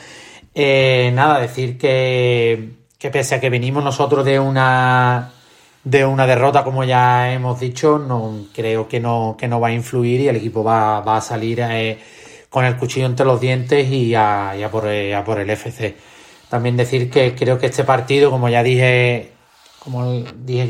Eh, 0.59 1.11
nada, 1.13 1.39
decir 1.39 1.77
que, 1.77 2.71
pese 3.11 3.35
a 3.35 3.39
que 3.39 3.51
venimos 3.51 3.83
nosotros 3.83 4.25
de 4.25 4.39
una 4.39 5.31
de 5.83 6.03
una 6.03 6.25
derrota, 6.25 6.63
como 6.63 6.83
ya 6.83 7.31
hemos 7.31 7.59
dicho, 7.59 7.99
no 7.99 8.47
creo 8.55 8.87
que 8.87 8.99
no, 8.99 9.35
que 9.37 9.47
no 9.47 9.59
va 9.59 9.67
a 9.67 9.73
influir 9.73 10.21
y 10.21 10.27
el 10.29 10.37
equipo 10.37 10.63
va, 10.63 10.97
a 10.97 11.21
salir 11.21 11.59
eh, 11.61 11.99
con 12.49 12.65
el 12.65 12.75
cuchillo 12.75 13.05
entre 13.05 13.25
los 13.27 13.39
dientes 13.39 13.87
y 13.91 14.15
a, 14.15 14.55
por, 14.71 14.87
eh, 14.87 15.15
por, 15.23 15.39
el 15.39 15.49
FC. 15.51 15.95
También 16.49 16.75
decir 16.75 17.11
que 17.11 17.35
creo 17.35 17.59
que 17.59 17.67
este 17.67 17.83
partido, 17.83 18.31
como 18.31 18.49
ya 18.49 18.63
dije, 18.63 19.33
como 19.77 20.23
dije 20.43 20.67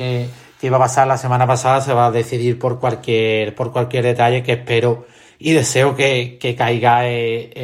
que, 0.59 0.67
iba 0.67 0.75
a 0.77 0.81
pasar 0.81 1.07
la 1.07 1.17
semana 1.17 1.47
pasada, 1.47 1.79
se 1.79 1.93
va 1.93 2.07
a 2.07 2.11
decidir 2.11 2.59
por 2.59 2.79
cualquier, 2.79 3.55
por 3.55 3.71
cualquier 3.71 4.03
detalle 4.03 4.43
que 4.43 4.53
espero 4.53 5.07
y 5.39 5.53
deseo 5.53 5.95
que, 5.95 6.37
que 6.39 6.55
caiga 6.55 7.03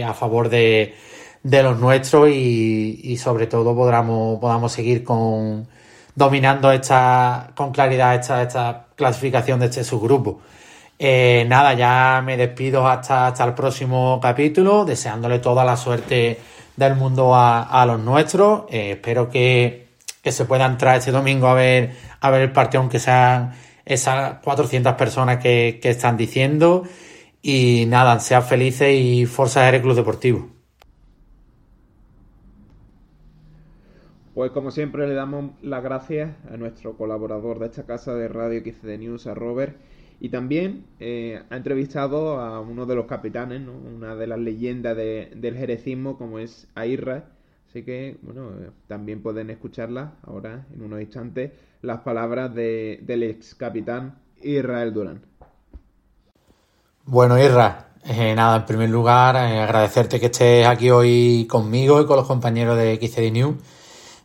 a 0.07 0.13
favor 0.13 0.47
de, 0.49 0.95
de 1.43 1.61
los 1.61 1.79
nuestros 1.79 2.29
y, 2.29 3.17
sobre 3.17 3.47
todo 3.47 3.75
podamos, 3.75 4.39
podamos 4.39 4.71
seguir 4.71 5.03
con 5.03 5.67
dominando 6.15 6.71
esta 6.71 7.51
con 7.55 7.71
claridad 7.71 8.15
esta, 8.15 8.41
esta 8.43 8.85
clasificación 8.95 9.59
de 9.59 9.67
este 9.67 9.83
subgrupo. 9.83 10.41
Eh, 10.99 11.45
nada, 11.47 11.73
ya 11.73 12.21
me 12.23 12.37
despido 12.37 12.87
hasta, 12.87 13.27
hasta 13.27 13.43
el 13.43 13.53
próximo 13.53 14.19
capítulo, 14.21 14.85
deseándole 14.85 15.39
toda 15.39 15.65
la 15.65 15.75
suerte 15.75 16.39
del 16.77 16.95
mundo 16.95 17.33
a, 17.35 17.83
los 17.87 17.99
nuestros. 17.99 18.63
Eh, 18.69 18.91
espero 18.91 19.29
que, 19.29 19.83
se 20.23 20.45
puedan 20.45 20.73
entrar 20.73 20.97
este 20.97 21.11
domingo 21.11 21.47
a 21.47 21.53
ver, 21.53 21.91
a 22.21 22.29
ver 22.29 22.41
el 22.43 22.51
partido, 22.53 22.81
aunque 22.81 22.99
sean 22.99 23.53
esas 23.85 24.35
400 24.43 24.93
personas 24.93 25.37
que, 25.39 25.79
que 25.81 25.89
están 25.89 26.15
diciendo. 26.15 26.83
Y 27.41 27.85
nada, 27.87 28.19
sean 28.21 28.43
felices 28.43 28.93
y 28.93 29.25
Forza 29.25 29.65
Jerez 29.65 29.81
Club 29.81 29.95
Deportivo. 29.95 30.52
Pues 34.33 34.51
como 34.51 34.71
siempre 34.71 35.07
le 35.07 35.13
damos 35.13 35.51
las 35.61 35.83
gracias 35.83 36.31
a 36.51 36.57
nuestro 36.57 36.97
colaborador 36.97 37.59
de 37.59 37.67
esta 37.67 37.83
casa 37.83 38.15
de 38.15 38.27
Radio 38.27 38.61
XD 38.61 38.97
News, 38.97 39.27
a 39.27 39.35
Robert, 39.35 39.77
y 40.19 40.29
también 40.29 40.85
eh, 40.99 41.43
ha 41.49 41.55
entrevistado 41.55 42.39
a 42.39 42.59
uno 42.59 42.85
de 42.85 42.95
los 42.95 43.05
capitanes, 43.05 43.61
¿no? 43.61 43.73
una 43.73 44.15
de 44.15 44.25
las 44.25 44.39
leyendas 44.39 44.97
de, 44.97 45.31
del 45.35 45.55
jerecismo 45.55 46.17
como 46.17 46.39
es 46.39 46.67
Airra. 46.75 47.25
Así 47.69 47.83
que, 47.83 48.17
bueno, 48.21 48.49
eh, 48.59 48.69
también 48.87 49.21
pueden 49.21 49.49
escucharla 49.49 50.13
ahora, 50.23 50.65
en 50.73 50.81
unos 50.81 51.01
instantes, 51.01 51.51
las 51.81 51.99
palabras 51.99 52.53
de, 52.55 52.99
del 53.03 53.23
ex 53.23 53.53
capitán 53.55 54.19
Israel 54.41 54.93
Durán. 54.93 55.21
Bueno, 57.05 57.37
Irra, 57.37 57.87
eh, 58.05 58.33
nada, 58.33 58.57
en 58.57 58.65
primer 58.65 58.89
lugar, 58.89 59.35
eh, 59.35 59.59
agradecerte 59.59 60.19
que 60.19 60.27
estés 60.27 60.65
aquí 60.65 60.89
hoy 60.89 61.45
conmigo 61.49 62.01
y 62.01 62.05
con 62.05 62.15
los 62.15 62.27
compañeros 62.27 62.77
de 62.77 62.95
XCD 62.95 63.31
News. 63.31 63.55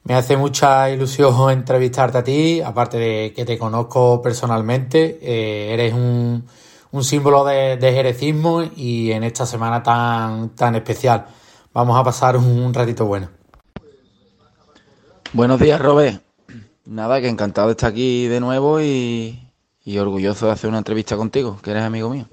Me 0.09 0.15
hace 0.15 0.39
mucha 0.39 0.89
ilusión 0.89 1.51
entrevistarte 1.51 2.17
a 2.17 2.25
ti, 2.25 2.63
aparte 2.63 2.97
de 2.97 3.35
que 3.37 3.45
te 3.45 3.59
conozco 3.59 4.23
personalmente. 4.23 5.19
Eh, 5.21 5.75
eres 5.75 5.93
un, 5.93 6.47
un 6.93 7.05
símbolo 7.05 7.45
de, 7.45 7.77
de, 7.77 7.93
jerecismo 7.93 8.63
y 8.63 9.13
en 9.13 9.23
esta 9.23 9.45
semana 9.45 9.83
tan, 9.83 10.49
tan 10.55 10.75
especial. 10.77 11.27
Vamos 11.75 12.01
a 12.01 12.03
pasar 12.03 12.39
un, 12.39 12.47
un 12.47 12.73
ratito 12.73 13.05
bueno. 13.05 13.29
Buenos 15.35 15.61
días, 15.61 15.79
Robert. 15.79 16.23
Nada, 16.87 17.21
que 17.21 17.29
encantado 17.29 17.67
de 17.67 17.73
estar 17.73 17.91
aquí 17.91 18.29
de 18.29 18.41
nuevo 18.41 18.81
y, 18.81 19.53
y 19.85 19.99
orgulloso 19.99 20.47
de 20.47 20.53
hacer 20.53 20.71
una 20.71 20.79
entrevista 20.79 21.19
contigo, 21.19 21.59
que 21.63 21.73
eres 21.73 21.83
amigo 21.83 22.09
mío. 22.09 22.25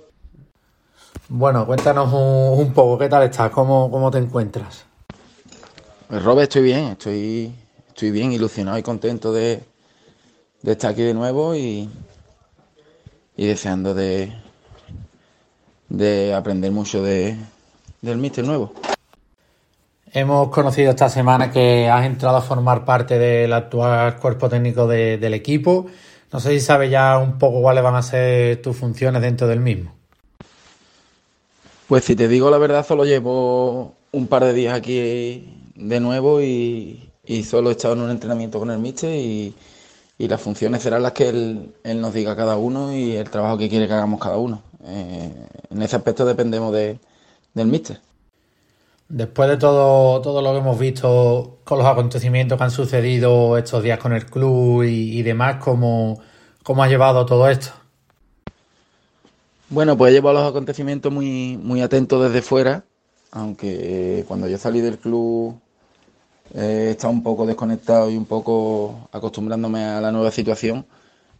Bueno, 1.27 1.65
cuéntanos 1.65 2.13
un, 2.13 2.57
un 2.67 2.73
poco, 2.73 2.97
¿qué 2.97 3.09
tal 3.09 3.23
estás? 3.23 3.51
¿Cómo, 3.51 3.91
cómo 3.91 4.09
te 4.11 4.19
encuentras? 4.19 4.85
Pues 6.07 6.23
Robert, 6.23 6.43
estoy 6.43 6.61
bien, 6.61 6.85
estoy, 6.85 7.53
estoy 7.95 8.11
bien, 8.11 8.33
ilusionado 8.33 8.77
y 8.77 8.83
contento 8.83 9.31
de, 9.31 9.63
de 10.61 10.71
estar 10.73 10.91
aquí 10.91 11.01
de 11.01 11.13
nuevo 11.13 11.55
y, 11.55 11.89
y 13.37 13.47
deseando 13.47 13.93
de, 13.93 14.33
de 15.87 16.33
aprender 16.33 16.73
mucho 16.73 17.01
de, 17.01 17.37
del 18.01 18.17
míster 18.17 18.43
nuevo. 18.43 18.73
Hemos 20.11 20.49
conocido 20.49 20.89
esta 20.89 21.07
semana 21.07 21.49
que 21.49 21.87
has 21.87 22.05
entrado 22.05 22.35
a 22.35 22.41
formar 22.41 22.83
parte 22.83 23.17
del 23.17 23.53
actual 23.53 24.17
cuerpo 24.17 24.49
técnico 24.49 24.87
de, 24.87 25.17
del 25.17 25.33
equipo. 25.33 25.85
No 26.33 26.41
sé 26.41 26.49
si 26.51 26.59
sabes 26.59 26.91
ya 26.91 27.17
un 27.17 27.39
poco 27.39 27.61
cuáles 27.61 27.81
van 27.81 27.95
a 27.95 28.01
ser 28.01 28.61
tus 28.61 28.75
funciones 28.75 29.21
dentro 29.21 29.47
del 29.47 29.61
mismo. 29.61 29.93
Pues 31.87 32.03
si 32.03 32.17
te 32.17 32.27
digo 32.27 32.49
la 32.49 32.57
verdad, 32.57 32.85
solo 32.85 33.05
llevo 33.05 33.93
un 34.11 34.27
par 34.27 34.43
de 34.43 34.51
días 34.51 34.73
aquí 34.73 35.71
de 35.75 35.99
nuevo 36.01 36.41
y, 36.41 37.09
y 37.25 37.43
solo 37.43 37.69
he 37.69 37.73
estado 37.73 37.93
en 37.95 38.01
un 38.01 38.11
entrenamiento 38.11 38.59
con 38.59 38.71
el 38.71 38.79
míster 38.79 39.13
y, 39.13 39.55
y, 40.17 40.27
las 40.27 40.41
funciones 40.41 40.81
serán 40.81 41.03
las 41.03 41.13
que 41.13 41.29
él, 41.29 41.75
él, 41.83 42.01
nos 42.01 42.13
diga 42.13 42.35
cada 42.35 42.57
uno 42.57 42.93
y 42.93 43.15
el 43.15 43.29
trabajo 43.29 43.57
que 43.57 43.69
quiere 43.69 43.87
que 43.87 43.93
hagamos 43.93 44.19
cada 44.19 44.37
uno. 44.37 44.61
Eh, 44.83 45.31
en 45.69 45.81
ese 45.81 45.95
aspecto 45.95 46.25
dependemos 46.25 46.73
de, 46.73 46.99
del 47.53 47.67
míster. 47.67 47.99
Después 49.07 49.49
de 49.49 49.57
todo, 49.57 50.21
todo 50.21 50.41
lo 50.41 50.51
que 50.53 50.59
hemos 50.59 50.79
visto 50.79 51.59
con 51.63 51.77
los 51.77 51.87
acontecimientos 51.87 52.57
que 52.57 52.63
han 52.63 52.71
sucedido 52.71 53.57
estos 53.57 53.83
días 53.83 53.99
con 53.99 54.13
el 54.13 54.25
club 54.25 54.83
y, 54.83 55.19
y 55.19 55.23
demás, 55.23 55.57
¿cómo, 55.63 56.19
¿cómo 56.63 56.83
has 56.83 56.89
llevado 56.89 57.25
todo 57.25 57.49
esto? 57.49 57.69
Bueno, 59.69 59.97
pues 59.97 60.11
he 60.11 60.13
llevado 60.13 60.39
los 60.39 60.49
acontecimientos 60.49 61.11
muy, 61.11 61.57
muy 61.57 61.81
atento 61.81 62.21
desde 62.21 62.41
fuera, 62.41 62.85
aunque 63.31 64.23
cuando 64.27 64.47
yo 64.47 64.57
salí 64.57 64.79
del 64.79 64.97
club 64.99 65.59
he 66.53 66.91
estado 66.91 67.13
un 67.13 67.23
poco 67.23 67.45
desconectado 67.45 68.09
y 68.09 68.17
un 68.17 68.25
poco 68.25 69.07
acostumbrándome 69.11 69.83
a 69.83 70.01
la 70.01 70.11
nueva 70.11 70.31
situación. 70.31 70.85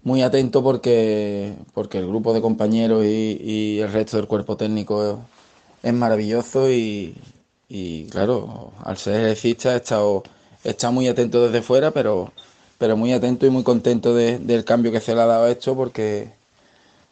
Muy 0.03 0.21
atento 0.21 0.63
porque, 0.63 1.53
porque 1.73 1.97
el 1.99 2.07
grupo 2.07 2.33
de 2.33 2.41
compañeros 2.41 3.05
y, 3.05 3.79
el 3.79 3.91
resto 3.91 4.17
del 4.17 4.27
cuerpo 4.27 4.57
técnico 4.57 5.19
es, 5.83 5.93
maravilloso 5.93 6.69
y, 6.71 7.15
claro, 8.11 8.71
al 8.83 8.97
ser 8.97 9.21
ejercista 9.21 9.73
he 9.73 9.77
estado, 9.77 10.23
he 10.63 10.75
muy 10.91 11.07
atento 11.07 11.45
desde 11.45 11.61
fuera, 11.61 11.91
pero, 11.91 12.31
pero 12.77 12.97
muy 12.97 13.13
atento 13.13 13.45
y 13.45 13.49
muy 13.49 13.63
contento 13.63 14.13
de, 14.13 14.39
del 14.39 14.65
cambio 14.65 14.91
que 14.91 15.01
se 15.01 15.15
le 15.15 15.21
ha 15.21 15.25
dado 15.25 15.45
a 15.45 15.51
esto 15.51 15.75
porque 15.75 16.33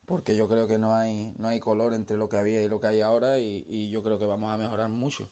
porque 0.05 0.35
yo 0.35 0.49
creo 0.49 0.67
que 0.67 0.77
no 0.77 0.93
hay, 0.93 1.33
no 1.37 1.47
hay 1.47 1.59
color 1.61 1.93
entre 1.93 2.17
lo 2.17 2.27
que 2.27 2.37
había 2.37 2.61
y 2.61 2.67
lo 2.67 2.79
que 2.81 2.87
hay 2.87 3.01
ahora 3.01 3.39
y 3.39 3.89
yo 3.89 4.03
creo 4.03 4.19
que 4.19 4.25
vamos 4.25 4.51
a 4.51 4.57
mejorar 4.57 4.89
mucho. 4.89 5.29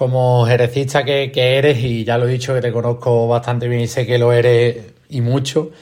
Como 0.00 0.46
jerecista 0.46 1.04
que, 1.04 1.30
eres, 1.34 1.84
y 1.84 2.04
ya 2.04 2.16
lo 2.16 2.26
he 2.26 2.32
dicho 2.32 2.54
que 2.54 2.62
te 2.62 2.72
conozco 2.72 3.28
bastante 3.28 3.68
bien 3.68 3.82
y 3.82 3.86
sé 3.86 4.06
que 4.06 4.16
lo 4.16 4.32
eres 4.32 4.94
y 5.10 5.20
mucho, 5.20 5.72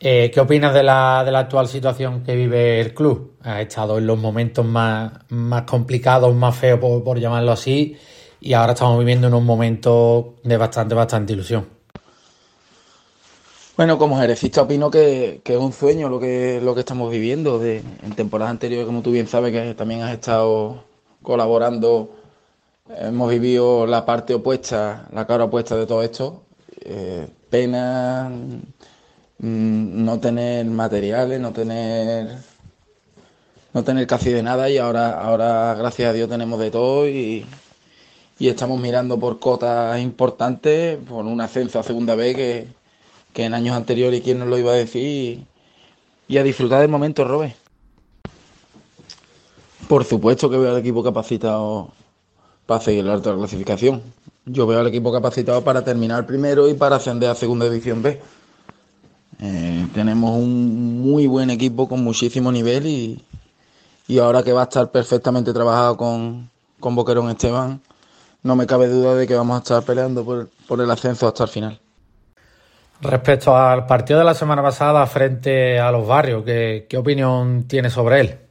eh, 0.00 0.30
¿qué 0.32 0.40
opinas 0.40 0.72
de 0.72 0.82
la, 0.82 1.22
de 1.22 1.30
la 1.30 1.40
actual 1.40 1.68
situación 1.68 2.22
que 2.22 2.34
vive 2.34 2.80
el 2.80 2.94
club? 2.94 3.34
Ha 3.42 3.60
estado 3.60 3.98
en 3.98 4.06
los 4.06 4.18
momentos 4.18 4.64
más, 4.64 5.12
más 5.28 5.64
complicados, 5.64 6.34
más 6.34 6.56
feos, 6.56 6.80
por, 6.80 7.20
llamarlo 7.20 7.52
así, 7.52 7.94
y 8.40 8.54
ahora 8.54 8.72
estamos 8.72 8.98
viviendo 9.00 9.26
en 9.26 9.34
un 9.34 9.44
momento 9.44 10.36
de 10.44 10.56
bastante, 10.56 10.94
bastante 10.94 11.34
ilusión. 11.34 11.66
Bueno, 13.76 13.98
como 13.98 14.18
jerecista 14.18 14.62
opino 14.62 14.90
que, 14.90 15.42
que, 15.44 15.52
es 15.52 15.60
un 15.60 15.74
sueño 15.74 16.08
lo 16.08 16.18
que, 16.18 16.58
lo 16.62 16.72
que 16.74 16.80
estamos 16.80 17.10
viviendo. 17.10 17.58
De, 17.58 17.82
en 18.02 18.14
temporadas 18.14 18.50
anteriores, 18.52 18.86
como 18.86 19.02
tú 19.02 19.10
bien 19.10 19.26
sabes, 19.26 19.52
que 19.52 19.74
también 19.74 20.00
has 20.00 20.14
estado 20.14 20.84
colaborando, 21.22 22.17
hemos 22.96 23.30
vivido 23.30 23.86
la 23.86 24.04
parte 24.04 24.34
opuesta, 24.34 25.08
la 25.12 25.26
cara 25.26 25.44
opuesta 25.44 25.76
de 25.76 25.86
todo 25.86 26.02
esto. 26.02 26.42
Eh, 26.80 27.28
pena 27.50 28.30
mmm, 29.38 30.04
no 30.04 30.20
tener 30.20 30.66
materiales, 30.66 31.40
no 31.40 31.52
tener 31.52 32.38
no 33.74 33.84
tener 33.84 34.06
casi 34.06 34.30
de 34.30 34.42
nada 34.42 34.70
y 34.70 34.78
ahora, 34.78 35.20
ahora 35.20 35.74
gracias 35.74 36.10
a 36.10 36.12
Dios 36.12 36.28
tenemos 36.28 36.58
de 36.58 36.70
todo 36.70 37.08
y, 37.08 37.44
y 38.38 38.48
estamos 38.48 38.80
mirando 38.80 39.18
por 39.18 39.38
cotas 39.38 40.00
importantes, 40.00 40.98
por 41.08 41.26
un 41.26 41.40
ascenso 41.40 41.78
a 41.78 41.82
segunda 41.82 42.14
vez 42.14 42.34
que 42.36 42.78
que 43.32 43.44
en 43.44 43.54
años 43.54 43.76
anteriores, 43.76 44.20
¿quién 44.22 44.38
nos 44.38 44.48
lo 44.48 44.58
iba 44.58 44.72
a 44.72 44.74
decir? 44.74 45.44
Y 46.26 46.36
a 46.38 46.42
disfrutar 46.42 46.80
del 46.80 46.90
momento, 46.90 47.24
Robert. 47.24 47.54
Por 49.88 50.04
supuesto 50.04 50.50
que 50.50 50.58
veo 50.58 50.72
al 50.72 50.80
equipo 50.80 51.02
capacitado 51.02 51.92
para 52.68 52.82
seguir 52.82 53.02
la 53.02 53.14
alta 53.14 53.34
clasificación. 53.34 54.02
Yo 54.44 54.66
veo 54.66 54.78
al 54.80 54.86
equipo 54.88 55.10
capacitado 55.10 55.64
para 55.64 55.82
terminar 55.82 56.26
primero 56.26 56.68
y 56.68 56.74
para 56.74 56.96
ascender 56.96 57.30
a 57.30 57.34
segunda 57.34 57.64
división 57.64 58.02
B. 58.02 58.20
Eh, 59.40 59.86
tenemos 59.94 60.36
un 60.36 61.00
muy 61.00 61.26
buen 61.26 61.48
equipo 61.48 61.88
con 61.88 62.04
muchísimo 62.04 62.52
nivel 62.52 62.86
y, 62.86 63.24
y 64.06 64.18
ahora 64.18 64.42
que 64.42 64.52
va 64.52 64.60
a 64.60 64.64
estar 64.64 64.90
perfectamente 64.90 65.54
trabajado 65.54 65.96
con, 65.96 66.50
con 66.78 66.94
Boquerón 66.94 67.30
Esteban, 67.30 67.80
no 68.42 68.54
me 68.54 68.66
cabe 68.66 68.88
duda 68.88 69.14
de 69.14 69.26
que 69.26 69.34
vamos 69.34 69.56
a 69.56 69.58
estar 69.60 69.82
peleando 69.82 70.22
por, 70.22 70.50
por 70.66 70.78
el 70.82 70.90
ascenso 70.90 71.26
hasta 71.26 71.44
el 71.44 71.48
final. 71.48 71.80
Respecto 73.00 73.56
al 73.56 73.86
partido 73.86 74.18
de 74.18 74.26
la 74.26 74.34
semana 74.34 74.62
pasada 74.62 75.06
frente 75.06 75.80
a 75.80 75.90
los 75.90 76.06
barrios, 76.06 76.44
¿qué, 76.44 76.86
qué 76.86 76.98
opinión 76.98 77.64
tiene 77.66 77.88
sobre 77.88 78.20
él? 78.20 78.47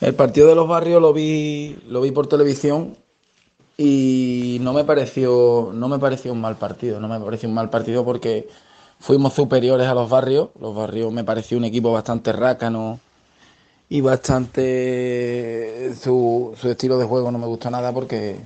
El 0.00 0.14
partido 0.14 0.48
de 0.48 0.54
los 0.54 0.66
barrios 0.66 1.00
lo 1.02 1.12
vi, 1.12 1.78
lo 1.86 2.00
vi 2.00 2.10
por 2.10 2.26
televisión 2.26 2.96
y 3.76 4.58
no 4.62 4.72
me 4.72 4.84
pareció, 4.84 5.70
no 5.74 5.88
me 5.88 5.98
pareció 5.98 6.32
un 6.32 6.40
mal 6.40 6.56
partido, 6.56 7.00
no 7.00 7.08
me 7.08 7.20
pareció 7.20 7.48
un 7.48 7.54
mal 7.54 7.70
partido 7.70 8.04
porque 8.04 8.48
fuimos 8.98 9.34
superiores 9.34 9.86
a 9.88 9.94
los 9.94 10.08
barrios. 10.08 10.48
Los 10.60 10.74
barrios 10.74 11.12
me 11.12 11.24
pareció 11.24 11.58
un 11.58 11.64
equipo 11.64 11.92
bastante 11.92 12.32
rácano 12.32 13.00
y 13.90 14.00
bastante 14.00 15.92
su, 16.00 16.54
su 16.60 16.70
estilo 16.70 16.98
de 16.98 17.06
juego 17.06 17.30
no 17.30 17.38
me 17.38 17.46
gustó 17.46 17.70
nada 17.70 17.92
porque 17.92 18.38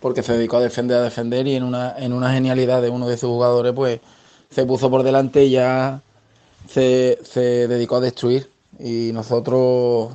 porque 0.00 0.22
se 0.22 0.34
dedicó 0.34 0.58
a 0.58 0.60
defender, 0.60 0.98
a 0.98 1.02
defender 1.02 1.46
y 1.46 1.56
en 1.56 1.62
una, 1.64 1.96
en 1.98 2.12
una 2.12 2.30
genialidad 2.32 2.82
de 2.82 2.90
uno 2.90 3.08
de 3.08 3.16
sus 3.16 3.30
jugadores, 3.30 3.72
pues 3.72 4.00
se 4.50 4.66
puso 4.66 4.90
por 4.90 5.02
delante 5.02 5.44
y 5.44 5.52
ya 5.52 6.02
se, 6.68 7.18
se 7.24 7.66
dedicó 7.68 7.96
a 7.96 8.00
destruir. 8.00 8.50
Y 8.78 9.12
nosotros 9.14 10.12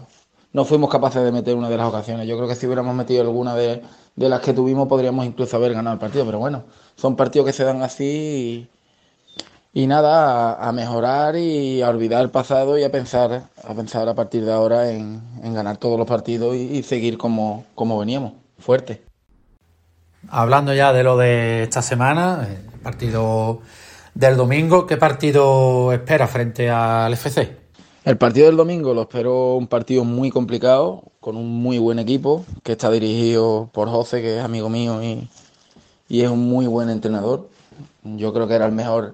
no 0.51 0.65
fuimos 0.65 0.89
capaces 0.89 1.23
de 1.23 1.31
meter 1.31 1.55
una 1.55 1.69
de 1.69 1.77
las 1.77 1.87
ocasiones. 1.87 2.27
Yo 2.27 2.35
creo 2.37 2.47
que 2.47 2.55
si 2.55 2.65
hubiéramos 2.65 2.95
metido 2.95 3.21
alguna 3.21 3.55
de, 3.55 3.81
de 4.15 4.29
las 4.29 4.41
que 4.41 4.53
tuvimos, 4.53 4.87
podríamos 4.87 5.25
incluso 5.25 5.57
haber 5.57 5.73
ganado 5.73 5.93
el 5.93 5.99
partido. 5.99 6.25
Pero 6.25 6.39
bueno, 6.39 6.63
son 6.95 7.15
partidos 7.15 7.45
que 7.45 7.53
se 7.53 7.63
dan 7.63 7.81
así 7.83 8.69
y, 9.73 9.81
y 9.83 9.87
nada, 9.87 10.55
a, 10.55 10.71
mejorar 10.71 11.35
y 11.35 11.81
a 11.81 11.89
olvidar 11.89 12.23
el 12.23 12.31
pasado 12.31 12.77
y 12.77 12.83
a 12.83 12.91
pensar, 12.91 13.43
a 13.63 13.73
pensar 13.75 14.09
a 14.09 14.15
partir 14.15 14.43
de 14.43 14.51
ahora 14.51 14.89
en, 14.89 15.21
en 15.43 15.53
ganar 15.53 15.77
todos 15.77 15.99
los 15.99 16.07
partidos 16.07 16.55
y, 16.55 16.81
seguir 16.81 17.17
como, 17.17 17.65
como 17.75 17.99
veníamos, 17.99 18.33
fuerte. 18.57 19.03
Hablando 20.29 20.73
ya 20.73 20.91
de 20.91 21.03
lo 21.03 21.17
de 21.17 21.63
esta 21.63 21.81
semana, 21.81 22.47
el 22.49 22.79
partido 22.79 23.61
del 24.15 24.35
domingo, 24.35 24.87
¿qué 24.87 24.97
partido 24.97 25.93
espera 25.93 26.27
frente 26.27 26.69
al 26.69 27.13
FC? 27.13 27.58
El 28.09 28.17
partido 28.17 28.47
del 28.47 28.57
domingo 28.57 28.95
lo 28.95 29.03
espero 29.03 29.53
un 29.55 29.67
partido 29.67 30.03
muy 30.03 30.31
complicado, 30.31 31.03
con 31.19 31.37
un 31.37 31.61
muy 31.61 31.77
buen 31.77 31.99
equipo, 31.99 32.43
que 32.63 32.71
está 32.71 32.89
dirigido 32.89 33.69
por 33.71 33.87
José, 33.87 34.19
que 34.23 34.39
es 34.39 34.43
amigo 34.43 34.67
mío 34.67 35.03
y, 35.03 35.29
y 36.07 36.23
es 36.23 36.29
un 36.31 36.39
muy 36.49 36.65
buen 36.65 36.89
entrenador. 36.89 37.49
Yo 38.01 38.33
creo 38.33 38.47
que 38.47 38.55
era 38.55 38.65
el 38.65 38.71
mejor, 38.71 39.13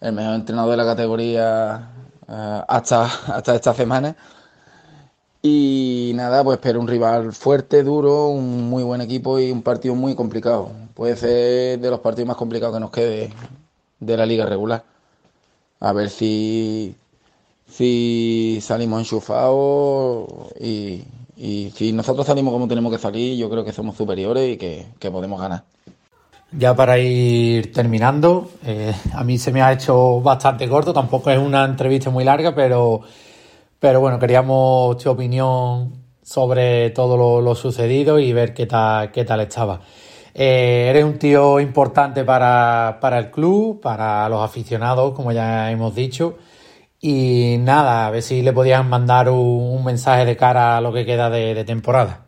el 0.00 0.12
mejor 0.12 0.36
entrenador 0.36 0.70
de 0.70 0.76
la 0.76 0.84
categoría 0.84 1.90
uh, 2.28 2.62
hasta, 2.68 3.02
hasta 3.34 3.56
esta 3.56 3.74
semana. 3.74 4.14
Y 5.42 6.12
nada, 6.14 6.44
pues 6.44 6.58
espero 6.58 6.78
un 6.78 6.86
rival 6.86 7.32
fuerte, 7.32 7.82
duro, 7.82 8.28
un 8.28 8.70
muy 8.70 8.84
buen 8.84 9.00
equipo 9.00 9.40
y 9.40 9.50
un 9.50 9.62
partido 9.62 9.96
muy 9.96 10.14
complicado. 10.14 10.70
Puede 10.94 11.16
ser 11.16 11.80
de 11.80 11.90
los 11.90 11.98
partidos 11.98 12.28
más 12.28 12.36
complicados 12.36 12.76
que 12.76 12.80
nos 12.80 12.92
quede 12.92 13.32
de 13.98 14.16
la 14.16 14.24
liga 14.24 14.46
regular. 14.46 14.84
A 15.80 15.92
ver 15.92 16.10
si, 16.10 16.94
si 17.70 18.58
salimos 18.60 19.00
enchufados 19.00 20.26
y, 20.60 21.04
y 21.36 21.72
si 21.74 21.92
nosotros 21.92 22.26
salimos 22.26 22.52
como 22.52 22.68
tenemos 22.68 22.92
que 22.92 22.98
salir, 22.98 23.38
yo 23.38 23.48
creo 23.48 23.64
que 23.64 23.72
somos 23.72 23.96
superiores 23.96 24.54
y 24.54 24.56
que, 24.56 24.86
que 24.98 25.10
podemos 25.10 25.40
ganar. 25.40 25.64
Ya 26.52 26.74
para 26.74 26.98
ir 26.98 27.72
terminando, 27.72 28.50
eh, 28.66 28.92
a 29.14 29.22
mí 29.22 29.38
se 29.38 29.52
me 29.52 29.62
ha 29.62 29.72
hecho 29.72 30.20
bastante 30.20 30.68
corto, 30.68 30.92
tampoco 30.92 31.30
es 31.30 31.38
una 31.38 31.64
entrevista 31.64 32.10
muy 32.10 32.24
larga, 32.24 32.54
pero, 32.54 33.02
pero 33.78 34.00
bueno, 34.00 34.18
queríamos 34.18 34.98
tu 34.98 35.10
opinión 35.10 35.92
sobre 36.22 36.90
todo 36.90 37.40
lo, 37.40 37.54
sucedido 37.54 38.18
y 38.18 38.32
ver 38.32 38.52
qué 38.52 38.66
tal, 38.66 39.12
qué 39.12 39.24
tal 39.24 39.40
estaba. 39.40 39.80
Eh, 40.34 40.88
eres 40.90 41.04
un 41.04 41.18
tío 41.18 41.60
importante 41.60 42.24
para, 42.24 42.98
para 43.00 43.18
el 43.18 43.30
club, 43.30 43.80
para 43.80 44.28
los 44.28 44.42
aficionados, 44.42 45.14
como 45.14 45.32
ya 45.32 45.70
hemos 45.70 45.94
dicho. 45.94 46.36
Y 47.02 47.56
nada, 47.60 48.06
a 48.06 48.10
ver 48.10 48.22
si 48.22 48.42
le 48.42 48.52
podían 48.52 48.88
mandar 48.88 49.30
un, 49.30 49.82
mensaje 49.84 50.26
de 50.26 50.36
cara 50.36 50.76
a 50.76 50.80
lo 50.82 50.92
que 50.92 51.06
queda 51.06 51.30
de, 51.30 51.64
temporada. 51.64 52.26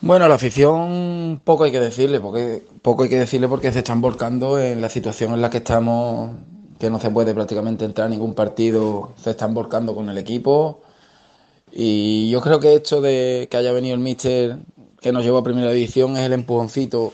Bueno, 0.00 0.28
la 0.28 0.36
afición 0.36 1.40
poco 1.44 1.64
hay 1.64 1.72
que 1.72 1.80
decirle, 1.80 2.20
porque 2.20 2.62
poco 2.80 3.02
hay 3.02 3.08
que 3.08 3.18
decirle 3.18 3.48
porque 3.48 3.72
se 3.72 3.80
están 3.80 4.00
volcando 4.00 4.58
en 4.58 4.80
la 4.80 4.88
situación 4.88 5.34
en 5.34 5.42
la 5.42 5.50
que 5.50 5.58
estamos, 5.58 6.30
que 6.78 6.88
no 6.90 7.00
se 7.00 7.10
puede 7.10 7.34
prácticamente 7.34 7.84
entrar 7.84 8.06
a 8.06 8.10
ningún 8.10 8.34
partido, 8.34 9.14
se 9.22 9.30
están 9.30 9.52
volcando 9.52 9.94
con 9.94 10.08
el 10.08 10.16
equipo. 10.16 10.82
Y 11.72 12.30
yo 12.30 12.40
creo 12.40 12.60
que 12.60 12.74
esto 12.76 13.00
de 13.00 13.48
que 13.50 13.56
haya 13.56 13.72
venido 13.72 13.94
el 13.94 14.00
míster 14.00 14.58
que 15.00 15.12
nos 15.12 15.24
llevó 15.24 15.38
a 15.38 15.44
primera 15.44 15.72
división 15.72 16.16
es 16.16 16.24
el 16.24 16.32
empujoncito, 16.34 17.12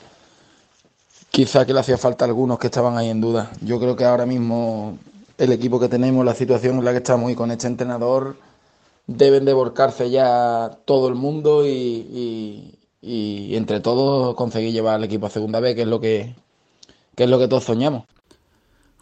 quizá 1.30 1.64
que 1.64 1.72
le 1.72 1.80
hacía 1.80 1.98
falta 1.98 2.24
a 2.24 2.28
algunos 2.28 2.59
que 2.59 2.66
estaban 2.66 2.96
ahí 2.98 3.09
en 3.09 3.20
duda. 3.20 3.50
Yo 3.62 3.80
creo 3.80 3.96
que 3.96 4.04
ahora 4.04 4.26
mismo 4.26 4.98
el 5.39 5.53
equipo 5.53 5.78
que 5.78 5.89
tenemos, 5.89 6.24
la 6.24 6.34
situación 6.34 6.78
en 6.78 6.84
la 6.84 6.93
que 6.93 6.99
estamos 6.99 7.30
y 7.30 7.34
con 7.34 7.51
este 7.51 7.66
entrenador, 7.66 8.37
deben 9.07 9.45
de 9.45 9.53
volcarse 9.53 10.11
ya 10.11 10.78
todo 10.84 11.09
el 11.09 11.14
mundo 11.14 11.66
y, 11.66 12.72
entre 13.03 13.80
todos 13.80 14.34
conseguir 14.34 14.72
llevar 14.72 14.97
al 14.97 15.05
equipo 15.05 15.26
a 15.26 15.30
segunda 15.30 15.61
vez, 15.61 15.74
que 15.74 15.82
es 15.82 15.89
lo 15.89 16.01
que, 16.01 16.34
que 17.14 17.24
es 17.24 17.30
lo 17.30 17.39
que 17.39 17.49
todos 17.49 17.64
soñamos. 17.64 18.05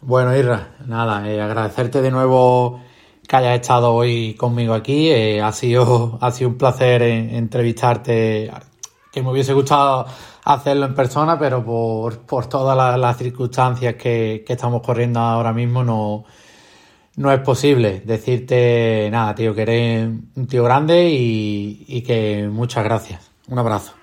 Bueno, 0.01 0.35
Irra, 0.35 0.75
nada, 0.85 1.27
eh, 1.29 1.41
agradecerte 1.41 2.01
de 2.01 2.11
nuevo 2.11 2.79
que 3.27 3.35
hayas 3.35 3.55
estado 3.55 3.93
hoy 3.93 4.35
conmigo 4.35 4.73
aquí. 4.73 5.09
Eh, 5.09 5.41
ha, 5.41 5.51
sido, 5.51 6.17
ha 6.21 6.31
sido 6.31 6.51
un 6.51 6.57
placer 6.57 7.01
en, 7.01 7.33
entrevistarte, 7.33 8.51
que 9.11 9.23
me 9.23 9.31
hubiese 9.31 9.53
gustado 9.53 10.05
hacerlo 10.45 10.85
en 10.85 10.95
persona, 10.95 11.37
pero 11.37 11.65
por, 11.65 12.19
por 12.19 12.47
todas 12.47 12.97
las, 12.97 13.17
circunstancias 13.17 13.95
que, 13.95 14.43
que, 14.45 14.53
estamos 14.53 14.81
corriendo 14.81 15.19
ahora 15.19 15.51
mismo 15.51 15.83
no, 15.83 16.25
no 17.17 17.31
es 17.31 17.39
posible 17.39 18.01
decirte 18.05 19.09
nada, 19.11 19.33
tío, 19.35 19.55
que 19.55 19.63
eres 19.63 20.07
un 20.35 20.47
tío 20.47 20.63
grande 20.63 21.09
y, 21.09 21.85
y 21.87 22.01
que 22.03 22.47
muchas 22.49 22.83
gracias. 22.83 23.31
Un 23.47 23.59
abrazo. 23.59 23.93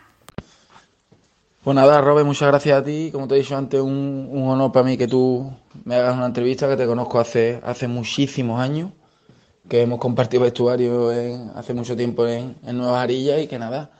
Pues 1.62 1.76
nada, 1.76 2.00
Robert, 2.00 2.26
muchas 2.26 2.48
gracias 2.48 2.76
a 2.76 2.82
ti. 2.82 3.10
Como 3.12 3.28
te 3.28 3.36
he 3.36 3.38
dicho 3.38 3.56
antes, 3.56 3.80
un, 3.80 4.28
un, 4.30 4.48
honor 4.48 4.72
para 4.72 4.84
mí 4.84 4.96
que 4.96 5.06
tú 5.06 5.52
me 5.84 5.94
hagas 5.94 6.16
una 6.16 6.26
entrevista, 6.26 6.68
que 6.68 6.76
te 6.76 6.86
conozco 6.86 7.20
hace, 7.20 7.60
hace 7.64 7.86
muchísimos 7.86 8.60
años, 8.60 8.90
que 9.68 9.82
hemos 9.82 10.00
compartido 10.00 10.42
vestuario 10.42 11.10
hace 11.54 11.72
mucho 11.72 11.96
tiempo 11.96 12.26
en, 12.26 12.56
en 12.66 12.78
Nueva 12.78 13.00
Arilla 13.02 13.38
y 13.38 13.46
que 13.46 13.60
nada, 13.60 13.92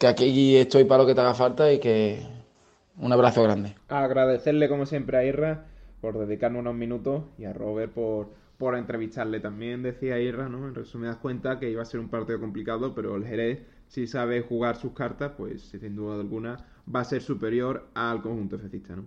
que 0.00 0.08
aquí 0.08 0.56
estoy 0.56 0.84
para 0.84 1.02
lo 1.02 1.06
que 1.06 1.14
te 1.14 1.20
haga 1.20 1.34
falta 1.34 1.70
y 1.70 1.78
que 1.78 2.22
un 2.96 3.12
abrazo 3.12 3.42
grande. 3.42 3.74
Agradecerle 3.88 4.66
como 4.66 4.86
siempre 4.86 5.18
a 5.18 5.24
Irra 5.24 5.66
por 6.00 6.18
dedicarnos 6.18 6.60
unos 6.60 6.74
minutos 6.74 7.24
y 7.36 7.44
a 7.44 7.52
Robert 7.52 7.92
por, 7.92 8.30
por 8.56 8.76
entrevistarle. 8.76 9.40
También 9.40 9.82
decía 9.82 10.18
Irra, 10.18 10.48
¿no? 10.48 10.66
En 10.66 10.74
resumidas 10.74 11.18
cuentas, 11.18 11.58
que 11.58 11.70
iba 11.70 11.82
a 11.82 11.84
ser 11.84 12.00
un 12.00 12.08
partido 12.08 12.40
complicado, 12.40 12.94
pero 12.94 13.14
el 13.14 13.26
Jerez, 13.26 13.60
si 13.88 14.06
sabe 14.06 14.40
jugar 14.40 14.76
sus 14.76 14.92
cartas, 14.92 15.32
pues 15.36 15.60
sin 15.60 15.94
duda 15.94 16.14
alguna 16.14 16.66
va 16.92 17.00
a 17.00 17.04
ser 17.04 17.20
superior 17.20 17.88
al 17.92 18.22
conjunto 18.22 18.58
fecista, 18.58 18.96
¿no? 18.96 19.04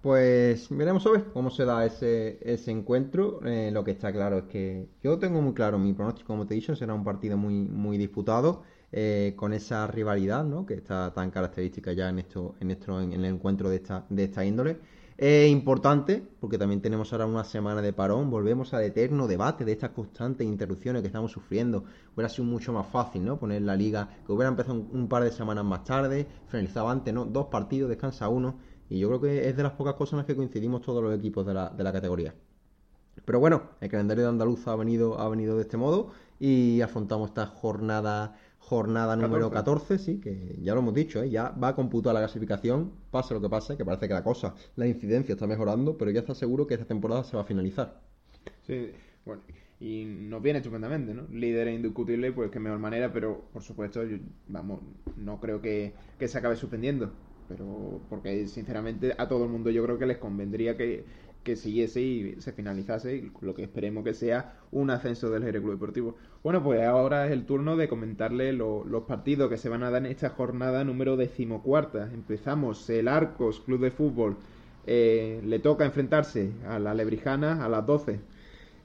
Pues 0.00 0.68
veremos 0.70 1.04
a 1.06 1.10
ver 1.10 1.24
cómo 1.32 1.50
se 1.50 1.64
da 1.64 1.84
ese, 1.84 2.38
ese 2.40 2.70
encuentro. 2.70 3.40
Eh, 3.44 3.70
lo 3.72 3.82
que 3.82 3.90
está 3.90 4.12
claro 4.12 4.38
es 4.38 4.44
que 4.44 4.86
yo 5.02 5.18
tengo 5.18 5.42
muy 5.42 5.54
claro 5.54 5.76
mi 5.76 5.92
pronóstico, 5.92 6.28
como 6.28 6.46
te 6.46 6.54
he 6.54 6.60
dicho, 6.60 6.76
será 6.76 6.94
un 6.94 7.02
partido 7.02 7.36
muy, 7.36 7.54
muy 7.54 7.98
disputado. 7.98 8.62
Eh, 8.90 9.34
con 9.36 9.52
esa 9.52 9.86
rivalidad 9.86 10.44
¿no? 10.44 10.64
que 10.64 10.72
está 10.72 11.12
tan 11.12 11.30
característica 11.30 11.92
ya 11.92 12.08
en 12.08 12.20
esto, 12.20 12.54
en 12.58 12.70
esto, 12.70 12.98
en 13.02 13.12
el 13.12 13.24
encuentro 13.26 13.68
de 13.68 13.76
esta, 13.76 14.06
de 14.08 14.24
esta 14.24 14.46
índole. 14.46 14.78
Es 15.18 15.50
importante, 15.50 16.22
porque 16.40 16.58
también 16.58 16.80
tenemos 16.80 17.12
ahora 17.12 17.26
una 17.26 17.44
semana 17.44 17.82
de 17.82 17.92
parón, 17.92 18.30
volvemos 18.30 18.72
al 18.72 18.84
eterno 18.84 19.26
debate 19.26 19.64
de 19.64 19.72
estas 19.72 19.90
constantes 19.90 20.46
interrupciones 20.46 21.02
que 21.02 21.08
estamos 21.08 21.32
sufriendo. 21.32 21.84
Hubiera 22.14 22.28
sido 22.28 22.44
mucho 22.44 22.72
más 22.72 22.86
fácil, 22.86 23.24
¿no? 23.24 23.36
Poner 23.36 23.62
la 23.62 23.74
liga, 23.74 24.08
que 24.24 24.32
hubiera 24.32 24.48
empezado 24.48 24.78
un, 24.78 25.08
par 25.08 25.24
de 25.24 25.32
semanas 25.32 25.64
más 25.64 25.82
tarde, 25.82 26.26
finalizaba 26.46 26.92
antes, 26.92 27.12
¿no? 27.12 27.24
Dos 27.24 27.48
partidos, 27.48 27.88
descansa 27.90 28.28
uno. 28.28 28.60
Y 28.88 29.00
yo 29.00 29.08
creo 29.08 29.20
que 29.20 29.48
es 29.48 29.56
de 29.56 29.64
las 29.64 29.72
pocas 29.72 29.94
cosas 29.94 30.12
en 30.12 30.18
las 30.18 30.26
que 30.26 30.36
coincidimos 30.36 30.82
todos 30.82 31.02
los 31.02 31.12
equipos 31.12 31.44
de 31.44 31.52
la, 31.52 31.68
de 31.68 31.82
la 31.82 31.92
categoría. 31.92 32.32
Pero 33.24 33.40
bueno, 33.40 33.62
el 33.80 33.90
calendario 33.90 34.22
de 34.22 34.30
Andaluz 34.30 34.68
ha 34.68 34.76
venido, 34.76 35.18
ha 35.20 35.28
venido 35.28 35.56
de 35.56 35.62
este 35.62 35.76
modo 35.76 36.12
y 36.38 36.80
afrontamos 36.80 37.30
esta 37.30 37.46
jornada 37.46 38.36
jornada 38.68 39.16
número 39.16 39.50
14, 39.50 39.98
sí, 39.98 40.20
que 40.20 40.58
ya 40.60 40.74
lo 40.74 40.80
hemos 40.80 40.92
dicho, 40.92 41.22
¿eh? 41.22 41.30
ya 41.30 41.50
va 41.50 41.68
a 41.68 41.74
computar 41.74 42.12
la 42.12 42.20
clasificación, 42.20 42.92
pase 43.10 43.32
lo 43.32 43.40
que 43.40 43.48
pase, 43.48 43.78
que 43.78 43.84
parece 43.84 44.08
que 44.08 44.12
la 44.12 44.22
cosa, 44.22 44.54
la 44.76 44.86
incidencia 44.86 45.32
está 45.32 45.46
mejorando, 45.46 45.96
pero 45.96 46.10
ya 46.10 46.20
está 46.20 46.34
seguro 46.34 46.66
que 46.66 46.74
esta 46.74 46.86
temporada 46.86 47.24
se 47.24 47.34
va 47.34 47.44
a 47.44 47.46
finalizar. 47.46 48.02
Sí, 48.66 48.90
bueno, 49.24 49.40
y 49.80 50.04
nos 50.04 50.42
viene 50.42 50.58
estupendamente, 50.58 51.14
¿no? 51.14 51.22
Líder 51.32 51.68
indiscutible, 51.68 52.30
pues 52.32 52.50
qué 52.50 52.60
mejor 52.60 52.78
manera, 52.78 53.10
pero 53.10 53.46
por 53.54 53.62
supuesto, 53.62 54.04
yo, 54.04 54.18
vamos, 54.48 54.80
no 55.16 55.40
creo 55.40 55.62
que, 55.62 55.94
que 56.18 56.28
se 56.28 56.36
acabe 56.36 56.56
suspendiendo, 56.56 57.10
pero 57.48 58.02
porque 58.10 58.46
sinceramente 58.48 59.14
a 59.16 59.28
todo 59.28 59.44
el 59.44 59.50
mundo 59.50 59.70
yo 59.70 59.82
creo 59.82 59.98
que 59.98 60.04
les 60.04 60.18
convendría 60.18 60.76
que, 60.76 61.06
que 61.48 61.56
siguiese 61.56 62.02
y 62.02 62.36
se 62.40 62.52
finalizase 62.52 63.16
y 63.16 63.32
lo 63.40 63.54
que 63.54 63.62
esperemos 63.62 64.04
que 64.04 64.12
sea 64.12 64.58
un 64.70 64.90
ascenso 64.90 65.30
del 65.30 65.44
Jerez 65.44 65.62
Club 65.62 65.72
Deportivo. 65.72 66.16
Bueno, 66.44 66.62
pues 66.62 66.82
ahora 66.82 67.24
es 67.24 67.32
el 67.32 67.46
turno 67.46 67.74
de 67.78 67.88
comentarle 67.88 68.52
lo, 68.52 68.84
los 68.84 69.04
partidos 69.04 69.48
que 69.48 69.56
se 69.56 69.70
van 69.70 69.82
a 69.82 69.90
dar 69.90 70.04
en 70.04 70.12
esta 70.12 70.28
jornada 70.28 70.84
número 70.84 71.16
decimocuarta. 71.16 72.10
Empezamos 72.12 72.90
el 72.90 73.08
Arcos 73.08 73.60
Club 73.60 73.80
de 73.80 73.90
Fútbol. 73.90 74.36
Eh, 74.86 75.40
le 75.42 75.58
toca 75.58 75.86
enfrentarse 75.86 76.52
a 76.66 76.78
la 76.78 76.92
Lebrijana 76.92 77.64
a 77.64 77.68
las 77.70 77.86
12. 77.86 78.20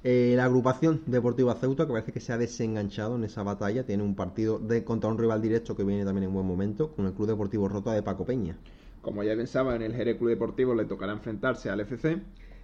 Eh, 0.05 0.33
la 0.37 0.45
agrupación 0.45 1.01
Deportiva 1.05 1.55
Ceuta, 1.55 1.85
que 1.85 1.91
parece 1.91 2.13
que 2.13 2.21
se 2.21 2.31
ha 2.31 2.37
desenganchado 2.37 3.17
en 3.17 3.25
esa 3.25 3.43
batalla, 3.43 3.85
tiene 3.85 4.03
un 4.03 4.15
partido 4.15 4.57
de, 4.57 4.85
contra 4.85 5.09
un 5.09 5.17
rival 5.17 5.41
directo 5.41 5.75
que 5.75 5.83
viene 5.83 6.05
también 6.05 6.29
en 6.29 6.33
buen 6.33 6.45
momento, 6.45 6.93
con 6.95 7.07
el 7.07 7.13
Club 7.13 7.27
Deportivo 7.27 7.67
Rota 7.67 7.91
de 7.91 8.03
Paco 8.03 8.23
Peña. 8.25 8.57
Como 9.03 9.21
ya 9.21 9.35
pensaba, 9.35 9.75
en 9.75 9.81
el 9.81 9.93
Jerez 9.93 10.17
Club 10.17 10.29
Deportivo 10.29 10.73
le 10.73 10.85
tocará 10.85 11.11
enfrentarse 11.11 11.69
al 11.69 11.81
FC. 11.81 12.21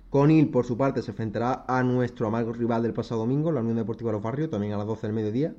Conil, 0.10 0.50
por 0.50 0.66
su 0.66 0.76
parte, 0.76 1.04
se 1.04 1.12
enfrentará 1.12 1.66
a 1.68 1.84
nuestro 1.84 2.26
amargo 2.26 2.52
rival 2.52 2.82
del 2.82 2.94
pasado 2.94 3.22
domingo, 3.22 3.52
la 3.52 3.62
Unión 3.62 3.78
Deportiva 3.78 4.12
Los 4.12 4.24
Barrios, 4.24 4.50
también 4.50 4.74
a 4.74 4.78
las 4.78 4.88
12 4.88 5.06
del 5.06 5.16
mediodía. 5.16 5.54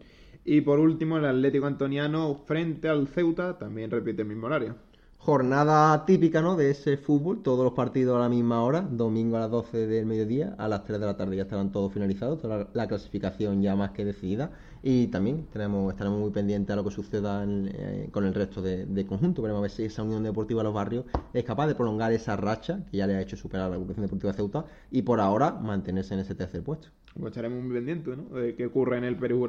Y 0.45 0.63
por 0.63 0.81
último, 0.81 1.19
el 1.19 1.25
Atlético 1.25 1.67
Antoniano 1.67 2.35
frente 2.47 2.89
al 2.89 3.07
Ceuta, 3.07 3.59
también 3.59 3.93
repite 3.93 4.23
el 4.23 4.29
mismo 4.29 4.47
horario. 4.49 4.75
Jornada 5.19 6.05
típica, 6.05 6.43
¿no? 6.43 6.57
De 6.57 6.71
ese 6.71 6.97
fútbol, 6.97 7.43
todos 7.43 7.63
los 7.63 7.75
partidos 7.75 8.17
a 8.17 8.21
la 8.21 8.29
misma 8.29 8.65
hora, 8.65 8.81
domingo 8.81 9.37
a 9.37 9.41
las 9.41 9.51
12 9.51 9.87
del 9.87 10.07
mediodía, 10.07 10.57
a 10.59 10.67
las 10.67 10.83
3 10.83 10.99
de 10.99 11.07
la 11.07 11.17
tarde 11.17 11.37
ya 11.37 11.43
estarán 11.43 11.71
todos 11.71 11.93
finalizados, 11.93 12.41
toda 12.41 12.59
la, 12.59 12.69
la 12.73 12.89
clasificación 12.89 13.63
ya 13.63 13.77
más 13.77 13.91
que 13.91 14.05
decidida. 14.05 14.51
Y 14.83 15.09
también 15.09 15.47
tenemos, 15.53 15.93
estaremos 15.93 16.19
muy 16.19 16.31
pendientes 16.31 16.73
a 16.73 16.77
lo 16.77 16.85
que 16.85 16.91
suceda 16.91 17.43
en, 17.43 17.71
eh, 17.75 18.09
con 18.11 18.25
el 18.25 18.33
resto 18.33 18.63
de, 18.63 18.87
de, 18.87 19.07
conjunto. 19.07 19.43
Veremos 19.43 19.61
a 19.61 19.63
ver 19.63 19.71
si 19.71 19.85
esa 19.85 20.03
Unión 20.03 20.23
Deportiva 20.23 20.63
Los 20.63 20.73
Barrios 20.73 21.05
es 21.35 21.45
capaz 21.45 21.67
de 21.67 21.75
prolongar 21.75 22.13
esa 22.13 22.37
racha 22.37 22.85
que 22.91 22.97
ya 22.97 23.07
le 23.07 23.15
ha 23.15 23.21
hecho 23.21 23.37
superar 23.37 23.67
a 23.67 23.69
la 23.69 23.75
Agrupación 23.75 24.07
Deportiva 24.07 24.33
Ceuta 24.33 24.65
y 24.91 25.03
por 25.03 25.21
ahora 25.21 25.53
mantenerse 25.53 26.15
en 26.15 26.21
ese 26.21 26.35
tercer 26.35 26.63
puesto. 26.63 26.89
Pues 27.15 27.33
estaremos 27.33 27.63
muy 27.63 27.75
pendientes, 27.75 28.17
¿no? 28.17 28.39
De 28.39 28.55
qué 28.55 28.67
ocurre 28.67 28.97
en 28.97 29.05
el 29.05 29.17
Perú 29.17 29.47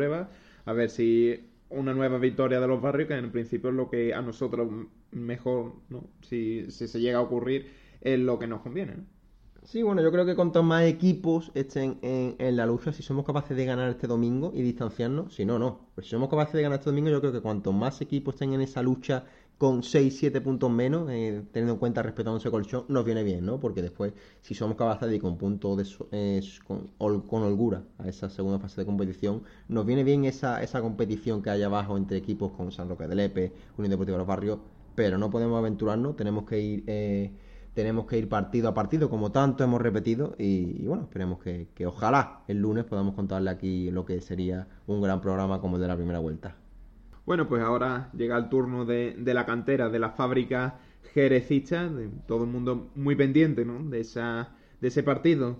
a 0.65 0.73
ver 0.73 0.89
si 0.89 1.39
una 1.69 1.93
nueva 1.93 2.17
victoria 2.17 2.59
de 2.59 2.67
los 2.67 2.81
barrios, 2.81 3.07
que 3.07 3.15
en 3.15 3.31
principio 3.31 3.69
es 3.69 3.75
lo 3.75 3.89
que 3.89 4.13
a 4.13 4.21
nosotros 4.21 4.69
mejor, 5.11 5.75
¿no? 5.89 6.03
Si, 6.21 6.69
si 6.69 6.87
se 6.87 6.99
llega 6.99 7.19
a 7.19 7.21
ocurrir, 7.21 7.67
es 8.01 8.19
lo 8.19 8.37
que 8.37 8.47
nos 8.47 8.61
conviene, 8.61 8.95
¿no? 8.97 9.03
Sí, 9.63 9.83
bueno, 9.83 10.01
yo 10.01 10.11
creo 10.11 10.25
que 10.25 10.35
cuantos 10.35 10.63
más 10.63 10.83
equipos 10.85 11.51
estén 11.53 11.99
en, 12.01 12.35
en 12.39 12.55
la 12.57 12.65
lucha, 12.65 12.91
si 12.93 13.03
somos 13.03 13.25
capaces 13.25 13.55
de 13.55 13.65
ganar 13.65 13.89
este 13.91 14.07
domingo 14.07 14.51
y 14.55 14.61
distanciarnos, 14.63 15.35
si 15.35 15.45
no, 15.45 15.59
no. 15.59 15.91
Pero 15.95 16.03
si 16.03 16.11
somos 16.11 16.29
capaces 16.29 16.53
de 16.53 16.63
ganar 16.63 16.79
este 16.79 16.89
domingo, 16.89 17.09
yo 17.11 17.19
creo 17.21 17.31
que 17.31 17.41
cuantos 17.41 17.73
más 17.73 18.01
equipos 18.01 18.33
estén 18.35 18.53
en 18.53 18.61
esa 18.61 18.81
lucha 18.81 19.23
con 19.59 19.83
6-7 19.83 20.41
puntos 20.41 20.71
menos, 20.71 21.07
eh, 21.11 21.43
teniendo 21.51 21.73
en 21.73 21.79
cuenta 21.79 22.01
respetando 22.01 22.39
ese 22.39 22.49
colchón, 22.49 22.85
nos 22.87 23.05
viene 23.05 23.21
bien, 23.23 23.45
¿no? 23.45 23.59
Porque 23.59 23.83
después, 23.83 24.13
si 24.41 24.55
somos 24.55 24.75
capaces 24.75 25.07
de 25.07 25.15
ir 25.17 25.21
con 25.21 25.37
punto 25.37 25.75
de, 25.75 25.85
eh, 26.11 26.41
con, 26.65 26.89
hol- 26.97 27.27
con 27.27 27.43
holgura 27.43 27.83
a 27.99 28.07
esa 28.07 28.29
segunda 28.31 28.57
fase 28.59 28.81
de 28.81 28.85
competición, 28.87 29.43
nos 29.67 29.85
viene 29.85 30.03
bien 30.03 30.25
esa, 30.25 30.63
esa 30.63 30.81
competición 30.81 31.43
que 31.43 31.51
hay 31.51 31.61
abajo 31.61 31.97
entre 31.97 32.17
equipos 32.17 32.51
como 32.53 32.71
San 32.71 32.89
Roque 32.89 33.07
de 33.07 33.15
Lepe, 33.15 33.53
Unión 33.77 33.91
Deportiva 33.91 34.15
de 34.15 34.19
los 34.21 34.27
Barrios, 34.27 34.59
pero 34.95 35.19
no 35.19 35.29
podemos 35.29 35.57
aventurarnos, 35.59 36.15
tenemos 36.15 36.45
que 36.45 36.59
ir... 36.59 36.83
eh, 36.87 37.31
tenemos 37.73 38.05
que 38.05 38.17
ir 38.17 38.27
partido 38.27 38.69
a 38.69 38.73
partido, 38.73 39.09
como 39.09 39.31
tanto 39.31 39.63
hemos 39.63 39.81
repetido, 39.81 40.35
y, 40.37 40.85
bueno, 40.85 41.03
esperemos 41.03 41.39
que, 41.39 41.69
que 41.73 41.85
ojalá 41.85 42.41
el 42.47 42.59
lunes 42.59 42.83
podamos 42.83 43.15
contarle 43.15 43.49
aquí 43.49 43.89
lo 43.91 44.05
que 44.05 44.19
sería 44.21 44.67
un 44.87 45.01
gran 45.01 45.21
programa 45.21 45.61
como 45.61 45.77
el 45.77 45.81
de 45.81 45.87
la 45.87 45.95
primera 45.95 46.19
vuelta. 46.19 46.55
Bueno, 47.25 47.47
pues 47.47 47.61
ahora 47.61 48.09
llega 48.13 48.37
el 48.37 48.49
turno 48.49 48.85
de, 48.85 49.15
de 49.17 49.33
la 49.33 49.45
cantera, 49.45 49.89
de 49.89 49.99
la 49.99 50.09
fábrica 50.11 50.79
jerecista, 51.13 51.87
de 51.87 52.09
todo 52.27 52.43
el 52.43 52.49
mundo 52.49 52.91
muy 52.95 53.15
pendiente, 53.15 53.63
¿no? 53.63 53.83
De, 53.83 54.01
esa, 54.01 54.49
de 54.81 54.87
ese 54.87 55.03
partido 55.03 55.59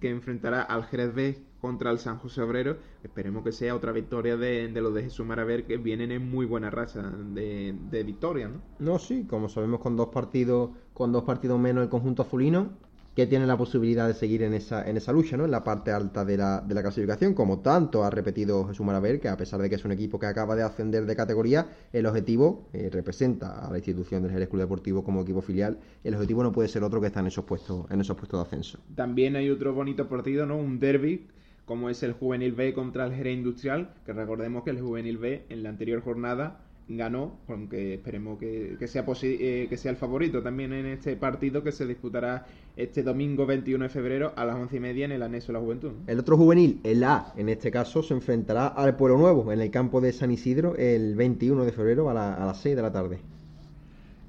que 0.00 0.10
enfrentará 0.10 0.62
al 0.62 0.84
Jerez 0.84 1.14
B 1.14 1.49
contra 1.60 1.90
el 1.90 1.98
San 1.98 2.18
José 2.18 2.42
Obrero. 2.42 2.76
Esperemos 3.02 3.44
que 3.44 3.52
sea 3.52 3.74
otra 3.74 3.92
victoria 3.92 4.36
de, 4.36 4.68
de 4.68 4.80
los 4.80 4.94
de 4.94 5.02
Jesús 5.02 5.26
Maraver, 5.26 5.64
que 5.64 5.76
vienen 5.76 6.10
en 6.12 6.30
muy 6.30 6.46
buena 6.46 6.70
raza 6.70 7.02
de, 7.02 7.74
de 7.90 8.02
victoria, 8.02 8.48
¿no? 8.48 8.60
No, 8.78 8.98
sí, 8.98 9.26
como 9.28 9.48
sabemos 9.48 9.80
con 9.80 9.96
dos 9.96 10.08
partidos, 10.08 10.70
con 10.92 11.12
dos 11.12 11.24
partidos 11.24 11.58
menos 11.58 11.82
el 11.82 11.90
conjunto 11.90 12.22
azulino, 12.22 12.70
que 13.14 13.26
tiene 13.26 13.44
la 13.44 13.58
posibilidad 13.58 14.06
de 14.06 14.14
seguir 14.14 14.44
en 14.44 14.54
esa, 14.54 14.88
en 14.88 14.96
esa 14.96 15.12
lucha, 15.12 15.36
¿no? 15.36 15.44
En 15.44 15.50
la 15.50 15.64
parte 15.64 15.90
alta 15.90 16.24
de 16.24 16.36
la, 16.36 16.60
de 16.60 16.74
la 16.74 16.80
clasificación, 16.80 17.34
como 17.34 17.58
tanto 17.58 18.04
ha 18.04 18.08
repetido 18.08 18.64
Jesús 18.68 18.86
Maraver, 18.86 19.18
que 19.18 19.28
a 19.28 19.36
pesar 19.36 19.60
de 19.60 19.68
que 19.68 19.74
es 19.74 19.84
un 19.84 19.90
equipo 19.90 20.18
que 20.18 20.26
acaba 20.26 20.54
de 20.54 20.62
ascender 20.62 21.04
de 21.06 21.16
categoría, 21.16 21.66
el 21.92 22.06
objetivo 22.06 22.68
eh, 22.72 22.88
representa 22.90 23.66
a 23.66 23.70
la 23.70 23.78
institución 23.78 24.22
del 24.22 24.30
Jerez 24.30 24.48
Club 24.48 24.62
Deportivo 24.62 25.02
como 25.02 25.22
equipo 25.22 25.42
filial, 25.42 25.80
el 26.04 26.14
objetivo 26.14 26.44
no 26.44 26.52
puede 26.52 26.68
ser 26.68 26.84
otro 26.84 27.00
que 27.00 27.08
estar 27.08 27.22
en 27.22 27.26
esos 27.26 27.44
puestos, 27.44 27.90
en 27.90 28.00
esos 28.00 28.16
puestos 28.16 28.38
de 28.38 28.46
ascenso. 28.46 28.78
También 28.94 29.34
hay 29.34 29.50
otro 29.50 29.74
bonito 29.74 30.08
partido, 30.08 30.46
¿no? 30.46 30.56
Un 30.56 30.78
derby, 30.78 31.26
como 31.70 31.88
es 31.88 32.02
el 32.02 32.14
Juvenil 32.14 32.50
B 32.52 32.74
contra 32.74 33.06
el 33.06 33.14
Jerez 33.14 33.36
Industrial, 33.38 33.90
que 34.04 34.12
recordemos 34.12 34.64
que 34.64 34.70
el 34.70 34.80
Juvenil 34.80 35.18
B 35.18 35.44
en 35.50 35.62
la 35.62 35.68
anterior 35.68 36.00
jornada 36.02 36.58
ganó, 36.88 37.36
aunque 37.46 37.94
esperemos 37.94 38.40
que, 38.40 38.74
que 38.76 38.88
sea 38.88 39.06
posi- 39.06 39.36
eh, 39.38 39.68
que 39.70 39.76
sea 39.76 39.92
el 39.92 39.96
favorito 39.96 40.42
también 40.42 40.72
en 40.72 40.86
este 40.86 41.14
partido 41.14 41.62
que 41.62 41.70
se 41.70 41.86
disputará 41.86 42.44
este 42.76 43.04
domingo 43.04 43.46
21 43.46 43.84
de 43.84 43.88
febrero 43.88 44.32
a 44.34 44.44
las 44.44 44.56
once 44.56 44.78
y 44.78 44.80
media 44.80 45.04
en 45.04 45.12
el 45.12 45.22
anexo 45.22 45.52
de 45.52 45.58
la 45.60 45.60
Juventud. 45.60 45.92
El 46.08 46.18
otro 46.18 46.36
juvenil, 46.36 46.80
el 46.82 47.04
A, 47.04 47.32
en 47.36 47.48
este 47.48 47.70
caso, 47.70 48.02
se 48.02 48.14
enfrentará 48.14 48.66
al 48.66 48.96
Pueblo 48.96 49.16
Nuevo 49.18 49.52
en 49.52 49.60
el 49.60 49.70
campo 49.70 50.00
de 50.00 50.12
San 50.12 50.32
Isidro 50.32 50.74
el 50.76 51.14
21 51.14 51.64
de 51.64 51.70
febrero 51.70 52.10
a, 52.10 52.14
la- 52.14 52.34
a 52.34 52.46
las 52.46 52.60
6 52.60 52.74
de 52.74 52.82
la 52.82 52.90
tarde. 52.90 53.20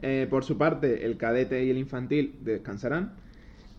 Eh, 0.04 0.28
por 0.30 0.44
su 0.44 0.58
parte, 0.60 1.06
el 1.06 1.18
cadete 1.18 1.64
y 1.66 1.72
el 1.72 1.78
infantil 1.80 2.36
descansarán. 2.42 3.14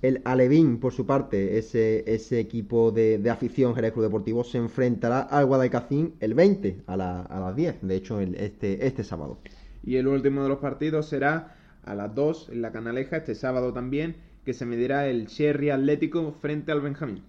El 0.02 0.20
Alevín, 0.24 0.78
por 0.80 0.92
su 0.92 1.06
parte, 1.06 1.56
ese, 1.58 2.04
ese 2.12 2.40
equipo 2.40 2.90
de, 2.90 3.18
de 3.18 3.30
afición 3.30 3.74
Jerez 3.74 3.92
Club 3.92 4.04
Deportivo, 4.04 4.44
se 4.44 4.58
enfrentará 4.58 5.20
al 5.20 5.46
Guadalcacín 5.46 6.14
el 6.20 6.34
20 6.34 6.82
a, 6.86 6.96
la- 6.96 7.22
a 7.22 7.40
las 7.40 7.56
10, 7.56 7.76
de 7.82 7.94
hecho, 7.96 8.20
el- 8.20 8.34
este, 8.34 8.86
este 8.86 9.04
sábado. 9.04 9.38
Y 9.84 9.96
el 9.96 10.08
último 10.08 10.42
de 10.42 10.48
los 10.48 10.58
partidos 10.58 11.08
será 11.08 11.54
a 11.84 11.94
las 11.94 12.14
2 12.14 12.48
en 12.50 12.62
la 12.62 12.72
Canaleja, 12.72 13.16
este 13.18 13.34
sábado 13.34 13.72
también, 13.72 14.16
que 14.44 14.54
se 14.54 14.66
medirá 14.66 15.06
el 15.08 15.26
Cherry 15.28 15.70
Atlético 15.70 16.32
frente 16.32 16.72
al 16.72 16.80
Benjamín. 16.80 17.22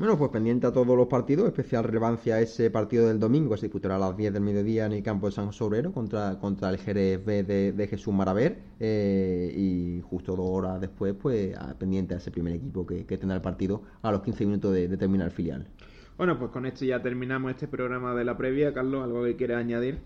Bueno, 0.00 0.16
pues 0.18 0.30
pendiente 0.32 0.66
a 0.66 0.72
todos 0.72 0.96
los 0.96 1.06
partidos, 1.06 1.46
especial 1.46 1.84
relevancia 1.84 2.34
a 2.36 2.40
ese 2.40 2.70
partido 2.72 3.06
del 3.06 3.20
domingo 3.20 3.50
que 3.50 3.58
se 3.58 3.66
disputará 3.66 3.94
a 3.96 3.98
las 3.98 4.16
10 4.16 4.32
del 4.32 4.42
mediodía 4.42 4.86
en 4.86 4.92
el 4.92 5.02
campo 5.02 5.26
de 5.26 5.32
San 5.32 5.46
José 5.46 5.62
Obrero 5.62 5.92
contra, 5.92 6.38
contra 6.40 6.70
el 6.70 6.78
Jerez 6.78 7.22
B 7.24 7.42
de, 7.44 7.72
de 7.72 7.86
Jesús 7.86 8.12
Maraver 8.14 8.62
eh, 8.80 9.52
y 9.54 10.00
justo 10.02 10.34
dos 10.36 10.46
horas 10.48 10.80
después, 10.80 11.14
pues 11.14 11.54
a- 11.56 11.78
pendiente 11.78 12.14
a 12.14 12.16
ese 12.18 12.30
primer 12.32 12.54
equipo 12.54 12.84
que, 12.86 13.04
que 13.06 13.18
tendrá 13.18 13.36
el 13.36 13.42
partido 13.42 13.82
a 14.02 14.10
los 14.10 14.22
15 14.22 14.44
minutos 14.46 14.72
de, 14.72 14.88
de 14.88 14.96
terminar 14.96 15.26
el 15.28 15.32
filial. 15.32 15.68
Bueno, 16.16 16.38
pues 16.38 16.50
con 16.52 16.66
esto 16.66 16.84
ya 16.84 17.02
terminamos 17.02 17.50
este 17.50 17.66
programa 17.66 18.14
de 18.14 18.24
la 18.24 18.36
previa. 18.36 18.72
Carlos, 18.72 19.02
¿algo 19.02 19.24
que 19.24 19.34
quieras 19.36 19.58
añadir? 19.58 20.02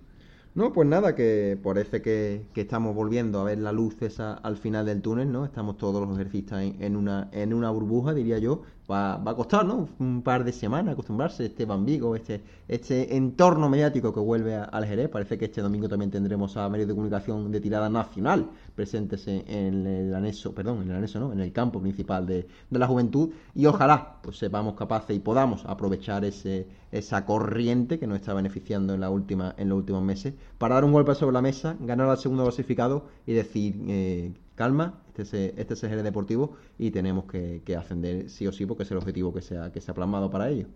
No, 0.54 0.72
pues 0.72 0.88
nada, 0.88 1.16
que 1.16 1.58
parece 1.60 2.00
que, 2.00 2.46
que 2.54 2.60
estamos 2.60 2.94
volviendo 2.94 3.40
a 3.40 3.44
ver 3.44 3.58
la 3.58 3.72
luz 3.72 4.00
esa 4.02 4.34
al 4.34 4.56
final 4.56 4.86
del 4.86 5.02
túnel, 5.02 5.32
¿no? 5.32 5.44
Estamos 5.44 5.76
todos 5.78 6.00
los 6.06 6.14
ejercistas 6.16 6.62
en, 6.62 6.80
en 6.80 6.96
una, 6.96 7.28
en 7.32 7.52
una 7.52 7.70
burbuja, 7.70 8.14
diría 8.14 8.38
yo. 8.38 8.62
Va, 8.90 9.16
va 9.16 9.30
a 9.30 9.34
costar, 9.34 9.64
¿no? 9.64 9.88
Un 9.98 10.20
par 10.20 10.44
de 10.44 10.52
semanas 10.52 10.92
acostumbrarse 10.92 11.44
a 11.44 11.46
este 11.46 11.64
Bambigo, 11.64 12.14
este, 12.14 12.42
este 12.68 13.16
entorno 13.16 13.70
mediático 13.70 14.12
que 14.12 14.20
vuelve 14.20 14.56
al 14.56 14.84
Jerez. 14.84 15.08
Parece 15.08 15.38
que 15.38 15.46
este 15.46 15.62
domingo 15.62 15.88
también 15.88 16.10
tendremos 16.10 16.54
a 16.58 16.68
medios 16.68 16.88
de 16.88 16.94
comunicación 16.94 17.50
de 17.50 17.60
tirada 17.62 17.88
nacional 17.88 18.50
presentes 18.74 19.26
en, 19.26 19.48
en 19.48 19.86
el 19.86 20.14
anexo, 20.14 20.54
perdón, 20.54 20.82
en 20.82 20.90
el 20.90 20.96
anexo 20.96 21.18
no, 21.18 21.32
en 21.32 21.40
el 21.40 21.50
campo 21.50 21.80
principal 21.80 22.26
de, 22.26 22.46
de 22.68 22.78
la 22.78 22.86
juventud. 22.86 23.30
Y 23.54 23.64
ojalá 23.64 24.18
pues 24.22 24.36
sepamos 24.36 24.74
capaces 24.74 25.16
y 25.16 25.20
podamos 25.20 25.64
aprovechar 25.64 26.26
ese, 26.26 26.68
esa 26.92 27.24
corriente 27.24 27.98
que 27.98 28.06
nos 28.06 28.18
está 28.18 28.34
beneficiando 28.34 28.92
en 28.92 29.00
la 29.00 29.08
última, 29.08 29.54
en 29.56 29.70
los 29.70 29.78
últimos 29.78 30.02
meses, 30.02 30.34
para 30.58 30.74
dar 30.74 30.84
un 30.84 30.92
golpe 30.92 31.14
sobre 31.14 31.32
la 31.32 31.40
mesa, 31.40 31.74
ganar 31.80 32.10
al 32.10 32.18
segundo 32.18 32.42
clasificado 32.42 33.06
y 33.26 33.32
decir 33.32 33.82
eh, 33.88 34.34
calma, 34.56 35.00
este 35.16 35.48
es, 35.48 35.54
este 35.58 35.74
es 35.74 35.84
el 35.84 36.02
Deportivo 36.02 36.56
y 36.78 36.90
tenemos 36.90 37.24
que, 37.24 37.62
que 37.64 37.76
ascender 37.76 38.28
sí 38.28 38.46
o 38.46 38.52
sí 38.52 38.66
porque 38.66 38.82
es 38.82 38.90
el 38.90 38.98
objetivo 38.98 39.32
que 39.32 39.40
se 39.40 39.56
ha, 39.56 39.70
plasmado 39.94 40.30
para 40.30 40.50
ello. 40.50 40.66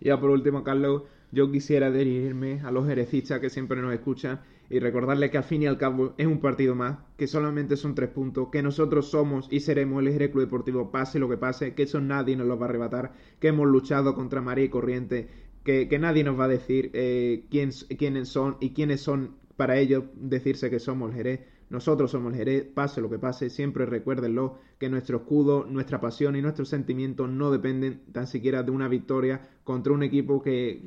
Ya 0.00 0.20
por 0.20 0.30
último, 0.30 0.62
Carlos, 0.62 1.02
yo 1.32 1.50
quisiera 1.50 1.90
dirigirme 1.90 2.60
a 2.60 2.70
los 2.70 2.86
jerecistas 2.86 3.40
que 3.40 3.50
siempre 3.50 3.80
nos 3.82 3.92
escuchan 3.92 4.40
y 4.70 4.78
recordarles 4.78 5.30
que 5.30 5.38
al 5.38 5.44
fin 5.44 5.62
y 5.62 5.66
al 5.66 5.78
cabo 5.78 6.14
es 6.16 6.26
un 6.26 6.40
partido 6.40 6.74
más, 6.74 6.98
que 7.16 7.26
solamente 7.26 7.76
son 7.76 7.94
tres 7.94 8.10
puntos, 8.10 8.48
que 8.52 8.62
nosotros 8.62 9.10
somos 9.10 9.48
y 9.50 9.60
seremos 9.60 10.02
el 10.02 10.12
Jerez 10.12 10.30
Club 10.30 10.44
Deportivo, 10.44 10.90
pase 10.90 11.18
lo 11.18 11.28
que 11.28 11.38
pase, 11.38 11.74
que 11.74 11.84
eso 11.84 12.00
nadie 12.00 12.36
nos 12.36 12.46
lo 12.46 12.58
va 12.58 12.66
a 12.66 12.68
arrebatar, 12.68 13.12
que 13.40 13.48
hemos 13.48 13.66
luchado 13.66 14.14
contra 14.14 14.42
María 14.42 14.66
y 14.66 14.68
Corriente, 14.68 15.28
que, 15.64 15.98
nadie 15.98 16.24
nos 16.24 16.38
va 16.38 16.44
a 16.44 16.48
decir 16.48 16.90
eh, 16.94 17.44
quién, 17.50 17.70
quiénes 17.98 18.28
son 18.28 18.56
y 18.60 18.70
quiénes 18.70 19.00
son 19.00 19.36
para 19.56 19.76
ellos 19.76 20.04
decirse 20.14 20.70
que 20.70 20.78
somos 20.78 21.10
el 21.10 21.16
Jerez. 21.16 21.40
Nosotros 21.70 22.10
somos 22.10 22.32
el 22.32 22.38
Jerez, 22.38 22.64
pase 22.64 23.02
lo 23.02 23.10
que 23.10 23.18
pase, 23.18 23.50
siempre 23.50 23.84
recuérdenlo 23.84 24.56
que 24.78 24.88
nuestro 24.88 25.18
escudo, 25.18 25.66
nuestra 25.68 26.00
pasión 26.00 26.34
y 26.36 26.40
nuestros 26.40 26.70
sentimientos 26.70 27.28
no 27.28 27.50
dependen 27.50 28.00
tan 28.12 28.26
siquiera 28.26 28.62
de 28.62 28.70
una 28.70 28.88
victoria 28.88 29.42
contra 29.64 29.92
un 29.92 30.02
equipo 30.02 30.40
que, 30.40 30.82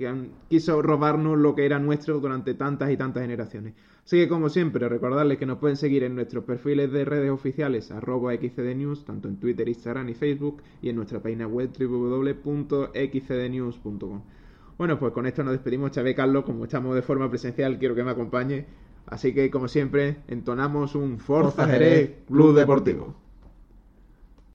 quiso 0.49 0.81
robarnos 0.81 1.37
lo 1.37 1.53
que 1.53 1.67
era 1.67 1.77
nuestro 1.77 2.19
durante 2.19 2.55
tantas 2.55 2.89
y 2.89 2.97
tantas 2.97 3.21
generaciones. 3.21 3.75
Así 4.03 4.17
que 4.17 4.27
como 4.27 4.49
siempre, 4.49 4.89
recordarles 4.89 5.37
que 5.37 5.45
nos 5.45 5.59
pueden 5.59 5.77
seguir 5.77 6.03
en 6.03 6.15
nuestros 6.15 6.45
perfiles 6.45 6.91
de 6.91 7.05
redes 7.05 7.29
oficiales 7.29 7.91
arroba 7.91 8.33
xcdnews, 8.33 9.05
tanto 9.05 9.27
en 9.27 9.39
Twitter, 9.39 9.69
Instagram 9.69 10.09
y 10.09 10.15
Facebook, 10.15 10.63
y 10.81 10.89
en 10.89 10.95
nuestra 10.95 11.21
página 11.21 11.45
web 11.45 11.69
www.xcdnews.com. 11.77 14.21
Bueno, 14.79 14.97
pues 14.97 15.13
con 15.13 15.27
esto 15.27 15.43
nos 15.43 15.53
despedimos, 15.53 15.91
Chávez 15.91 16.15
Carlos, 16.15 16.43
como 16.43 16.63
estamos 16.63 16.95
de 16.95 17.03
forma 17.03 17.29
presencial, 17.29 17.77
quiero 17.77 17.93
que 17.93 18.03
me 18.03 18.09
acompañe. 18.09 18.65
Así 19.07 19.33
que, 19.33 19.51
como 19.51 19.67
siempre, 19.67 20.17
entonamos 20.27 20.95
un 20.95 21.19
Forza 21.19 21.67
Jerez, 21.67 22.23
Club 22.27 22.55
Deportivo. 22.55 23.20